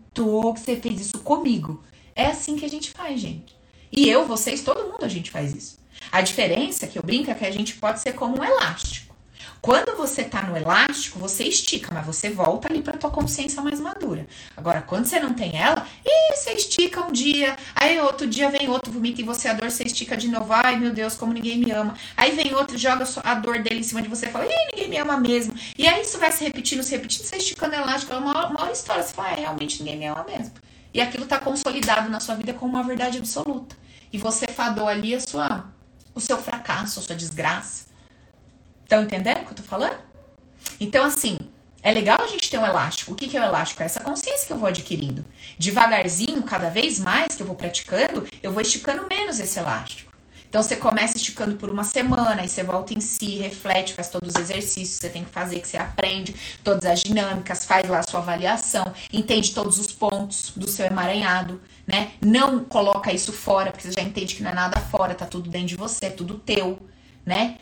que 0.56 0.60
você 0.62 0.78
fez 0.78 1.00
isso 1.00 1.20
comigo. 1.20 1.84
É 2.16 2.26
assim 2.26 2.56
que 2.56 2.66
a 2.66 2.70
gente 2.70 2.90
faz, 2.90 3.20
gente. 3.20 3.56
E 3.92 4.10
eu, 4.10 4.26
vocês, 4.26 4.64
todo 4.64 4.92
mundo 4.92 5.06
a 5.06 5.08
gente 5.08 5.30
faz 5.30 5.54
isso. 5.54 5.78
A 6.12 6.22
diferença 6.22 6.88
que 6.88 6.98
eu 6.98 7.04
brinco 7.04 7.30
é 7.30 7.36
que 7.36 7.46
a 7.46 7.52
gente 7.52 7.76
pode 7.76 8.00
ser 8.00 8.14
como 8.14 8.40
um 8.40 8.44
elástico. 8.44 9.03
Quando 9.64 9.96
você 9.96 10.26
tá 10.26 10.42
no 10.42 10.58
elástico, 10.58 11.18
você 11.18 11.46
estica, 11.46 11.90
mas 11.94 12.06
você 12.06 12.30
volta 12.30 12.68
ali 12.68 12.82
pra 12.82 12.98
tua 12.98 13.10
consciência 13.10 13.62
mais 13.62 13.80
madura. 13.80 14.28
Agora, 14.58 14.82
quando 14.82 15.06
você 15.06 15.22
não 15.22 15.34
tem 15.34 15.58
ela, 15.58 15.88
e 16.06 16.36
você 16.36 16.52
estica 16.52 17.00
um 17.00 17.14
dia, 17.14 17.56
aí 17.74 17.98
outro 17.98 18.28
dia 18.28 18.50
vem 18.50 18.68
outro, 18.68 18.92
vomita 18.92 19.22
em 19.22 19.24
você 19.24 19.48
a 19.48 19.54
dor, 19.54 19.72
você 19.72 19.84
estica 19.84 20.18
de 20.18 20.28
novo, 20.28 20.52
ai 20.52 20.76
meu 20.76 20.92
Deus, 20.92 21.16
como 21.16 21.32
ninguém 21.32 21.60
me 21.60 21.72
ama. 21.72 21.94
Aí 22.18 22.32
vem 22.32 22.54
outro, 22.54 22.78
joga 22.78 23.08
a 23.24 23.36
dor 23.36 23.64
dele 23.64 23.80
em 23.80 23.84
cima 23.84 24.02
de 24.02 24.10
você 24.10 24.26
e 24.26 24.32
fala, 24.32 24.46
ih, 24.48 24.52
ninguém 24.74 24.90
me 24.90 24.98
ama 24.98 25.16
mesmo. 25.18 25.56
E 25.78 25.88
aí 25.88 26.02
isso 26.02 26.18
vai 26.18 26.34
se 26.34 26.44
repetindo, 26.44 26.84
se 26.84 26.92
repetindo, 26.92 27.24
você 27.24 27.38
esticando 27.38 27.74
elástico, 27.74 28.12
é 28.12 28.18
uma, 28.18 28.48
uma 28.48 28.70
história. 28.70 29.02
Você 29.02 29.14
fala, 29.14 29.30
é, 29.30 29.36
realmente 29.36 29.82
ninguém 29.82 29.98
me 29.98 30.08
ama 30.08 30.26
mesmo. 30.26 30.56
E 30.94 31.00
aquilo 31.00 31.26
tá 31.26 31.40
consolidado 31.40 32.10
na 32.10 32.20
sua 32.20 32.36
vida 32.36 32.52
como 32.52 32.74
uma 32.74 32.84
verdade 32.84 33.18
absoluta. 33.18 33.78
E 34.12 34.18
você 34.18 34.46
fadou 34.46 34.90
ali 34.90 35.16
a 35.16 35.22
sua, 35.22 35.74
o 36.14 36.20
seu 36.20 36.38
fracasso, 36.38 37.00
a 37.00 37.02
sua 37.02 37.16
desgraça. 37.16 37.94
Estão 38.84 39.02
entendendo 39.02 39.43
que 39.54 39.62
eu 39.62 39.64
tô 39.64 39.70
falando? 39.70 39.98
Então, 40.80 41.06
assim, 41.06 41.38
é 41.82 41.92
legal 41.92 42.18
a 42.22 42.28
gente 42.28 42.50
ter 42.50 42.58
um 42.58 42.66
elástico. 42.66 43.12
O 43.12 43.16
que, 43.16 43.28
que 43.28 43.38
é 43.38 43.42
o 43.42 43.46
elástico? 43.46 43.84
É 43.84 43.86
essa 43.86 44.00
consciência 44.00 44.48
que 44.48 44.54
eu 44.54 44.58
vou 44.58 44.70
adquirindo. 44.70 45.26
Devagarzinho, 45.58 46.42
cada 46.44 46.70
vez 46.70 47.00
mais 47.00 47.36
que 47.36 47.44
eu 47.44 47.48
vou 47.48 47.56
praticando, 47.56 48.28
eu 48.42 48.52
vou 48.52 48.62
esticando 48.62 49.08
menos 49.08 49.40
esse 49.40 49.60
elástico. 49.60 50.14
Então 50.54 50.62
você 50.62 50.76
começa 50.76 51.18
esticando 51.18 51.56
por 51.56 51.72
uma 51.72 51.84
semana, 51.84 52.42
aí 52.42 52.48
você 52.48 52.62
volta 52.62 52.94
em 52.94 53.02
si, 53.02 53.38
reflete, 53.38 53.96
faz 53.96 54.10
todos 54.10 54.30
os 54.30 54.36
exercícios 54.36 55.00
que 55.00 55.08
você 55.08 55.10
tem 55.10 55.24
que 55.24 55.32
fazer, 55.32 55.60
que 55.60 55.68
você 55.68 55.78
aprende, 55.78 56.36
todas 56.64 56.86
as 56.86 57.02
dinâmicas, 57.02 57.66
faz 57.66 57.90
lá 57.90 57.98
a 57.98 58.04
sua 58.04 58.20
avaliação, 58.20 58.94
entende 59.12 59.52
todos 59.52 59.80
os 59.80 59.92
pontos 59.92 60.54
do 60.56 60.70
seu 60.70 60.86
emaranhado, 60.86 61.60
né? 61.88 62.12
Não 62.22 62.64
coloca 62.64 63.12
isso 63.12 63.34
fora, 63.34 63.72
porque 63.72 63.88
você 63.88 64.00
já 64.00 64.08
entende 64.08 64.36
que 64.36 64.44
não 64.44 64.52
é 64.52 64.54
nada 64.54 64.80
fora, 64.80 65.16
tá 65.16 65.26
tudo 65.26 65.50
dentro 65.50 65.70
de 65.70 65.76
você, 65.76 66.06
é 66.06 66.10
tudo 66.12 66.38
teu, 66.38 66.78
né? 67.26 67.58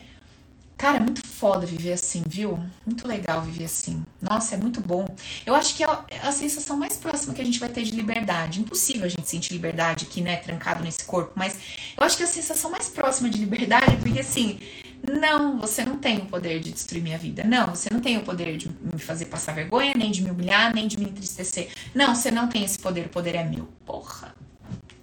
Cara, 0.76 0.96
é 0.96 1.00
muito 1.00 1.24
foda 1.24 1.64
viver 1.64 1.92
assim, 1.92 2.22
viu? 2.26 2.58
Muito 2.84 3.06
legal 3.06 3.40
viver 3.42 3.64
assim. 3.64 4.04
Nossa, 4.20 4.56
é 4.56 4.58
muito 4.58 4.80
bom. 4.80 5.06
Eu 5.46 5.54
acho 5.54 5.76
que 5.76 5.84
é 5.84 5.86
a 6.22 6.32
sensação 6.32 6.76
mais 6.76 6.96
próxima 6.96 7.32
que 7.34 7.40
a 7.40 7.44
gente 7.44 7.60
vai 7.60 7.68
ter 7.68 7.84
de 7.84 7.92
liberdade. 7.92 8.60
Impossível 8.60 9.04
a 9.04 9.08
gente 9.08 9.28
sentir 9.28 9.52
liberdade 9.52 10.06
aqui, 10.08 10.20
né? 10.20 10.36
Trancado 10.36 10.82
nesse 10.82 11.04
corpo. 11.04 11.32
Mas 11.36 11.56
eu 11.96 12.04
acho 12.04 12.16
que 12.16 12.22
a 12.24 12.26
sensação 12.26 12.70
mais 12.70 12.88
próxima 12.88 13.30
de 13.30 13.38
liberdade 13.38 13.92
é 13.92 13.96
porque 13.96 14.20
assim. 14.20 14.58
Não, 15.02 15.58
você 15.58 15.84
não 15.84 15.98
tem 15.98 16.18
o 16.18 16.26
poder 16.26 16.60
de 16.60 16.70
destruir 16.70 17.02
minha 17.02 17.18
vida. 17.18 17.42
Não, 17.42 17.74
você 17.74 17.88
não 17.92 18.00
tem 18.00 18.18
o 18.18 18.22
poder 18.22 18.56
de 18.56 18.68
me 18.68 19.00
fazer 19.00 19.24
passar 19.24 19.52
vergonha, 19.52 19.94
nem 19.96 20.12
de 20.12 20.22
me 20.22 20.30
humilhar, 20.30 20.72
nem 20.72 20.86
de 20.86 20.96
me 20.96 21.06
entristecer. 21.06 21.70
Não, 21.92 22.14
você 22.14 22.30
não 22.30 22.48
tem 22.48 22.64
esse 22.64 22.78
poder. 22.78 23.06
O 23.06 23.08
poder 23.08 23.34
é 23.34 23.44
meu. 23.44 23.68
Porra. 23.84 24.34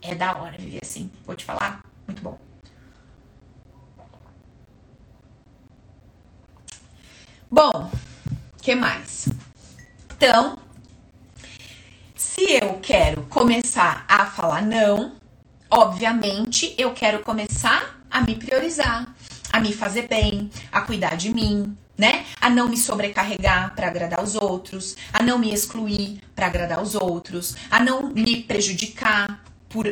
É 0.02 0.16
da 0.16 0.38
hora 0.38 0.58
viver 0.58 0.80
assim. 0.82 1.12
Vou 1.26 1.36
te 1.36 1.44
falar. 1.44 1.84
Muito 2.08 2.22
bom. 2.22 2.49
Bom, 7.52 7.90
que 8.62 8.76
mais? 8.76 9.28
Então, 10.16 10.60
se 12.16 12.60
eu 12.62 12.80
quero 12.80 13.24
começar 13.24 14.06
a 14.08 14.28
falar 14.28 14.62
não, 14.62 15.14
obviamente 15.68 16.76
eu 16.78 16.94
quero 16.94 17.24
começar 17.24 18.00
a 18.12 18.22
me 18.22 18.36
priorizar, 18.36 19.16
a 19.52 19.60
me 19.60 19.74
fazer 19.74 20.08
bem, 20.08 20.52
a 20.72 20.82
cuidar 20.82 21.16
de 21.16 21.34
mim, 21.34 21.76
né? 21.98 22.24
A 22.40 22.52
não 22.52 22.70
me 22.70 22.78
sobrecarregar 22.78 23.74
para 23.74 23.88
agradar 23.88 24.24
os 24.24 24.36
outros, 24.36 24.96
a 25.12 25.24
não 25.24 25.40
me 25.40 25.52
excluir 25.52 26.22
para 26.36 26.46
agradar 26.46 26.80
os 26.84 26.94
outros, 26.94 27.56
a 27.72 27.84
não 27.84 28.14
me 28.14 28.44
prejudicar 28.44 29.44
por 29.68 29.88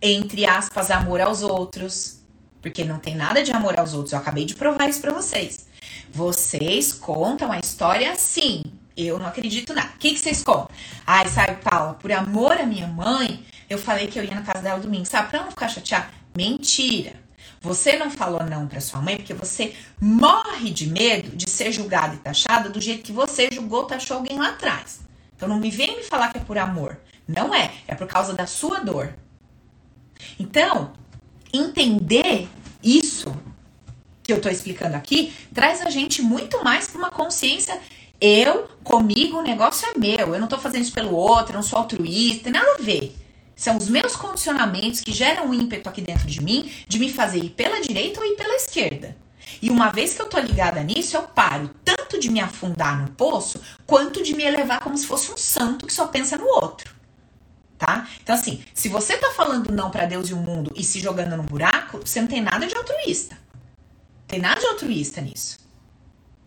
entre 0.00 0.46
aspas 0.46 0.92
amor 0.92 1.20
aos 1.20 1.42
outros, 1.42 2.20
porque 2.62 2.84
não 2.84 3.00
tem 3.00 3.16
nada 3.16 3.42
de 3.42 3.50
amor 3.50 3.78
aos 3.80 3.94
outros. 3.94 4.12
Eu 4.12 4.20
acabei 4.20 4.44
de 4.44 4.54
provar 4.54 4.88
isso 4.88 5.00
para 5.00 5.12
vocês. 5.12 5.69
Vocês 6.12 6.92
contam 6.92 7.52
a 7.52 7.58
história 7.58 8.10
assim. 8.12 8.64
Eu 8.96 9.18
não 9.18 9.26
acredito 9.26 9.72
nada. 9.72 9.90
O 9.94 9.98
que, 9.98 10.12
que 10.12 10.18
vocês 10.18 10.42
contam? 10.42 10.68
Ai, 11.06 11.28
sabe, 11.28 11.62
Paula, 11.62 11.94
por 11.94 12.10
amor 12.12 12.52
à 12.52 12.66
minha 12.66 12.86
mãe, 12.86 13.44
eu 13.68 13.78
falei 13.78 14.08
que 14.08 14.18
eu 14.18 14.24
ia 14.24 14.34
na 14.34 14.42
casa 14.42 14.60
dela 14.60 14.80
domingo, 14.80 15.06
sabe? 15.06 15.30
Pra 15.30 15.42
não 15.42 15.50
ficar 15.50 15.68
chateada. 15.68 16.08
Mentira. 16.36 17.14
Você 17.62 17.96
não 17.96 18.10
falou 18.10 18.42
não 18.42 18.66
para 18.66 18.80
sua 18.80 19.00
mãe 19.00 19.16
porque 19.16 19.34
você 19.34 19.74
morre 20.00 20.70
de 20.70 20.86
medo 20.86 21.36
de 21.36 21.48
ser 21.48 21.70
julgada 21.70 22.14
e 22.14 22.18
taxada 22.18 22.70
do 22.70 22.80
jeito 22.80 23.02
que 23.02 23.12
você 23.12 23.48
julgou, 23.52 23.84
taxou 23.84 24.16
alguém 24.16 24.38
lá 24.38 24.48
atrás. 24.48 25.00
Então 25.36 25.48
não 25.48 25.60
me 25.60 25.70
vem 25.70 25.96
me 25.96 26.02
falar 26.02 26.32
que 26.32 26.38
é 26.38 26.40
por 26.40 26.58
amor. 26.58 26.98
Não 27.28 27.54
é. 27.54 27.70
É 27.86 27.94
por 27.94 28.06
causa 28.06 28.34
da 28.34 28.46
sua 28.46 28.80
dor. 28.80 29.14
Então, 30.38 30.92
entender 31.52 32.48
isso 32.82 33.34
que 34.30 34.34
eu 34.34 34.40
tô 34.40 34.48
explicando 34.48 34.94
aqui 34.96 35.32
traz 35.52 35.84
a 35.84 35.90
gente 35.90 36.22
muito 36.22 36.62
mais 36.62 36.86
para 36.86 36.98
uma 36.98 37.10
consciência. 37.10 37.76
Eu, 38.20 38.68
comigo, 38.84 39.38
o 39.38 39.42
negócio 39.42 39.88
é 39.88 39.98
meu. 39.98 40.34
Eu 40.34 40.40
não 40.40 40.46
tô 40.46 40.56
fazendo 40.56 40.82
isso 40.82 40.92
pelo 40.92 41.12
outro, 41.12 41.52
eu 41.52 41.56
não 41.56 41.62
sou 41.62 41.78
altruísta, 41.78 42.44
tem 42.44 42.52
nada 42.52 42.76
a 42.78 42.82
ver. 42.82 43.16
São 43.56 43.76
os 43.76 43.88
meus 43.88 44.14
condicionamentos 44.14 45.00
que 45.00 45.12
geram 45.12 45.48
um 45.48 45.54
ímpeto 45.54 45.88
aqui 45.88 46.00
dentro 46.00 46.26
de 46.28 46.40
mim 46.42 46.70
de 46.86 46.98
me 46.98 47.12
fazer 47.12 47.38
ir 47.38 47.50
pela 47.50 47.80
direita 47.80 48.20
ou 48.20 48.26
ir 48.26 48.36
pela 48.36 48.54
esquerda. 48.54 49.16
E 49.60 49.68
uma 49.68 49.90
vez 49.90 50.14
que 50.14 50.22
eu 50.22 50.26
tô 50.26 50.38
ligada 50.38 50.80
nisso, 50.82 51.16
eu 51.16 51.22
paro 51.22 51.68
tanto 51.84 52.18
de 52.20 52.30
me 52.30 52.40
afundar 52.40 53.02
no 53.02 53.10
poço, 53.10 53.60
quanto 53.84 54.22
de 54.22 54.34
me 54.34 54.44
elevar 54.44 54.80
como 54.80 54.96
se 54.96 55.06
fosse 55.06 55.32
um 55.32 55.36
santo 55.36 55.86
que 55.86 55.92
só 55.92 56.06
pensa 56.06 56.38
no 56.38 56.46
outro. 56.46 56.94
Tá? 57.76 58.06
Então, 58.22 58.34
assim, 58.34 58.62
se 58.74 58.88
você 58.88 59.16
tá 59.16 59.30
falando 59.30 59.72
não 59.72 59.90
para 59.90 60.06
Deus 60.06 60.28
e 60.28 60.34
o 60.34 60.36
mundo 60.36 60.72
e 60.76 60.84
se 60.84 61.00
jogando 61.00 61.36
no 61.36 61.42
buraco, 61.42 61.98
você 62.04 62.20
não 62.20 62.28
tem 62.28 62.40
nada 62.40 62.66
de 62.66 62.76
altruísta. 62.76 63.39
Tem 64.30 64.38
nada 64.38 64.60
de 64.60 64.66
altruísta 64.66 65.20
nisso. 65.20 65.58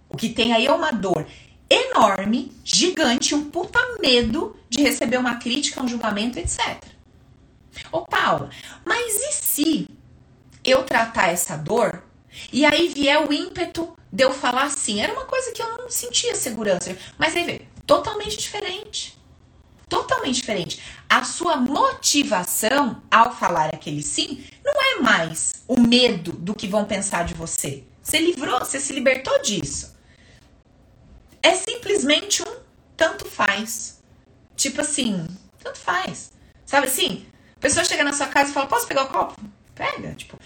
O 0.07 0.15
que 0.15 0.29
tem 0.29 0.53
aí 0.53 0.65
é 0.65 0.71
uma 0.71 0.91
dor 0.91 1.27
enorme, 1.69 2.55
gigante, 2.63 3.35
um 3.35 3.49
puta 3.49 3.77
medo 3.99 4.55
de 4.69 4.81
receber 4.81 5.17
uma 5.17 5.35
crítica, 5.35 5.83
um 5.83 5.87
julgamento, 5.87 6.39
etc. 6.39 6.81
Ô, 7.91 8.05
Paula, 8.05 8.49
mas 8.85 9.15
e 9.15 9.33
se 9.33 9.87
eu 10.63 10.83
tratar 10.83 11.27
essa 11.27 11.57
dor 11.57 12.01
e 12.53 12.63
aí 12.63 12.87
vier 12.87 13.27
o 13.27 13.33
ímpeto 13.33 13.93
de 14.09 14.23
eu 14.23 14.31
falar 14.31 14.63
assim? 14.63 15.01
Era 15.01 15.11
uma 15.11 15.25
coisa 15.25 15.51
que 15.51 15.61
eu 15.61 15.77
não 15.77 15.89
sentia 15.89 16.35
segurança. 16.35 16.97
Mas 17.17 17.35
aí 17.35 17.43
vê, 17.43 17.63
totalmente 17.85 18.37
diferente. 18.37 19.17
Totalmente 19.93 20.37
diferente. 20.37 20.81
A 21.07 21.23
sua 21.23 21.55
motivação 21.55 23.03
ao 23.11 23.35
falar 23.35 23.69
aquele 23.69 24.01
sim 24.01 24.43
não 24.65 24.73
é 24.73 25.01
mais 25.01 25.63
o 25.67 25.79
medo 25.79 26.31
do 26.31 26.55
que 26.55 26.67
vão 26.67 26.83
pensar 26.83 27.25
de 27.25 27.35
você. 27.35 27.83
Você 28.01 28.17
livrou, 28.17 28.57
você 28.57 28.79
se 28.79 28.91
libertou 28.91 29.39
disso. 29.43 29.95
É 31.43 31.53
simplesmente 31.53 32.41
um 32.41 32.55
tanto 32.97 33.25
faz. 33.25 34.01
Tipo 34.55 34.81
assim, 34.81 35.27
tanto 35.63 35.77
faz. 35.77 36.31
Sabe 36.65 36.87
assim? 36.87 37.27
A 37.55 37.59
pessoa 37.59 37.85
chega 37.85 38.03
na 38.03 38.13
sua 38.13 38.25
casa 38.27 38.49
e 38.49 38.53
fala: 38.53 38.65
Posso 38.65 38.87
pegar 38.87 39.03
o 39.03 39.09
copo? 39.09 39.39
Pega. 39.75 40.15
Tipo, 40.15 40.39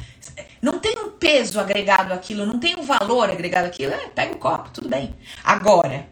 não 0.61 0.77
tem 0.77 0.99
um 0.99 1.11
peso 1.11 1.57
agregado 1.57 2.13
àquilo, 2.13 2.45
não 2.45 2.59
tem 2.59 2.77
um 2.77 2.83
valor 2.83 3.29
agregado 3.29 3.67
àquilo. 3.67 3.93
É, 3.93 4.09
pega 4.09 4.35
o 4.35 4.39
copo, 4.39 4.71
tudo 4.71 4.89
bem. 4.89 5.15
Agora, 5.41 6.05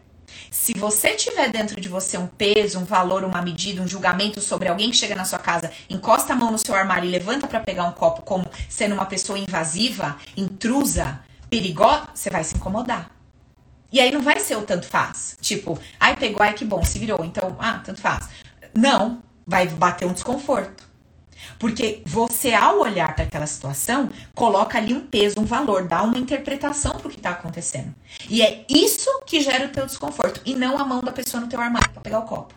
se 0.56 0.72
você 0.72 1.14
tiver 1.14 1.50
dentro 1.50 1.78
de 1.78 1.88
você 1.88 2.16
um 2.16 2.26
peso, 2.26 2.78
um 2.78 2.84
valor, 2.84 3.22
uma 3.22 3.42
medida, 3.42 3.82
um 3.82 3.86
julgamento 3.86 4.40
sobre 4.40 4.68
alguém 4.68 4.90
que 4.90 4.96
chega 4.96 5.14
na 5.14 5.24
sua 5.24 5.38
casa, 5.38 5.70
encosta 5.88 6.32
a 6.32 6.36
mão 6.36 6.50
no 6.50 6.58
seu 6.58 6.74
armário 6.74 7.06
e 7.06 7.10
levanta 7.10 7.46
para 7.46 7.60
pegar 7.60 7.84
um 7.84 7.92
copo 7.92 8.22
como 8.22 8.50
sendo 8.68 8.94
uma 8.94 9.04
pessoa 9.04 9.38
invasiva, 9.38 10.16
intrusa, 10.34 11.20
perigosa, 11.50 12.08
você 12.14 12.30
vai 12.30 12.42
se 12.42 12.56
incomodar. 12.56 13.10
E 13.92 14.00
aí 14.00 14.10
não 14.10 14.22
vai 14.22 14.40
ser 14.40 14.56
o 14.56 14.62
tanto 14.62 14.86
faz. 14.86 15.36
Tipo, 15.40 15.78
ai, 16.00 16.16
pegou, 16.16 16.42
ai, 16.42 16.54
que 16.54 16.64
bom, 16.64 16.82
se 16.82 16.98
virou. 16.98 17.22
Então, 17.22 17.54
ah, 17.60 17.80
tanto 17.84 18.00
faz. 18.00 18.28
Não, 18.74 19.22
vai 19.46 19.68
bater 19.68 20.06
um 20.06 20.12
desconforto. 20.14 20.85
Porque 21.58 22.02
você, 22.04 22.52
ao 22.54 22.80
olhar 22.80 23.14
para 23.14 23.24
aquela 23.24 23.46
situação, 23.46 24.10
coloca 24.34 24.78
ali 24.78 24.94
um 24.94 25.00
peso, 25.00 25.40
um 25.40 25.44
valor, 25.44 25.84
dá 25.84 26.02
uma 26.02 26.18
interpretação 26.18 26.92
para 26.92 27.06
o 27.06 27.10
que 27.10 27.16
está 27.16 27.30
acontecendo. 27.30 27.94
E 28.28 28.42
é 28.42 28.64
isso 28.68 29.22
que 29.26 29.40
gera 29.40 29.66
o 29.66 29.70
teu 29.70 29.86
desconforto, 29.86 30.40
e 30.44 30.54
não 30.54 30.78
a 30.78 30.84
mão 30.84 31.00
da 31.00 31.12
pessoa 31.12 31.40
no 31.40 31.48
teu 31.48 31.60
armário 31.60 31.90
para 31.90 32.02
pegar 32.02 32.18
o 32.20 32.22
copo. 32.22 32.54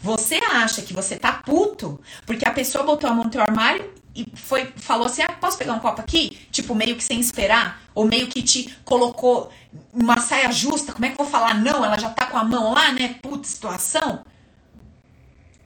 Você 0.00 0.36
acha 0.36 0.82
que 0.82 0.92
você 0.92 1.16
tá 1.16 1.32
puto 1.32 2.00
porque 2.26 2.46
a 2.46 2.52
pessoa 2.52 2.84
botou 2.84 3.08
a 3.08 3.14
mão 3.14 3.24
no 3.24 3.30
teu 3.30 3.40
armário 3.40 3.90
e 4.14 4.26
foi, 4.34 4.66
falou 4.76 5.06
assim: 5.06 5.22
ah, 5.22 5.32
posso 5.32 5.56
pegar 5.56 5.74
um 5.74 5.78
copo 5.78 6.00
aqui? 6.00 6.38
Tipo, 6.50 6.74
meio 6.74 6.96
que 6.96 7.04
sem 7.04 7.20
esperar, 7.20 7.80
ou 7.94 8.04
meio 8.04 8.26
que 8.26 8.42
te 8.42 8.76
colocou 8.84 9.50
uma 9.92 10.20
saia 10.20 10.50
justa. 10.50 10.92
Como 10.92 11.04
é 11.04 11.10
que 11.10 11.20
eu 11.20 11.24
vou 11.24 11.30
falar 11.30 11.54
não? 11.54 11.84
Ela 11.84 11.98
já 11.98 12.10
tá 12.10 12.26
com 12.26 12.36
a 12.36 12.44
mão 12.44 12.72
lá, 12.72 12.92
né? 12.92 13.16
Puta 13.22 13.46
situação. 13.46 14.24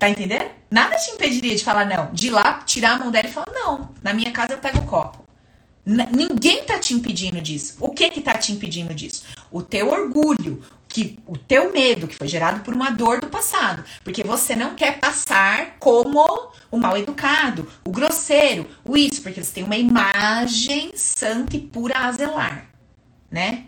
Tá 0.03 0.09
entendendo? 0.09 0.51
Nada 0.69 0.97
te 0.97 1.13
impediria 1.13 1.55
de 1.55 1.63
falar 1.63 1.85
não. 1.85 2.13
De 2.13 2.27
ir 2.27 2.31
lá, 2.31 2.55
tirar 2.67 2.95
a 2.95 2.99
mão 2.99 3.13
dela 3.13 3.29
e 3.29 3.31
falar, 3.31 3.53
não, 3.53 3.91
na 4.03 4.13
minha 4.13 4.33
casa 4.33 4.55
eu 4.55 4.59
pego 4.59 4.79
o 4.81 4.85
copo. 4.85 5.25
N 5.87 6.09
ninguém 6.11 6.65
tá 6.65 6.77
te 6.77 6.93
impedindo 6.93 7.41
disso. 7.41 7.77
O 7.79 7.91
que 7.91 8.11
que 8.11 8.21
tá 8.21 8.37
te 8.37 8.51
impedindo 8.51 8.93
disso? 8.93 9.23
O 9.49 9.63
teu 9.63 9.93
orgulho, 9.93 10.61
que 10.89 11.21
o 11.25 11.39
teu 11.39 11.73
medo 11.73 12.09
que 12.09 12.17
foi 12.17 12.27
gerado 12.27 12.65
por 12.65 12.75
uma 12.75 12.91
dor 12.91 13.21
do 13.21 13.29
passado, 13.29 13.85
porque 14.03 14.25
você 14.25 14.57
não 14.57 14.75
quer 14.75 14.99
passar 14.99 15.77
como 15.79 16.51
o 16.69 16.77
mal 16.77 16.99
educado, 16.99 17.71
o 17.85 17.93
grosseiro, 17.93 18.69
o 18.85 18.97
isso, 18.97 19.23
porque 19.23 19.41
você 19.41 19.53
tem 19.53 19.63
uma 19.63 19.77
imagem 19.77 20.91
santa 20.97 21.55
e 21.55 21.61
pura 21.61 21.97
a 21.97 22.11
zelar, 22.11 22.67
né? 23.31 23.67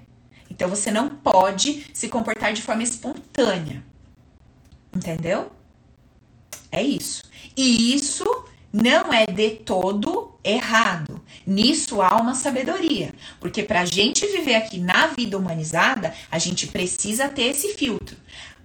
Então 0.51 0.69
você 0.69 0.91
não 0.91 1.09
pode 1.09 1.87
se 1.95 2.09
comportar 2.09 2.53
de 2.53 2.61
forma 2.61 2.83
espontânea. 2.83 3.85
Entendeu? 4.93 5.54
É 6.75 6.83
isso. 6.83 7.23
E 7.57 7.95
isso 7.95 8.25
não 8.73 9.13
é 9.13 9.27
de 9.27 9.51
todo 9.51 10.33
errado. 10.43 11.23
Nisso 11.47 12.03
há 12.03 12.17
uma 12.17 12.35
sabedoria. 12.35 13.15
Porque 13.39 13.63
para 13.63 13.83
a 13.83 13.85
gente 13.85 14.27
viver 14.27 14.57
aqui 14.57 14.81
na 14.81 15.07
vida 15.07 15.39
humanizada, 15.39 16.13
a 16.29 16.39
gente 16.41 16.67
precisa 16.67 17.29
ter 17.29 17.45
esse 17.45 17.75
filtro. 17.75 18.17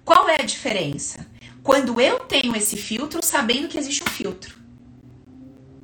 Qual 0.04 0.28
é 0.28 0.42
a 0.42 0.44
diferença? 0.44 1.24
Quando 1.62 2.00
eu 2.00 2.18
tenho 2.20 2.56
esse 2.56 2.76
filtro, 2.76 3.24
sabendo 3.24 3.68
que 3.68 3.78
existe 3.78 4.02
um 4.02 4.10
filtro. 4.10 4.58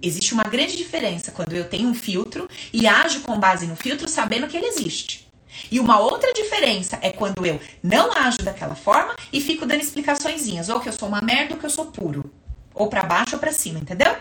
Existe 0.03 0.35
uma 0.35 0.43
grande 0.43 0.77
diferença 0.77 1.31
quando 1.31 1.53
eu 1.53 1.69
tenho 1.69 1.89
um 1.89 1.95
filtro 1.95 2.49
e 2.73 2.89
ajo 2.89 3.21
com 3.21 3.39
base 3.39 3.69
no 3.69 3.77
filtro, 3.77 4.09
sabendo 4.09 4.49
que 4.49 4.57
ele 4.57 4.67
existe. 4.67 5.26
E 5.71 5.81
uma 5.81 5.99
outra 5.99 6.33
diferença 6.33 6.99
é 7.03 7.11
quando 7.11 7.45
eu 7.47 7.61
não 7.83 8.13
ajo 8.13 8.39
daquela 8.39 8.75
forma 8.75 9.15
e 9.33 9.41
fico 9.41 9.67
dando 9.67 9.81
explicações, 9.81 10.69
ou 10.69 10.81
que 10.81 10.89
eu 10.89 10.93
sou 10.93 11.09
uma 11.09 11.21
merda 11.21 11.55
ou 11.55 11.61
que 11.61 11.67
eu 11.67 11.71
sou 11.71 11.87
puro. 11.87 12.31
Ou 12.75 12.89
para 12.89 13.03
baixo 13.03 13.37
ou 13.37 13.41
para 13.41 13.53
cima, 13.53 13.79
entendeu? 13.79 14.15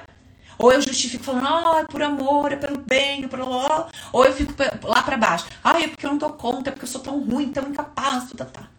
Ou 0.57 0.71
eu 0.71 0.81
justifico 0.81 1.23
falando, 1.23 1.47
ah, 1.47 1.79
é 1.81 1.83
por 1.85 2.01
amor, 2.01 2.51
é 2.51 2.55
pelo 2.55 2.77
bem, 2.77 3.25
é 3.25 3.27
pelo. 3.27 3.45
Ou 4.13 4.25
eu 4.25 4.33
fico 4.33 4.53
lá 4.83 5.03
para 5.03 5.17
baixo, 5.17 5.45
ah, 5.63 5.81
é 5.81 5.87
porque 5.87 6.05
eu 6.05 6.11
não 6.11 6.17
dou 6.17 6.31
conta, 6.31 6.69
é 6.69 6.71
porque 6.71 6.85
eu 6.85 6.89
sou 6.89 7.01
tão 7.01 7.19
ruim, 7.19 7.51
tão 7.51 7.67
incapaz, 7.67 8.31
tá, 8.31 8.45
tá. 8.45 8.69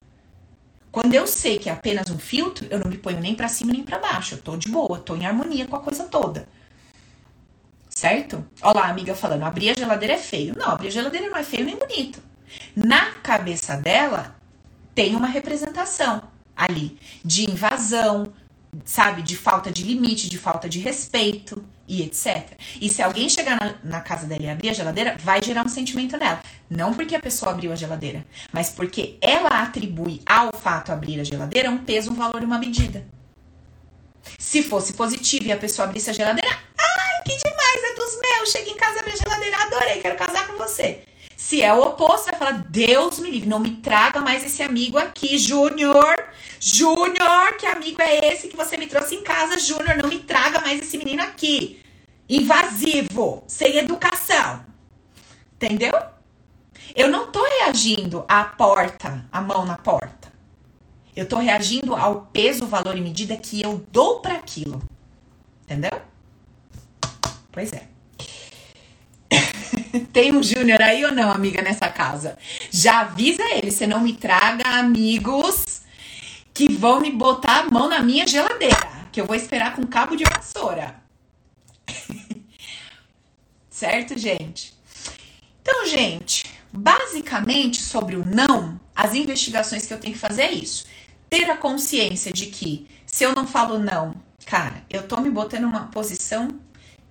Quando 0.90 1.12
eu 1.12 1.26
sei 1.26 1.58
que 1.58 1.68
é 1.68 1.72
apenas 1.72 2.08
um 2.08 2.18
filtro, 2.18 2.66
eu 2.70 2.78
não 2.78 2.90
me 2.90 2.96
ponho 2.96 3.20
nem 3.20 3.34
para 3.34 3.48
cima 3.48 3.70
nem 3.70 3.82
para 3.82 3.98
baixo. 3.98 4.34
Eu 4.34 4.38
tô 4.40 4.56
de 4.56 4.70
boa, 4.70 4.98
tô 4.98 5.14
em 5.14 5.26
harmonia 5.26 5.66
com 5.66 5.76
a 5.76 5.80
coisa 5.80 6.04
toda. 6.04 6.48
Certo? 7.90 8.42
Olha 8.62 8.80
lá, 8.80 8.86
a 8.86 8.90
amiga 8.90 9.14
falando, 9.14 9.42
abrir 9.42 9.70
a 9.70 9.74
geladeira 9.74 10.14
é 10.14 10.18
feio. 10.18 10.54
Não, 10.56 10.70
abrir 10.70 10.88
a 10.88 10.90
geladeira 10.90 11.28
não 11.28 11.36
é 11.36 11.42
feio 11.42 11.66
nem 11.66 11.76
bonito. 11.76 12.18
Na 12.74 13.12
cabeça 13.22 13.76
dela 13.76 14.36
tem 14.94 15.14
uma 15.14 15.26
representação 15.26 16.22
ali 16.56 16.98
de 17.24 17.50
invasão, 17.50 18.32
sabe, 18.84 19.22
de 19.22 19.36
falta 19.36 19.70
de 19.70 19.82
limite, 19.82 20.28
de 20.28 20.38
falta 20.38 20.68
de 20.68 20.78
respeito 20.78 21.62
e 21.86 22.02
etc. 22.02 22.52
E 22.80 22.88
se 22.88 23.02
alguém 23.02 23.28
chegar 23.28 23.58
na, 23.60 23.74
na, 23.84 24.00
casa 24.00 24.26
dela 24.26 24.42
e 24.42 24.48
abrir 24.48 24.70
a 24.70 24.72
geladeira, 24.72 25.16
vai 25.20 25.42
gerar 25.42 25.64
um 25.64 25.68
sentimento 25.68 26.16
nela. 26.16 26.40
Não 26.68 26.94
porque 26.94 27.14
a 27.14 27.20
pessoa 27.20 27.52
abriu 27.52 27.72
a 27.72 27.76
geladeira, 27.76 28.24
mas 28.52 28.70
porque 28.70 29.18
ela 29.20 29.62
atribui 29.62 30.20
ao 30.26 30.52
fato 30.52 30.90
abrir 30.90 31.20
a 31.20 31.24
geladeira 31.24 31.70
um 31.70 31.78
peso, 31.78 32.10
um 32.10 32.16
valor 32.16 32.42
e 32.42 32.46
uma 32.46 32.58
medida. 32.58 33.06
Se 34.38 34.62
fosse 34.62 34.94
positivo 34.94 35.44
e 35.44 35.52
a 35.52 35.56
pessoa 35.56 35.86
abrisse 35.86 36.10
a 36.10 36.12
geladeira, 36.12 36.50
ai, 36.50 37.22
que 37.22 37.36
demais, 37.36 37.84
é 37.84 37.94
dos 37.94 38.20
meus, 38.20 38.50
chega 38.50 38.70
em 38.70 38.76
casa, 38.76 39.00
abre 39.00 39.12
a 39.12 39.16
geladeira, 39.16 39.56
adorei, 39.62 40.00
quero 40.00 40.16
casar 40.16 40.46
com 40.48 40.56
você. 40.56 41.02
Se 41.36 41.62
é 41.62 41.72
o 41.72 41.82
oposto, 41.82 42.30
vai 42.30 42.38
falar: 42.38 42.64
Deus 42.70 43.18
me 43.18 43.30
livre, 43.30 43.48
não 43.48 43.60
me 43.60 43.76
traga 43.76 44.20
mais 44.20 44.44
esse 44.44 44.62
amigo 44.62 44.96
aqui, 44.96 45.36
Júnior. 45.36 46.16
Júnior, 46.58 47.56
que 47.58 47.66
amigo 47.66 48.00
é 48.00 48.32
esse 48.32 48.48
que 48.48 48.56
você 48.56 48.76
me 48.78 48.86
trouxe 48.86 49.14
em 49.16 49.22
casa, 49.22 49.58
Júnior? 49.58 49.98
Não 49.98 50.08
me 50.08 50.20
traga 50.20 50.60
mais 50.60 50.80
esse 50.80 50.96
menino 50.96 51.22
aqui. 51.22 51.82
Invasivo, 52.28 53.44
sem 53.46 53.76
educação. 53.76 54.64
Entendeu? 55.54 55.92
Eu 56.94 57.08
não 57.10 57.30
tô 57.30 57.44
reagindo 57.44 58.24
à 58.26 58.42
porta, 58.44 59.26
a 59.30 59.40
mão 59.40 59.66
na 59.66 59.76
porta. 59.76 60.32
Eu 61.14 61.28
tô 61.28 61.36
reagindo 61.36 61.94
ao 61.94 62.22
peso, 62.32 62.66
valor 62.66 62.96
e 62.96 63.00
medida 63.00 63.36
que 63.36 63.60
eu 63.62 63.84
dou 63.92 64.20
para 64.20 64.34
aquilo. 64.34 64.82
Entendeu? 65.62 66.00
Pois 67.52 67.72
é. 67.72 67.95
Tem 70.00 70.34
um 70.34 70.42
Júnior 70.42 70.80
aí 70.82 71.04
ou 71.04 71.12
não, 71.12 71.30
amiga, 71.30 71.62
nessa 71.62 71.88
casa? 71.88 72.38
Já 72.70 73.00
avisa 73.00 73.42
ele, 73.54 73.70
você 73.70 73.86
não 73.86 74.00
me 74.00 74.12
traga 74.12 74.68
amigos 74.78 75.82
que 76.52 76.72
vão 76.72 77.00
me 77.00 77.10
botar 77.10 77.60
a 77.60 77.70
mão 77.70 77.88
na 77.88 78.00
minha 78.00 78.26
geladeira, 78.26 79.08
que 79.12 79.20
eu 79.20 79.26
vou 79.26 79.36
esperar 79.36 79.74
com 79.74 79.86
cabo 79.86 80.16
de 80.16 80.24
vassoura. 80.24 80.96
certo, 83.68 84.18
gente? 84.18 84.74
Então, 85.60 85.86
gente, 85.86 86.46
basicamente 86.72 87.80
sobre 87.80 88.16
o 88.16 88.24
não, 88.24 88.80
as 88.94 89.14
investigações 89.14 89.86
que 89.86 89.92
eu 89.92 89.98
tenho 89.98 90.14
que 90.14 90.20
fazer 90.20 90.42
é 90.42 90.52
isso. 90.52 90.86
ter 91.28 91.50
a 91.50 91.56
consciência 91.56 92.32
de 92.32 92.46
que 92.46 92.86
se 93.04 93.24
eu 93.24 93.34
não 93.34 93.46
falo 93.46 93.78
não, 93.78 94.14
cara, 94.46 94.84
eu 94.88 95.06
tô 95.06 95.20
me 95.20 95.30
botando 95.30 95.62
numa 95.62 95.88
posição 95.88 96.48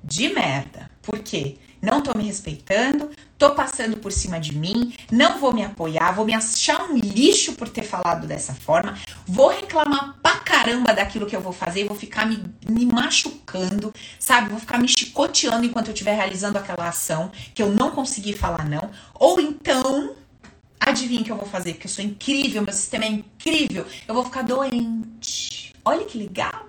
de 0.04 0.30
merda. 0.30 0.90
Por 1.02 1.20
quê? 1.20 1.58
Não 1.86 2.02
tô 2.02 2.18
me 2.18 2.24
respeitando, 2.24 3.12
tô 3.38 3.52
passando 3.52 3.98
por 3.98 4.12
cima 4.12 4.40
de 4.40 4.58
mim, 4.58 4.96
não 5.12 5.38
vou 5.38 5.54
me 5.54 5.64
apoiar, 5.64 6.12
vou 6.14 6.26
me 6.26 6.34
achar 6.34 6.90
um 6.90 6.98
lixo 6.98 7.54
por 7.54 7.70
ter 7.70 7.84
falado 7.84 8.26
dessa 8.26 8.56
forma, 8.56 8.98
vou 9.28 9.50
reclamar 9.50 10.16
pra 10.20 10.38
caramba 10.38 10.94
daquilo 10.94 11.28
que 11.28 11.36
eu 11.36 11.42
vou 11.42 11.54
fazer, 11.54 11.86
vou 11.86 11.96
ficar 11.96 12.26
me, 12.26 12.44
me 12.68 12.88
machucando, 12.88 13.94
sabe? 14.20 14.50
Vou 14.50 14.60
ficar 14.60 14.80
me 14.80 14.88
chicoteando 14.88 15.64
enquanto 15.64 15.88
eu 15.90 15.94
estiver 15.94 16.16
realizando 16.16 16.58
aquela 16.58 16.88
ação 16.90 17.32
que 17.54 17.62
eu 17.62 17.70
não 17.70 17.92
consegui 17.92 18.34
falar 18.34 18.66
não. 18.68 18.90
Ou 19.14 19.40
então, 19.40 20.16
adivinha 20.80 21.22
o 21.22 21.24
que 21.24 21.32
eu 21.32 21.38
vou 21.38 21.48
fazer? 21.48 21.74
Porque 21.74 21.86
eu 21.86 21.92
sou 21.92 22.04
incrível, 22.04 22.64
meu 22.64 22.74
sistema 22.74 23.06
é 23.06 23.10
incrível, 23.10 23.86
eu 24.08 24.16
vou 24.16 24.26
ficar 24.26 24.42
doente. 24.42 25.72
Olha 25.86 26.04
que 26.04 26.18
legal. 26.18 26.66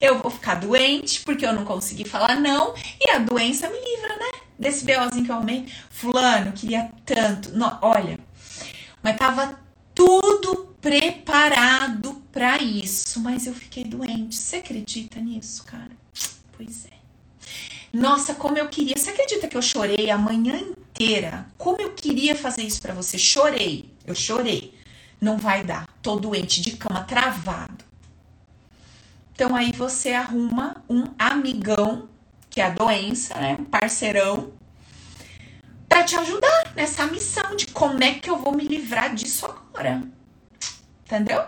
Eu 0.00 0.18
vou 0.18 0.30
ficar 0.30 0.56
doente 0.56 1.22
porque 1.24 1.44
eu 1.46 1.52
não 1.52 1.64
consegui 1.64 2.04
falar 2.04 2.36
não 2.36 2.74
e 3.00 3.10
a 3.10 3.18
doença 3.18 3.68
me 3.68 3.78
livra, 3.78 4.16
né? 4.16 4.33
Desse 4.58 4.84
BOzinho 4.84 5.24
que 5.24 5.30
eu 5.30 5.36
arrumei. 5.36 5.68
Fulano, 5.90 6.52
queria 6.52 6.90
tanto. 7.04 7.50
Olha, 7.82 8.18
mas 9.02 9.16
tava 9.16 9.58
tudo 9.94 10.76
preparado 10.80 12.22
para 12.30 12.58
isso, 12.58 13.20
mas 13.20 13.46
eu 13.46 13.54
fiquei 13.54 13.84
doente. 13.84 14.36
Você 14.36 14.56
acredita 14.56 15.20
nisso, 15.20 15.64
cara? 15.64 15.90
Pois 16.56 16.86
é. 16.86 16.94
Nossa, 17.92 18.34
como 18.34 18.58
eu 18.58 18.68
queria. 18.68 18.94
Você 18.96 19.10
acredita 19.10 19.46
que 19.46 19.56
eu 19.56 19.62
chorei 19.62 20.10
a 20.10 20.18
manhã 20.18 20.56
inteira? 20.56 21.46
Como 21.56 21.80
eu 21.80 21.92
queria 21.92 22.34
fazer 22.34 22.62
isso 22.62 22.82
para 22.82 22.92
você? 22.92 23.16
Chorei. 23.16 23.92
Eu 24.06 24.14
chorei. 24.14 24.74
Não 25.20 25.38
vai 25.38 25.64
dar. 25.64 25.88
Tô 26.02 26.16
doente 26.16 26.60
de 26.60 26.76
cama, 26.76 27.04
travado. 27.04 27.84
Então 29.34 29.54
aí 29.54 29.72
você 29.72 30.12
arruma 30.12 30.82
um 30.88 31.04
amigão, 31.18 32.08
que 32.54 32.60
é 32.60 32.66
a 32.66 32.70
doença, 32.70 33.34
né? 33.34 33.56
Um 33.58 33.64
parceirão, 33.64 34.52
para 35.88 36.04
te 36.04 36.14
ajudar 36.14 36.72
nessa 36.76 37.04
missão 37.08 37.56
de 37.56 37.66
como 37.66 38.02
é 38.04 38.14
que 38.14 38.30
eu 38.30 38.38
vou 38.38 38.54
me 38.54 38.64
livrar 38.64 39.12
disso 39.12 39.44
agora. 39.44 40.04
Entendeu? 41.04 41.46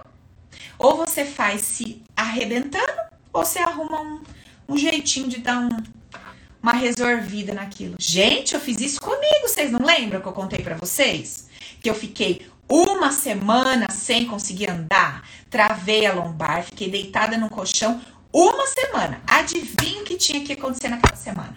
Ou 0.77 0.97
você 0.97 1.25
faz 1.25 1.61
se 1.61 2.03
arrebentando, 2.17 3.03
ou 3.33 3.45
você 3.45 3.61
arruma 3.61 4.01
um, 4.01 4.21
um 4.69 4.77
jeitinho 4.77 5.29
de 5.29 5.39
dar 5.39 5.61
um, 5.61 5.69
uma 6.61 6.73
resolvida 6.73 7.55
naquilo. 7.55 7.95
Gente, 8.01 8.55
eu 8.55 8.61
fiz 8.61 8.81
isso 8.81 9.01
comigo, 9.01 9.47
vocês 9.47 9.71
não 9.71 9.87
lembram 9.87 10.21
que 10.21 10.27
eu 10.27 10.33
contei 10.33 10.59
para 10.59 10.75
vocês? 10.75 11.49
Que 11.81 11.89
eu 11.89 11.95
fiquei 11.95 12.51
uma 12.69 13.13
semana 13.13 13.87
sem 13.93 14.27
conseguir 14.27 14.71
andar, 14.71 15.25
travei 15.49 16.05
a 16.05 16.13
lombar, 16.13 16.65
fiquei 16.65 16.91
deitada 16.91 17.39
no 17.39 17.49
colchão 17.49 18.01
uma 18.39 18.67
semana. 18.67 19.23
Adivinha 19.27 20.03
o 20.03 20.05
que 20.05 20.17
tinha 20.17 20.45
que 20.45 20.53
acontecer 20.53 20.89
naquela 20.89 21.17
semana? 21.17 21.57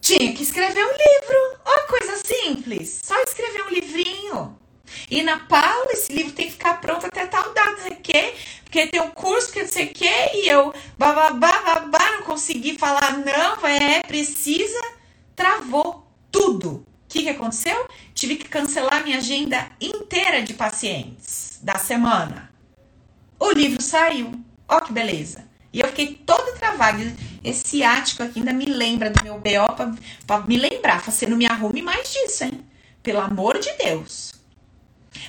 Tinha 0.00 0.32
que 0.34 0.42
escrever 0.42 0.84
um 0.84 0.90
livro. 0.90 1.60
Ó, 1.64 1.86
coisa 1.86 2.16
simples. 2.24 3.00
Só 3.04 3.20
escrever 3.22 3.62
um 3.62 3.70
livrinho. 3.70 4.58
E 5.10 5.22
na 5.22 5.38
Paula, 5.38 5.92
esse 5.92 6.12
livro 6.12 6.32
tem 6.32 6.46
que 6.46 6.52
ficar 6.52 6.80
pronto 6.80 7.06
até 7.06 7.26
tal 7.26 7.54
data, 7.54 7.70
não 7.70 7.78
sei 7.78 7.92
o 7.92 8.00
quê, 8.00 8.34
porque 8.64 8.86
tem 8.88 9.00
um 9.00 9.10
curso 9.10 9.50
que 9.50 9.62
não 9.62 9.68
sei 9.68 9.86
o 9.86 9.94
quê, 9.94 10.30
e 10.34 10.48
eu 10.48 10.74
bababá, 10.98 11.62
babá, 11.62 12.12
não 12.12 12.22
consegui 12.24 12.76
falar 12.76 13.16
não, 13.16 13.66
é, 13.66 14.02
precisa, 14.02 14.82
travou 15.34 16.06
tudo 16.30 16.84
que, 17.12 17.24
que 17.24 17.28
aconteceu? 17.28 17.86
Tive 18.14 18.36
que 18.36 18.48
cancelar 18.48 19.04
minha 19.04 19.18
agenda 19.18 19.70
inteira 19.78 20.42
de 20.42 20.54
pacientes 20.54 21.60
da 21.62 21.78
semana. 21.78 22.50
O 23.38 23.50
livro 23.52 23.82
saiu. 23.82 24.32
Ó 24.72 24.80
que 24.80 24.92
beleza. 24.92 25.44
E 25.70 25.80
eu 25.80 25.88
fiquei 25.88 26.14
toda 26.14 26.52
travada. 26.52 26.98
Esse 27.44 27.82
ático 27.82 28.22
aqui 28.22 28.38
ainda 28.38 28.54
me 28.54 28.64
lembra 28.64 29.10
do 29.10 29.22
meu 29.22 29.34
BO 29.34 29.74
pra, 29.76 29.94
pra 30.26 30.40
me 30.40 30.56
lembrar. 30.56 31.02
Você 31.02 31.26
não 31.26 31.36
me 31.36 31.46
arrume 31.46 31.82
mais 31.82 32.10
disso, 32.10 32.44
hein? 32.44 32.64
Pelo 33.02 33.20
amor 33.20 33.58
de 33.58 33.70
Deus. 33.74 34.32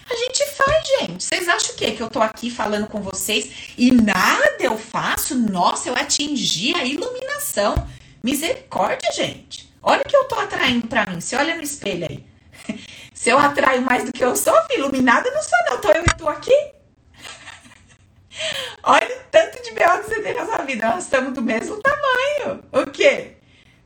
A 0.09 0.15
gente 0.15 0.45
faz, 0.51 0.87
gente. 0.87 1.23
Vocês 1.23 1.49
acham 1.49 1.75
o 1.75 1.77
quê? 1.77 1.91
Que 1.91 2.01
eu 2.01 2.09
tô 2.09 2.21
aqui 2.21 2.49
falando 2.49 2.87
com 2.87 3.01
vocês 3.01 3.73
e 3.77 3.91
nada 3.91 4.55
eu 4.61 4.77
faço? 4.77 5.35
Nossa, 5.35 5.89
eu 5.89 5.95
atingi 5.95 6.73
a 6.75 6.85
iluminação. 6.85 7.75
Misericórdia, 8.23 9.11
gente. 9.11 9.69
Olha 9.81 10.01
o 10.01 10.07
que 10.07 10.15
eu 10.15 10.23
tô 10.25 10.35
atraindo 10.35 10.87
para 10.87 11.05
mim. 11.07 11.19
Você 11.19 11.35
olha 11.35 11.55
no 11.55 11.63
espelho 11.63 12.07
aí. 12.09 12.25
Se 13.13 13.29
eu 13.29 13.37
atraio 13.37 13.81
mais 13.81 14.05
do 14.05 14.13
que 14.13 14.23
eu 14.23 14.35
sou, 14.37 14.55
iluminada 14.69 15.29
não 15.31 15.43
sou, 15.43 15.59
não. 15.69 15.81
Tô 15.81 15.91
eu 15.91 16.03
e 16.03 16.17
tu 16.17 16.29
aqui. 16.29 16.72
Olha 18.83 19.17
o 19.17 19.19
tanto 19.31 19.63
de 19.63 19.71
B.O. 19.71 19.99
que 19.99 20.09
você 20.09 20.21
tem 20.21 20.33
na 20.33 20.45
sua 20.45 20.57
vida. 20.59 20.87
Nós 20.87 21.03
estamos 21.03 21.33
do 21.33 21.41
mesmo 21.41 21.77
tamanho. 21.81 22.63
O 22.71 22.89
quê? 22.89 23.33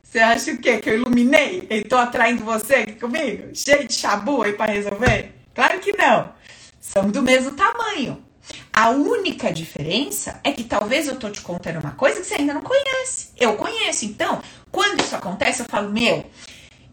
Você 0.02 0.18
acha 0.18 0.52
o 0.52 0.58
quê? 0.58 0.78
Que 0.78 0.90
eu 0.90 0.94
iluminei 0.94 1.66
e 1.68 1.82
tô 1.84 1.96
atraindo 1.96 2.44
você 2.44 2.76
aqui 2.76 2.92
comigo? 2.94 3.54
Cheio 3.54 3.86
de 3.86 3.92
chabu 3.94 4.42
aí 4.42 4.54
pra 4.54 4.66
resolver? 4.66 5.34
Claro 5.54 5.78
que 5.80 5.96
não. 5.96 6.32
Somos 6.80 7.12
do 7.12 7.22
mesmo 7.22 7.52
tamanho. 7.52 8.24
A 8.72 8.90
única 8.90 9.52
diferença 9.52 10.40
é 10.42 10.52
que 10.52 10.64
talvez 10.64 11.06
eu 11.06 11.16
tô 11.16 11.28
te 11.28 11.40
contando 11.40 11.80
uma 11.80 11.90
coisa 11.90 12.20
que 12.20 12.26
você 12.26 12.36
ainda 12.36 12.54
não 12.54 12.62
conhece. 12.62 13.32
Eu 13.36 13.54
conheço. 13.54 14.04
Então, 14.04 14.40
quando 14.70 15.02
isso 15.02 15.14
acontece, 15.14 15.60
eu 15.60 15.66
falo, 15.66 15.90
meu, 15.90 16.24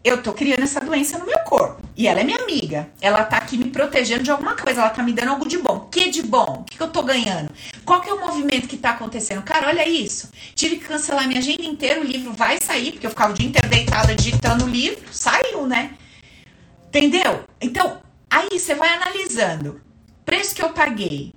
eu 0.06 0.22
tô 0.22 0.32
criando 0.32 0.62
essa 0.62 0.78
doença 0.78 1.18
no 1.18 1.26
meu 1.26 1.38
corpo. 1.40 1.82
E 1.96 2.06
ela 2.06 2.20
é 2.20 2.24
minha 2.24 2.38
amiga. 2.38 2.88
Ela 3.00 3.24
tá 3.24 3.38
aqui 3.38 3.58
me 3.58 3.70
protegendo 3.70 4.22
de 4.22 4.30
alguma 4.30 4.54
coisa. 4.54 4.80
Ela 4.80 4.90
tá 4.90 5.02
me 5.02 5.12
dando 5.12 5.30
algo 5.30 5.48
de 5.48 5.58
bom. 5.58 5.88
Que 5.90 6.10
de 6.10 6.22
bom? 6.22 6.60
O 6.60 6.64
que, 6.64 6.76
que 6.76 6.82
eu 6.82 6.88
tô 6.88 7.02
ganhando? 7.02 7.50
Qual 7.84 8.00
que 8.00 8.08
é 8.08 8.12
o 8.12 8.20
movimento 8.20 8.68
que 8.68 8.76
tá 8.76 8.90
acontecendo? 8.90 9.42
Cara, 9.42 9.66
olha 9.66 9.88
isso. 9.88 10.30
Tive 10.54 10.76
que 10.76 10.84
cancelar 10.84 11.26
minha 11.26 11.40
agenda 11.40 11.64
inteira. 11.64 12.00
O 12.00 12.04
livro 12.04 12.32
vai 12.32 12.60
sair, 12.60 12.92
porque 12.92 13.06
eu 13.06 13.10
ficava 13.10 13.32
o 13.32 13.34
dia 13.34 13.48
inteiro 13.48 13.68
deitada 13.68 14.14
digitando 14.14 14.64
o 14.64 14.68
livro. 14.68 15.02
Saiu, 15.10 15.66
né? 15.66 15.90
Entendeu? 16.88 17.44
Então, 17.60 18.00
aí 18.30 18.60
você 18.60 18.76
vai 18.76 18.90
analisando. 18.90 19.80
Preço 20.24 20.54
que 20.54 20.62
eu 20.62 20.70
paguei. 20.70 21.34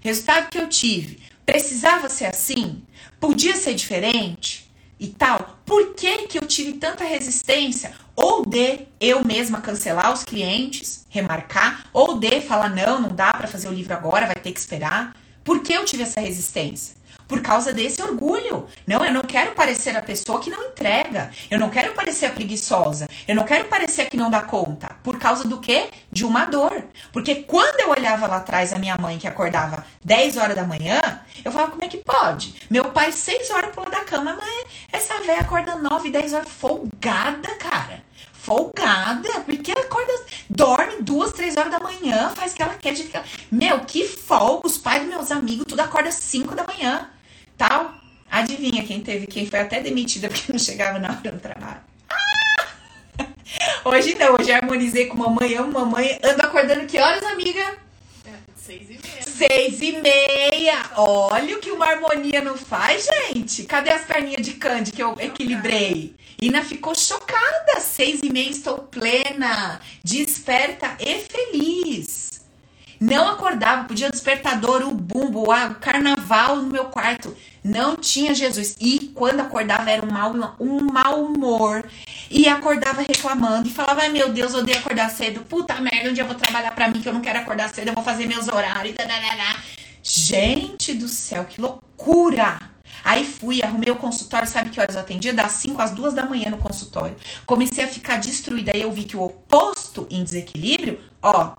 Resultado 0.00 0.48
que 0.48 0.58
eu 0.58 0.68
tive. 0.68 1.20
Precisava 1.44 2.08
ser 2.08 2.26
assim? 2.26 2.82
Podia 3.18 3.56
ser 3.56 3.74
diferente? 3.74 4.70
E 5.02 5.08
tal, 5.08 5.58
por 5.66 5.94
que, 5.94 6.28
que 6.28 6.38
eu 6.38 6.46
tive 6.46 6.74
tanta 6.74 7.02
resistência? 7.02 7.92
Ou 8.14 8.46
de 8.46 8.86
eu 9.00 9.24
mesma 9.24 9.60
cancelar 9.60 10.12
os 10.12 10.22
clientes, 10.22 11.04
remarcar, 11.08 11.86
ou 11.92 12.20
de 12.20 12.40
falar 12.40 12.68
não, 12.68 13.00
não 13.00 13.08
dá 13.08 13.32
para 13.32 13.48
fazer 13.48 13.66
o 13.66 13.72
livro 13.72 13.92
agora, 13.92 14.26
vai 14.26 14.36
ter 14.36 14.52
que 14.52 14.60
esperar. 14.60 15.16
Por 15.42 15.60
que 15.60 15.72
eu 15.72 15.84
tive 15.84 16.04
essa 16.04 16.20
resistência? 16.20 16.94
Por 17.26 17.40
causa 17.40 17.72
desse 17.72 18.02
orgulho. 18.02 18.66
Não, 18.86 19.04
eu 19.04 19.12
não 19.12 19.22
quero 19.22 19.52
parecer 19.52 19.96
a 19.96 20.02
pessoa 20.02 20.40
que 20.40 20.50
não 20.50 20.68
entrega. 20.68 21.30
Eu 21.50 21.58
não 21.58 21.70
quero 21.70 21.92
parecer 21.94 22.26
a 22.26 22.30
preguiçosa. 22.30 23.08
Eu 23.26 23.34
não 23.34 23.44
quero 23.44 23.66
parecer 23.66 24.02
a 24.02 24.06
que 24.06 24.16
não 24.16 24.30
dá 24.30 24.42
conta. 24.42 24.96
Por 25.02 25.18
causa 25.18 25.46
do 25.46 25.58
quê? 25.58 25.88
De 26.10 26.24
uma 26.24 26.44
dor. 26.44 26.84
Porque 27.12 27.36
quando 27.36 27.80
eu 27.80 27.90
olhava 27.90 28.26
lá 28.26 28.36
atrás 28.36 28.72
a 28.72 28.78
minha 28.78 28.96
mãe 28.96 29.18
que 29.18 29.26
acordava 29.26 29.84
10 30.04 30.36
horas 30.36 30.56
da 30.56 30.64
manhã, 30.64 31.00
eu 31.44 31.52
falava, 31.52 31.72
como 31.72 31.84
é 31.84 31.88
que 31.88 31.98
pode? 31.98 32.54
Meu 32.70 32.86
pai 32.86 33.12
6 33.12 33.50
horas 33.50 33.74
pulou 33.74 33.90
da 33.90 34.04
cama, 34.04 34.36
mas 34.38 34.64
essa 34.92 35.18
velha 35.20 35.40
acorda 35.40 35.76
9, 35.76 36.10
10 36.10 36.32
horas 36.32 36.48
folgada, 36.48 37.54
cara 37.56 38.11
folgada, 38.42 39.40
porque 39.46 39.70
ela 39.70 39.82
acorda, 39.82 40.12
dorme 40.50 40.96
duas, 41.00 41.32
três 41.32 41.56
horas 41.56 41.70
da 41.70 41.78
manhã, 41.78 42.30
faz 42.30 42.52
o 42.52 42.56
que 42.56 42.62
ela 42.62 42.74
quer. 42.74 42.92
De 42.92 43.04
que 43.04 43.16
ela... 43.16 43.24
Meu, 43.50 43.80
que 43.80 44.06
folga, 44.06 44.66
os 44.66 44.76
pais 44.76 45.02
dos 45.02 45.10
meus 45.10 45.30
amigos, 45.30 45.64
tudo 45.66 45.80
acorda 45.80 46.10
5 46.10 46.54
da 46.54 46.64
manhã 46.64 47.08
tal. 47.56 47.94
Adivinha 48.28 48.82
quem 48.84 49.00
teve, 49.00 49.26
quem 49.26 49.46
foi 49.46 49.60
até 49.60 49.80
demitida 49.80 50.28
porque 50.28 50.50
não 50.50 50.58
chegava 50.58 50.98
na 50.98 51.10
hora 51.10 51.32
do 51.32 51.38
trabalho. 51.38 51.80
Ah! 52.10 53.26
Hoje 53.84 54.16
não, 54.16 54.34
hoje 54.34 54.50
harmonizei 54.50 55.06
com 55.06 55.18
mamãe, 55.18 55.54
amo 55.54 55.72
mamãe. 55.72 56.18
Ando 56.22 56.42
acordando 56.42 56.86
que 56.86 56.98
horas, 56.98 57.22
amiga? 57.24 57.76
É, 58.24 58.30
seis 58.56 58.88
e 58.88 58.98
meia. 58.98 59.22
Seis 59.22 59.82
e 59.82 59.92
meia. 60.00 60.90
Olha 60.96 61.56
o 61.56 61.60
que 61.60 61.70
uma 61.70 61.86
harmonia 61.86 62.40
não 62.40 62.56
faz, 62.56 63.04
gente. 63.04 63.64
Cadê 63.64 63.90
as 63.90 64.04
carninhas 64.04 64.44
de 64.44 64.54
candy 64.54 64.92
que 64.92 65.02
eu 65.02 65.14
equilibrei? 65.20 66.16
Ina 66.42 66.64
ficou 66.64 66.92
chocada. 66.92 67.78
Seis 67.80 68.20
e 68.20 68.32
meia 68.32 68.50
estou 68.50 68.78
plena, 68.78 69.80
desperta 70.02 70.96
e 70.98 71.20
feliz. 71.20 72.42
Não 73.00 73.28
acordava, 73.28 73.84
podia 73.84 74.10
despertador, 74.10 74.82
o 74.82 74.92
bumbo, 74.92 75.44
o 75.44 75.74
carnaval 75.76 76.56
no 76.56 76.68
meu 76.68 76.86
quarto. 76.86 77.36
Não 77.62 77.94
tinha 77.94 78.34
Jesus. 78.34 78.76
E 78.80 79.12
quando 79.14 79.38
acordava 79.38 79.88
era 79.88 80.04
um 80.04 80.10
mau, 80.10 80.32
um 80.58 80.80
mau 80.80 81.24
humor. 81.24 81.88
E 82.28 82.48
acordava 82.48 83.02
reclamando 83.02 83.68
e 83.68 83.72
falava: 83.72 84.00
Ai 84.00 84.08
meu 84.08 84.32
Deus, 84.32 84.52
odeio 84.52 84.78
acordar 84.78 85.10
cedo. 85.10 85.44
Puta 85.44 85.80
merda, 85.80 86.10
um 86.10 86.12
dia 86.12 86.24
eu 86.24 86.28
vou 86.28 86.36
trabalhar 86.36 86.72
pra 86.72 86.88
mim 86.88 87.00
que 87.00 87.08
eu 87.08 87.12
não 87.12 87.20
quero 87.20 87.38
acordar 87.38 87.72
cedo, 87.72 87.88
eu 87.88 87.94
vou 87.94 88.02
fazer 88.02 88.26
meus 88.26 88.48
horários. 88.48 88.96
Gente 90.02 90.92
do 90.92 91.06
céu, 91.06 91.44
que 91.44 91.60
loucura! 91.60 92.71
Aí 93.04 93.24
fui, 93.24 93.62
arrumei 93.62 93.90
o 93.90 93.96
consultório, 93.96 94.46
sabe 94.46 94.70
que 94.70 94.80
horas 94.80 94.94
eu 94.94 95.00
atendia? 95.00 95.32
Das 95.32 95.52
5 95.52 95.80
às 95.80 95.90
2 95.90 96.14
da 96.14 96.24
manhã 96.24 96.50
no 96.50 96.58
consultório. 96.58 97.16
Comecei 97.44 97.84
a 97.84 97.88
ficar 97.88 98.18
destruída. 98.18 98.72
Aí 98.74 98.82
eu 98.82 98.92
vi 98.92 99.04
que 99.04 99.16
o 99.16 99.22
oposto 99.22 100.06
em 100.10 100.22
desequilíbrio, 100.22 101.00
ó, 101.20 101.54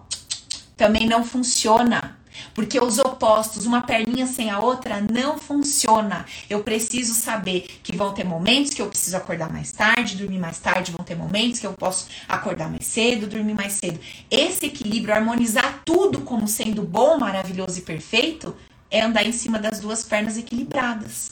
também 0.78 1.08
não 1.08 1.24
funciona. 1.24 2.18
Porque 2.54 2.80
os 2.80 2.98
opostos, 2.98 3.66
uma 3.66 3.82
perninha 3.82 4.26
sem 4.26 4.50
a 4.50 4.60
outra, 4.60 5.02
não 5.02 5.38
funciona. 5.38 6.26
Eu 6.50 6.64
preciso 6.64 7.14
saber 7.14 7.68
que 7.84 7.96
vão 7.96 8.14
ter 8.14 8.24
momentos 8.24 8.74
que 8.74 8.82
eu 8.82 8.88
preciso 8.88 9.16
acordar 9.16 9.52
mais 9.52 9.72
tarde, 9.72 10.16
dormir 10.16 10.40
mais 10.40 10.60
tarde, 10.60 10.92
vão 10.92 11.06
ter 11.06 11.16
momentos 11.16 11.60
que 11.60 11.68
eu 11.68 11.74
posso 11.74 12.08
acordar 12.28 12.70
mais 12.70 12.86
cedo, 12.86 13.28
dormir 13.28 13.54
mais 13.54 13.74
cedo. 13.74 14.00
Esse 14.30 14.66
equilíbrio, 14.66 15.14
harmonizar 15.14 15.82
tudo 15.86 16.22
como 16.22 16.48
sendo 16.48 16.82
bom, 16.84 17.18
maravilhoso 17.18 17.80
e 17.80 17.82
perfeito, 17.82 18.56
é 18.94 19.02
andar 19.02 19.26
em 19.26 19.32
cima 19.32 19.58
das 19.58 19.80
duas 19.80 20.04
pernas 20.04 20.38
equilibradas. 20.38 21.32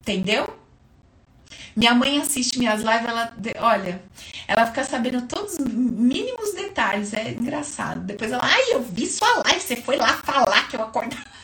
Entendeu? 0.00 0.56
Minha 1.74 1.94
mãe 1.94 2.18
assiste 2.18 2.58
minhas 2.58 2.80
lives, 2.80 3.06
ela, 3.06 3.34
olha, 3.58 4.02
ela 4.46 4.66
fica 4.66 4.84
sabendo 4.84 5.22
todos 5.22 5.58
os 5.58 5.66
mínimos 5.66 6.54
detalhes, 6.54 7.12
é 7.12 7.32
engraçado. 7.32 8.00
Depois 8.00 8.30
ela, 8.30 8.42
ai, 8.42 8.72
eu 8.72 8.82
vi 8.82 9.06
sua 9.06 9.42
live, 9.44 9.60
você 9.60 9.76
foi 9.76 9.96
lá 9.96 10.14
falar 10.14 10.68
que 10.68 10.76
eu 10.76 10.82
acordava. 10.82 11.36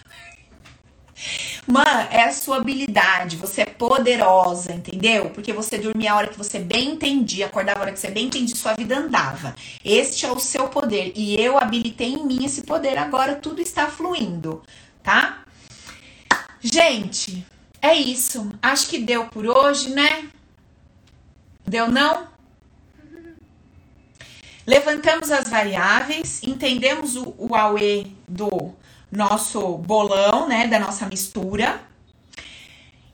Mano, 1.66 2.08
é 2.10 2.24
a 2.24 2.32
sua 2.32 2.56
habilidade, 2.56 3.36
você 3.36 3.62
é 3.62 3.66
poderosa, 3.66 4.72
entendeu? 4.72 5.30
Porque 5.30 5.52
você 5.52 5.78
dormia 5.78 6.12
a 6.12 6.16
hora 6.16 6.28
que 6.28 6.38
você 6.38 6.58
bem 6.58 6.90
entendia, 6.92 7.46
acordava 7.46 7.80
a 7.80 7.82
hora 7.82 7.92
que 7.92 8.00
você 8.00 8.10
bem 8.10 8.26
entendia, 8.26 8.56
sua 8.56 8.74
vida 8.74 8.96
andava. 8.96 9.54
Este 9.84 10.26
é 10.26 10.32
o 10.32 10.38
seu 10.40 10.68
poder 10.68 11.12
e 11.14 11.40
eu 11.40 11.58
habilitei 11.58 12.14
em 12.14 12.26
mim 12.26 12.44
esse 12.44 12.62
poder, 12.62 12.98
agora 12.98 13.36
tudo 13.36 13.60
está 13.60 13.86
fluindo, 13.86 14.62
tá? 15.02 15.44
Gente, 16.60 17.46
é 17.80 17.94
isso. 17.94 18.50
Acho 18.62 18.88
que 18.88 18.98
deu 18.98 19.26
por 19.26 19.46
hoje, 19.46 19.90
né? 19.90 20.28
Deu 21.66 21.90
não? 21.90 22.28
Levantamos 24.66 25.32
as 25.32 25.48
variáveis, 25.48 26.40
entendemos 26.42 27.16
o, 27.16 27.34
o 27.36 27.54
AUE 27.54 28.16
do 28.28 28.72
nosso 29.10 29.76
bolão, 29.78 30.48
né, 30.48 30.68
da 30.68 30.78
nossa 30.78 31.06
mistura. 31.06 31.80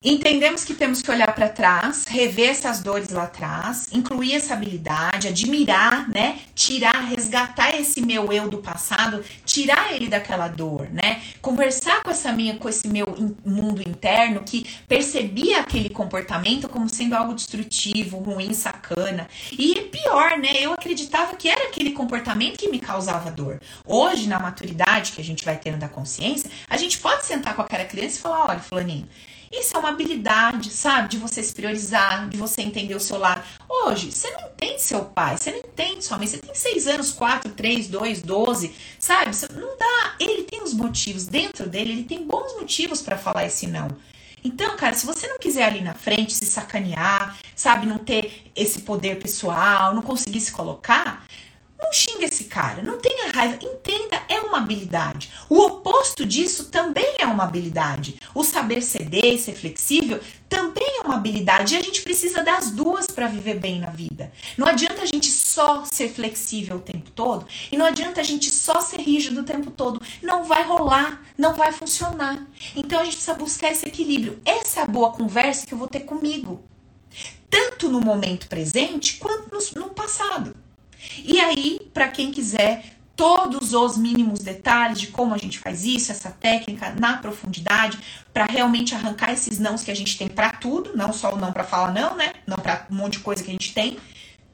Entendemos 0.02 0.64
que 0.64 0.74
temos 0.74 1.02
que 1.02 1.10
olhar 1.10 1.34
para 1.34 1.48
trás, 1.48 2.04
rever 2.06 2.50
essas 2.50 2.80
dores 2.80 3.08
lá 3.08 3.24
atrás, 3.24 3.88
incluir 3.92 4.34
essa 4.34 4.54
habilidade, 4.54 5.26
admirar, 5.26 6.08
né? 6.08 6.38
Tirar, 6.54 7.00
resgatar 7.08 7.74
esse 7.74 8.00
meu 8.00 8.32
eu 8.32 8.48
do 8.48 8.58
passado, 8.58 9.24
tirar 9.44 9.92
ele 9.92 10.06
daquela 10.06 10.46
dor, 10.46 10.88
né? 10.92 11.20
Conversar 11.42 12.04
com 12.04 12.12
essa 12.12 12.30
minha, 12.30 12.56
com 12.56 12.68
esse 12.68 12.86
meu 12.86 13.06
mundo 13.44 13.82
interno 13.82 14.44
que 14.44 14.64
percebia 14.86 15.58
aquele 15.60 15.90
comportamento 15.90 16.68
como 16.68 16.88
sendo 16.88 17.16
algo 17.16 17.34
destrutivo, 17.34 18.18
ruim, 18.18 18.54
sacana. 18.54 19.28
E 19.50 19.74
pior, 19.90 20.38
né? 20.38 20.60
Eu 20.60 20.74
acreditava 20.74 21.34
que 21.34 21.48
era 21.48 21.70
aquele 21.70 21.90
comportamento 21.90 22.56
que 22.56 22.68
me 22.68 22.78
causava 22.78 23.32
dor. 23.32 23.60
Hoje, 23.84 24.28
na 24.28 24.38
maturidade 24.38 25.10
que 25.10 25.20
a 25.20 25.24
gente 25.24 25.44
vai 25.44 25.56
tendo 25.56 25.78
da 25.78 25.88
consciência, 25.88 26.48
a 26.70 26.76
gente 26.76 26.98
pode 26.98 27.26
sentar 27.26 27.56
com 27.56 27.62
aquela 27.62 27.84
criança 27.84 28.18
e 28.18 28.20
falar: 28.20 28.46
olha, 28.50 28.60
fulaninho, 28.60 29.08
isso 29.50 29.76
é 29.76 29.78
uma 29.78 29.88
habilidade, 29.90 30.70
sabe? 30.70 31.08
De 31.08 31.16
você 31.18 31.42
se 31.42 31.54
priorizar, 31.54 32.28
de 32.28 32.36
você 32.36 32.62
entender 32.62 32.94
o 32.94 33.00
seu 33.00 33.18
lado. 33.18 33.42
Hoje, 33.68 34.12
você 34.12 34.30
não 34.30 34.48
entende 34.48 34.82
seu 34.82 35.04
pai, 35.04 35.36
você 35.36 35.50
não 35.50 35.58
entende 35.58 36.04
sua 36.04 36.18
mãe, 36.18 36.26
você 36.26 36.38
tem 36.38 36.54
seis 36.54 36.86
anos, 36.86 37.12
quatro, 37.12 37.50
três, 37.52 37.88
dois, 37.88 38.22
doze, 38.22 38.74
sabe? 38.98 39.30
Não 39.54 39.76
dá. 39.78 40.14
Ele 40.20 40.42
tem 40.42 40.62
os 40.62 40.74
motivos 40.74 41.26
dentro 41.26 41.68
dele, 41.68 41.92
ele 41.92 42.04
tem 42.04 42.24
bons 42.24 42.54
motivos 42.54 43.00
para 43.00 43.16
falar 43.16 43.46
esse 43.46 43.66
não. 43.66 43.88
Então, 44.44 44.76
cara, 44.76 44.94
se 44.94 45.04
você 45.04 45.26
não 45.26 45.38
quiser 45.38 45.64
ali 45.64 45.80
na 45.80 45.94
frente 45.94 46.34
se 46.34 46.46
sacanear, 46.46 47.36
sabe, 47.56 47.86
não 47.86 47.98
ter 47.98 48.50
esse 48.54 48.80
poder 48.80 49.18
pessoal, 49.18 49.94
não 49.94 50.02
conseguir 50.02 50.40
se 50.40 50.52
colocar, 50.52 51.26
não 51.80 51.92
xinga 51.92 52.24
esse 52.24 52.44
cara, 52.44 52.82
não 52.82 52.98
tenha 52.98 53.30
raiva, 53.32 53.58
entenda, 53.62 54.07
habilidade. 54.68 55.30
O 55.48 55.58
oposto 55.60 56.26
disso 56.26 56.66
também 56.66 57.16
é 57.18 57.26
uma 57.26 57.44
habilidade. 57.44 58.20
O 58.34 58.44
saber 58.44 58.82
ceder 58.82 59.34
e 59.34 59.38
ser 59.38 59.54
flexível 59.54 60.20
também 60.48 60.98
é 60.98 61.00
uma 61.02 61.14
habilidade 61.14 61.74
e 61.74 61.78
a 61.78 61.82
gente 61.82 62.02
precisa 62.02 62.42
das 62.42 62.70
duas 62.70 63.06
para 63.06 63.26
viver 63.26 63.58
bem 63.58 63.80
na 63.80 63.88
vida. 63.88 64.30
Não 64.56 64.66
adianta 64.66 65.02
a 65.02 65.06
gente 65.06 65.30
só 65.30 65.84
ser 65.84 66.10
flexível 66.10 66.76
o 66.76 66.80
tempo 66.80 67.10
todo 67.10 67.46
e 67.72 67.76
não 67.76 67.86
adianta 67.86 68.20
a 68.20 68.24
gente 68.24 68.50
só 68.50 68.80
ser 68.80 69.00
rígido 69.00 69.40
o 69.40 69.44
tempo 69.44 69.70
todo. 69.70 70.00
Não 70.22 70.44
vai 70.44 70.62
rolar, 70.64 71.22
não 71.36 71.54
vai 71.54 71.72
funcionar. 71.72 72.46
Então 72.76 73.00
a 73.00 73.04
gente 73.04 73.14
precisa 73.16 73.34
buscar 73.34 73.70
esse 73.70 73.86
equilíbrio. 73.88 74.40
Essa 74.44 74.80
é 74.80 74.82
a 74.82 74.86
boa 74.86 75.12
conversa 75.12 75.66
que 75.66 75.72
eu 75.72 75.78
vou 75.78 75.88
ter 75.88 76.00
comigo, 76.00 76.62
tanto 77.48 77.88
no 77.88 78.00
momento 78.00 78.48
presente 78.48 79.16
quanto 79.16 79.50
no, 79.50 79.82
no 79.82 79.90
passado. 79.90 80.54
E 81.24 81.40
aí, 81.40 81.88
para 81.94 82.08
quem 82.08 82.30
quiser 82.30 82.97
todos 83.18 83.74
os 83.74 83.98
mínimos 83.98 84.38
detalhes 84.38 85.00
de 85.00 85.08
como 85.08 85.34
a 85.34 85.38
gente 85.38 85.58
faz 85.58 85.84
isso, 85.84 86.12
essa 86.12 86.30
técnica 86.30 86.94
na 86.96 87.16
profundidade, 87.16 87.98
para 88.32 88.44
realmente 88.44 88.94
arrancar 88.94 89.32
esses 89.32 89.58
nãos 89.58 89.82
que 89.82 89.90
a 89.90 89.96
gente 89.96 90.16
tem 90.16 90.28
para 90.28 90.50
tudo, 90.50 90.96
não 90.96 91.12
só 91.12 91.34
o 91.34 91.36
não 91.36 91.52
para 91.52 91.64
falar 91.64 91.92
não, 91.92 92.14
né? 92.14 92.34
Não 92.46 92.56
para 92.56 92.86
um 92.88 92.94
monte 92.94 93.14
de 93.14 93.18
coisa 93.18 93.42
que 93.42 93.50
a 93.50 93.52
gente 93.52 93.74
tem. 93.74 93.98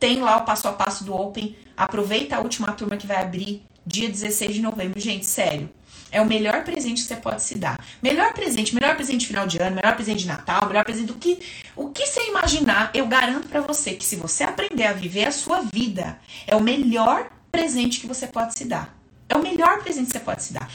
Tem 0.01 0.23
lá 0.23 0.39
o 0.39 0.47
passo 0.47 0.67
a 0.67 0.73
passo 0.73 1.05
do 1.05 1.15
Open. 1.15 1.55
Aproveita 1.77 2.37
a 2.37 2.41
última 2.41 2.73
turma 2.73 2.97
que 2.97 3.07
vai 3.07 3.19
abrir 3.19 3.62
dia 3.87 4.09
16 4.09 4.55
de 4.55 4.62
novembro, 4.62 4.99
gente, 4.99 5.27
sério. 5.27 5.69
É 6.11 6.23
o 6.23 6.27
melhor 6.27 6.65
presente 6.65 7.03
que 7.03 7.09
você 7.09 7.17
pode 7.17 7.43
se 7.43 7.59
dar. 7.59 7.79
Melhor 8.03 8.33
presente, 8.33 8.75
melhor 8.75 8.97
presente 8.97 9.21
de 9.21 9.27
final 9.27 9.47
de 9.47 9.61
ano, 9.61 9.77
melhor 9.77 9.95
presente 9.95 10.21
de 10.21 10.27
Natal, 10.27 10.67
melhor 10.69 10.85
presente 10.85 11.09
do 11.09 11.15
que 11.15 11.39
o 11.77 11.91
que 11.91 12.07
você 12.07 12.31
imaginar. 12.31 12.91
Eu 12.95 13.07
garanto 13.07 13.47
para 13.47 13.61
você 13.61 13.93
que 13.93 14.07
se 14.07 14.17
você 14.17 14.43
aprender 14.43 14.87
a 14.87 14.95
viver 14.95 15.27
a 15.27 15.33
sua 15.33 15.61
vida, 15.61 16.19
é 16.47 16.57
o 16.57 16.62
melhor 16.62 17.29
presente 17.55 18.01
que 18.01 18.07
você 18.07 18.27
pode 18.27 18.59
se 18.59 18.65
dar. 18.65 18.93
É 19.29 19.37
o 19.37 19.43
melhor 19.43 19.81
presente 19.81 20.07
que 20.07 20.13
você 20.13 20.21
pode 20.21 20.43
se 20.43 20.53
dar 20.53 20.69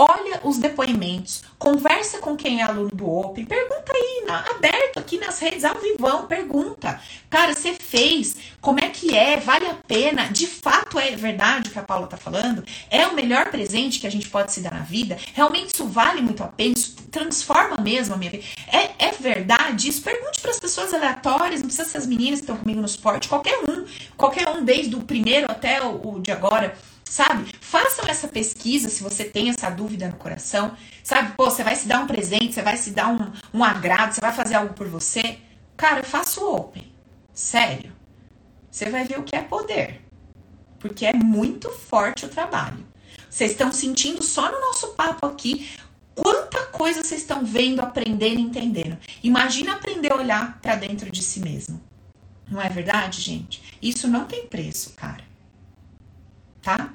olha 0.00 0.40
os 0.44 0.56
depoimentos, 0.56 1.42
conversa 1.58 2.20
com 2.20 2.34
quem 2.34 2.60
é 2.60 2.62
aluno 2.62 2.88
do 2.88 3.06
Open, 3.06 3.44
pergunta 3.44 3.92
aí, 3.94 4.24
na, 4.26 4.40
aberto 4.50 4.98
aqui 4.98 5.18
nas 5.18 5.38
redes, 5.38 5.62
ao 5.62 5.74
vivão, 5.74 6.26
pergunta. 6.26 6.98
Cara, 7.28 7.52
você 7.52 7.74
fez, 7.74 8.34
como 8.62 8.80
é 8.80 8.88
que 8.88 9.14
é, 9.14 9.36
vale 9.36 9.66
a 9.66 9.74
pena, 9.74 10.28
de 10.28 10.46
fato 10.46 10.98
é 10.98 11.10
verdade 11.10 11.68
o 11.68 11.72
que 11.72 11.78
a 11.78 11.82
Paula 11.82 12.06
tá 12.06 12.16
falando? 12.16 12.64
É 12.88 13.06
o 13.06 13.14
melhor 13.14 13.50
presente 13.50 14.00
que 14.00 14.06
a 14.06 14.10
gente 14.10 14.30
pode 14.30 14.52
se 14.52 14.62
dar 14.62 14.72
na 14.72 14.80
vida? 14.80 15.18
Realmente 15.34 15.74
isso 15.74 15.86
vale 15.86 16.22
muito 16.22 16.42
a 16.42 16.48
pena? 16.48 16.72
Isso 16.74 16.96
transforma 17.10 17.76
mesmo 17.76 18.14
a 18.14 18.16
minha 18.16 18.30
vida? 18.30 18.44
É, 18.72 19.06
é 19.06 19.12
verdade 19.12 19.90
isso? 19.90 20.00
Pergunte 20.00 20.40
para 20.40 20.50
as 20.50 20.58
pessoas 20.58 20.94
aleatórias, 20.94 21.60
não 21.60 21.66
precisa 21.66 21.86
ser 21.86 21.98
as 21.98 22.06
meninas 22.06 22.40
que 22.40 22.44
estão 22.44 22.56
comigo 22.56 22.80
no 22.80 22.86
esporte, 22.86 23.28
qualquer 23.28 23.58
um, 23.68 23.84
qualquer 24.16 24.48
um, 24.48 24.64
desde 24.64 24.96
o 24.96 25.00
primeiro 25.00 25.50
até 25.50 25.82
o, 25.82 26.14
o 26.14 26.20
de 26.20 26.32
agora 26.32 26.74
sabe? 27.10 27.52
Façam 27.60 28.04
essa 28.06 28.28
pesquisa 28.28 28.88
se 28.88 29.02
você 29.02 29.24
tem 29.24 29.50
essa 29.50 29.68
dúvida 29.68 30.06
no 30.06 30.14
coração, 30.14 30.76
sabe? 31.02 31.32
Pô, 31.36 31.50
você 31.50 31.64
vai 31.64 31.74
se 31.74 31.88
dar 31.88 31.98
um 31.98 32.06
presente, 32.06 32.54
você 32.54 32.62
vai 32.62 32.76
se 32.76 32.92
dar 32.92 33.08
um, 33.08 33.32
um 33.52 33.64
agrado, 33.64 34.12
você 34.12 34.20
vai 34.20 34.32
fazer 34.32 34.54
algo 34.54 34.74
por 34.74 34.86
você. 34.86 35.38
Cara, 35.76 36.00
eu 36.00 36.04
faço 36.04 36.48
open. 36.48 36.92
Sério. 37.34 37.92
Você 38.70 38.88
vai 38.88 39.04
ver 39.04 39.18
o 39.18 39.24
que 39.24 39.34
é 39.34 39.42
poder. 39.42 40.00
Porque 40.78 41.04
é 41.04 41.12
muito 41.12 41.68
forte 41.68 42.26
o 42.26 42.28
trabalho. 42.28 42.86
Vocês 43.28 43.50
estão 43.50 43.72
sentindo 43.72 44.22
só 44.22 44.50
no 44.52 44.60
nosso 44.60 44.88
papo 44.94 45.26
aqui 45.26 45.68
quanta 46.14 46.66
coisa 46.66 47.02
vocês 47.02 47.22
estão 47.22 47.44
vendo, 47.44 47.80
aprendendo 47.80 48.38
entendendo. 48.38 48.96
Imagina 49.20 49.72
aprender 49.72 50.12
a 50.12 50.16
olhar 50.16 50.60
para 50.60 50.76
dentro 50.76 51.10
de 51.10 51.24
si 51.24 51.40
mesmo. 51.40 51.82
Não 52.48 52.62
é 52.62 52.68
verdade, 52.68 53.20
gente? 53.20 53.60
Isso 53.82 54.06
não 54.06 54.26
tem 54.26 54.46
preço, 54.46 54.90
cara 54.94 55.29
tá? 56.62 56.90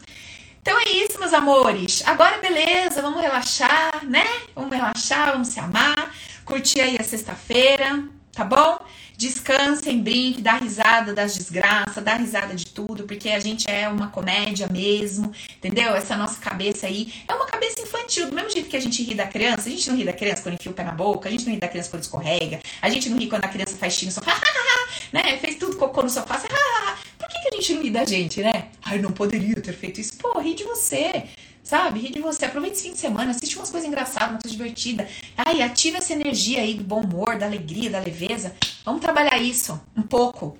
Então 0.61 0.79
é 0.79 0.89
isso, 0.89 1.19
meus 1.19 1.33
amores. 1.33 2.01
Agora 2.07 2.39
beleza, 2.39 3.01
vamos 3.01 3.21
relaxar, 3.21 4.03
né? 4.03 4.25
Vamos 4.55 4.71
relaxar, 4.71 5.33
vamos 5.33 5.49
se 5.49 5.59
amar, 5.59 6.11
curtir 6.43 6.81
aí 6.81 6.97
a 6.99 7.03
sexta-feira, 7.03 8.03
tá 8.33 8.43
bom? 8.43 8.79
Descansem, 9.17 10.01
brinque, 10.01 10.41
dá 10.41 10.53
risada 10.53 11.13
das 11.13 11.35
desgraças, 11.35 12.03
dá 12.03 12.15
risada 12.15 12.53
de 12.55 12.65
tudo, 12.65 13.03
porque 13.03 13.29
a 13.29 13.39
gente 13.39 13.69
é 13.69 13.87
uma 13.87 14.07
comédia 14.07 14.67
mesmo, 14.67 15.31
entendeu? 15.55 15.95
Essa 15.95 16.17
nossa 16.17 16.41
cabeça 16.41 16.87
aí 16.87 17.13
é 17.27 17.33
uma 17.33 17.45
cabeça 17.45 17.81
infantil, 17.81 18.27
do 18.27 18.35
mesmo 18.35 18.49
jeito 18.49 18.67
que 18.67 18.75
a 18.75 18.81
gente 18.81 19.03
ri 19.03 19.13
da 19.13 19.27
criança, 19.27 19.69
a 19.69 19.71
gente 19.71 19.87
não 19.87 19.95
ri 19.95 20.03
da 20.03 20.13
criança 20.13 20.41
quando 20.41 20.55
enfia 20.55 20.71
o 20.71 20.75
pé 20.75 20.83
na 20.83 20.91
boca, 20.91 21.29
a 21.29 21.31
gente 21.31 21.45
não 21.45 21.53
ri 21.53 21.59
da 21.59 21.67
criança 21.67 21.89
quando 21.91 22.01
escorrega, 22.01 22.59
a 22.81 22.89
gente 22.89 23.07
não 23.07 23.17
ri 23.17 23.27
quando 23.27 23.45
a 23.45 23.47
criança 23.47 23.77
faz 23.77 23.93
xixi 23.93 24.07
no 24.07 24.11
sofá, 24.11 24.35
né? 25.13 25.37
Fez 25.37 25.55
tudo 25.55 25.77
cocô 25.77 26.01
no 26.01 26.09
sofá, 26.09 26.41
que, 27.49 27.55
a 27.55 27.61
gente 27.61 27.73
não 27.73 27.83
ri 27.83 27.89
da 27.89 28.05
gente, 28.05 28.41
né? 28.41 28.69
Ai, 28.83 28.99
não 28.99 29.11
poderia 29.11 29.55
ter 29.55 29.73
feito 29.73 29.99
isso. 30.01 30.17
Pô, 30.17 30.39
ri 30.39 30.53
de 30.53 30.63
você. 30.63 31.25
Sabe? 31.63 31.99
Ri 31.99 32.11
de 32.11 32.19
você. 32.19 32.45
Aproveite 32.45 32.77
esse 32.77 32.83
fim 32.87 32.93
de 32.93 32.99
semana, 32.99 33.31
assiste 33.31 33.55
umas 33.55 33.69
coisas 33.69 33.87
engraçadas, 33.87 34.29
uma 34.29 34.39
coisa 34.39 34.55
divertida. 34.55 35.07
Ai, 35.37 35.61
ativa 35.61 35.97
essa 35.97 36.13
energia 36.13 36.61
aí 36.61 36.75
do 36.75 36.83
bom 36.83 37.01
humor, 37.01 37.37
da 37.37 37.45
alegria, 37.45 37.89
da 37.89 37.99
leveza. 37.99 38.55
Vamos 38.83 39.01
trabalhar 39.01 39.37
isso 39.39 39.79
um 39.95 40.03
pouco. 40.03 40.57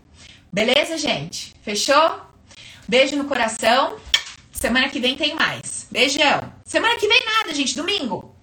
Beleza, 0.51 0.97
gente? 0.97 1.53
Fechou? 1.61 2.21
Beijo 2.87 3.15
no 3.15 3.25
coração. 3.25 3.97
Semana 4.51 4.89
que 4.89 4.99
vem 4.99 5.15
tem 5.15 5.35
mais. 5.35 5.85
Beijão. 5.91 6.53
Semana 6.63 6.95
que 6.97 7.07
vem 7.07 7.21
nada, 7.25 7.53
gente. 7.53 7.75
Domingo. 7.75 8.35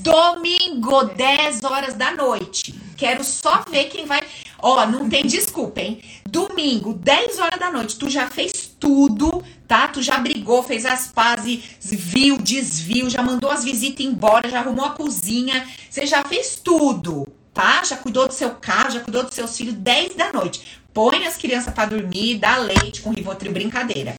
Domingo, 0.00 1.04
10 1.04 1.64
horas 1.64 1.94
da 1.94 2.12
noite. 2.12 2.74
Quero 2.96 3.24
só 3.24 3.64
ver 3.68 3.86
quem 3.86 4.06
vai. 4.06 4.20
Ó, 4.58 4.86
não 4.86 5.08
tem 5.08 5.26
desculpa, 5.26 5.80
hein? 5.80 6.00
Domingo, 6.36 6.92
10 6.92 7.38
horas 7.38 7.58
da 7.58 7.70
noite, 7.70 7.96
tu 7.96 8.10
já 8.10 8.28
fez 8.28 8.70
tudo, 8.78 9.42
tá? 9.66 9.88
Tu 9.88 10.02
já 10.02 10.18
brigou, 10.18 10.62
fez 10.62 10.84
as 10.84 11.06
pazes, 11.06 11.64
viu, 11.80 12.36
desviu, 12.36 13.08
já 13.08 13.22
mandou 13.22 13.50
as 13.50 13.64
visitas 13.64 14.04
embora, 14.04 14.46
já 14.46 14.60
arrumou 14.60 14.84
a 14.84 14.90
cozinha, 14.90 15.66
você 15.88 16.04
já 16.04 16.22
fez 16.22 16.60
tudo, 16.62 17.26
tá? 17.54 17.82
Já 17.84 17.96
cuidou 17.96 18.28
do 18.28 18.34
seu 18.34 18.50
carro, 18.50 18.90
já 18.90 19.00
cuidou 19.00 19.22
dos 19.22 19.34
seus 19.34 19.56
filhos, 19.56 19.72
10 19.76 20.14
da 20.14 20.30
noite. 20.30 20.60
Põe 20.92 21.26
as 21.26 21.38
crianças 21.38 21.72
para 21.72 21.88
dormir, 21.88 22.38
dá 22.38 22.58
leite 22.58 23.00
com 23.00 23.12
Rivotril, 23.12 23.52
brincadeira. 23.52 24.14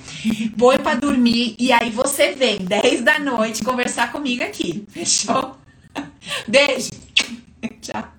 Põe 0.57 0.79
para 0.79 0.99
dormir 0.99 1.55
e 1.59 1.71
aí 1.71 1.91
você 1.91 2.31
vem 2.31 2.57
10 2.57 3.03
da 3.03 3.19
noite 3.19 3.63
conversar 3.63 4.11
comigo 4.11 4.43
aqui. 4.43 4.87
Fechou? 4.89 5.55
Beijo. 6.47 6.89
Tchau. 7.79 8.11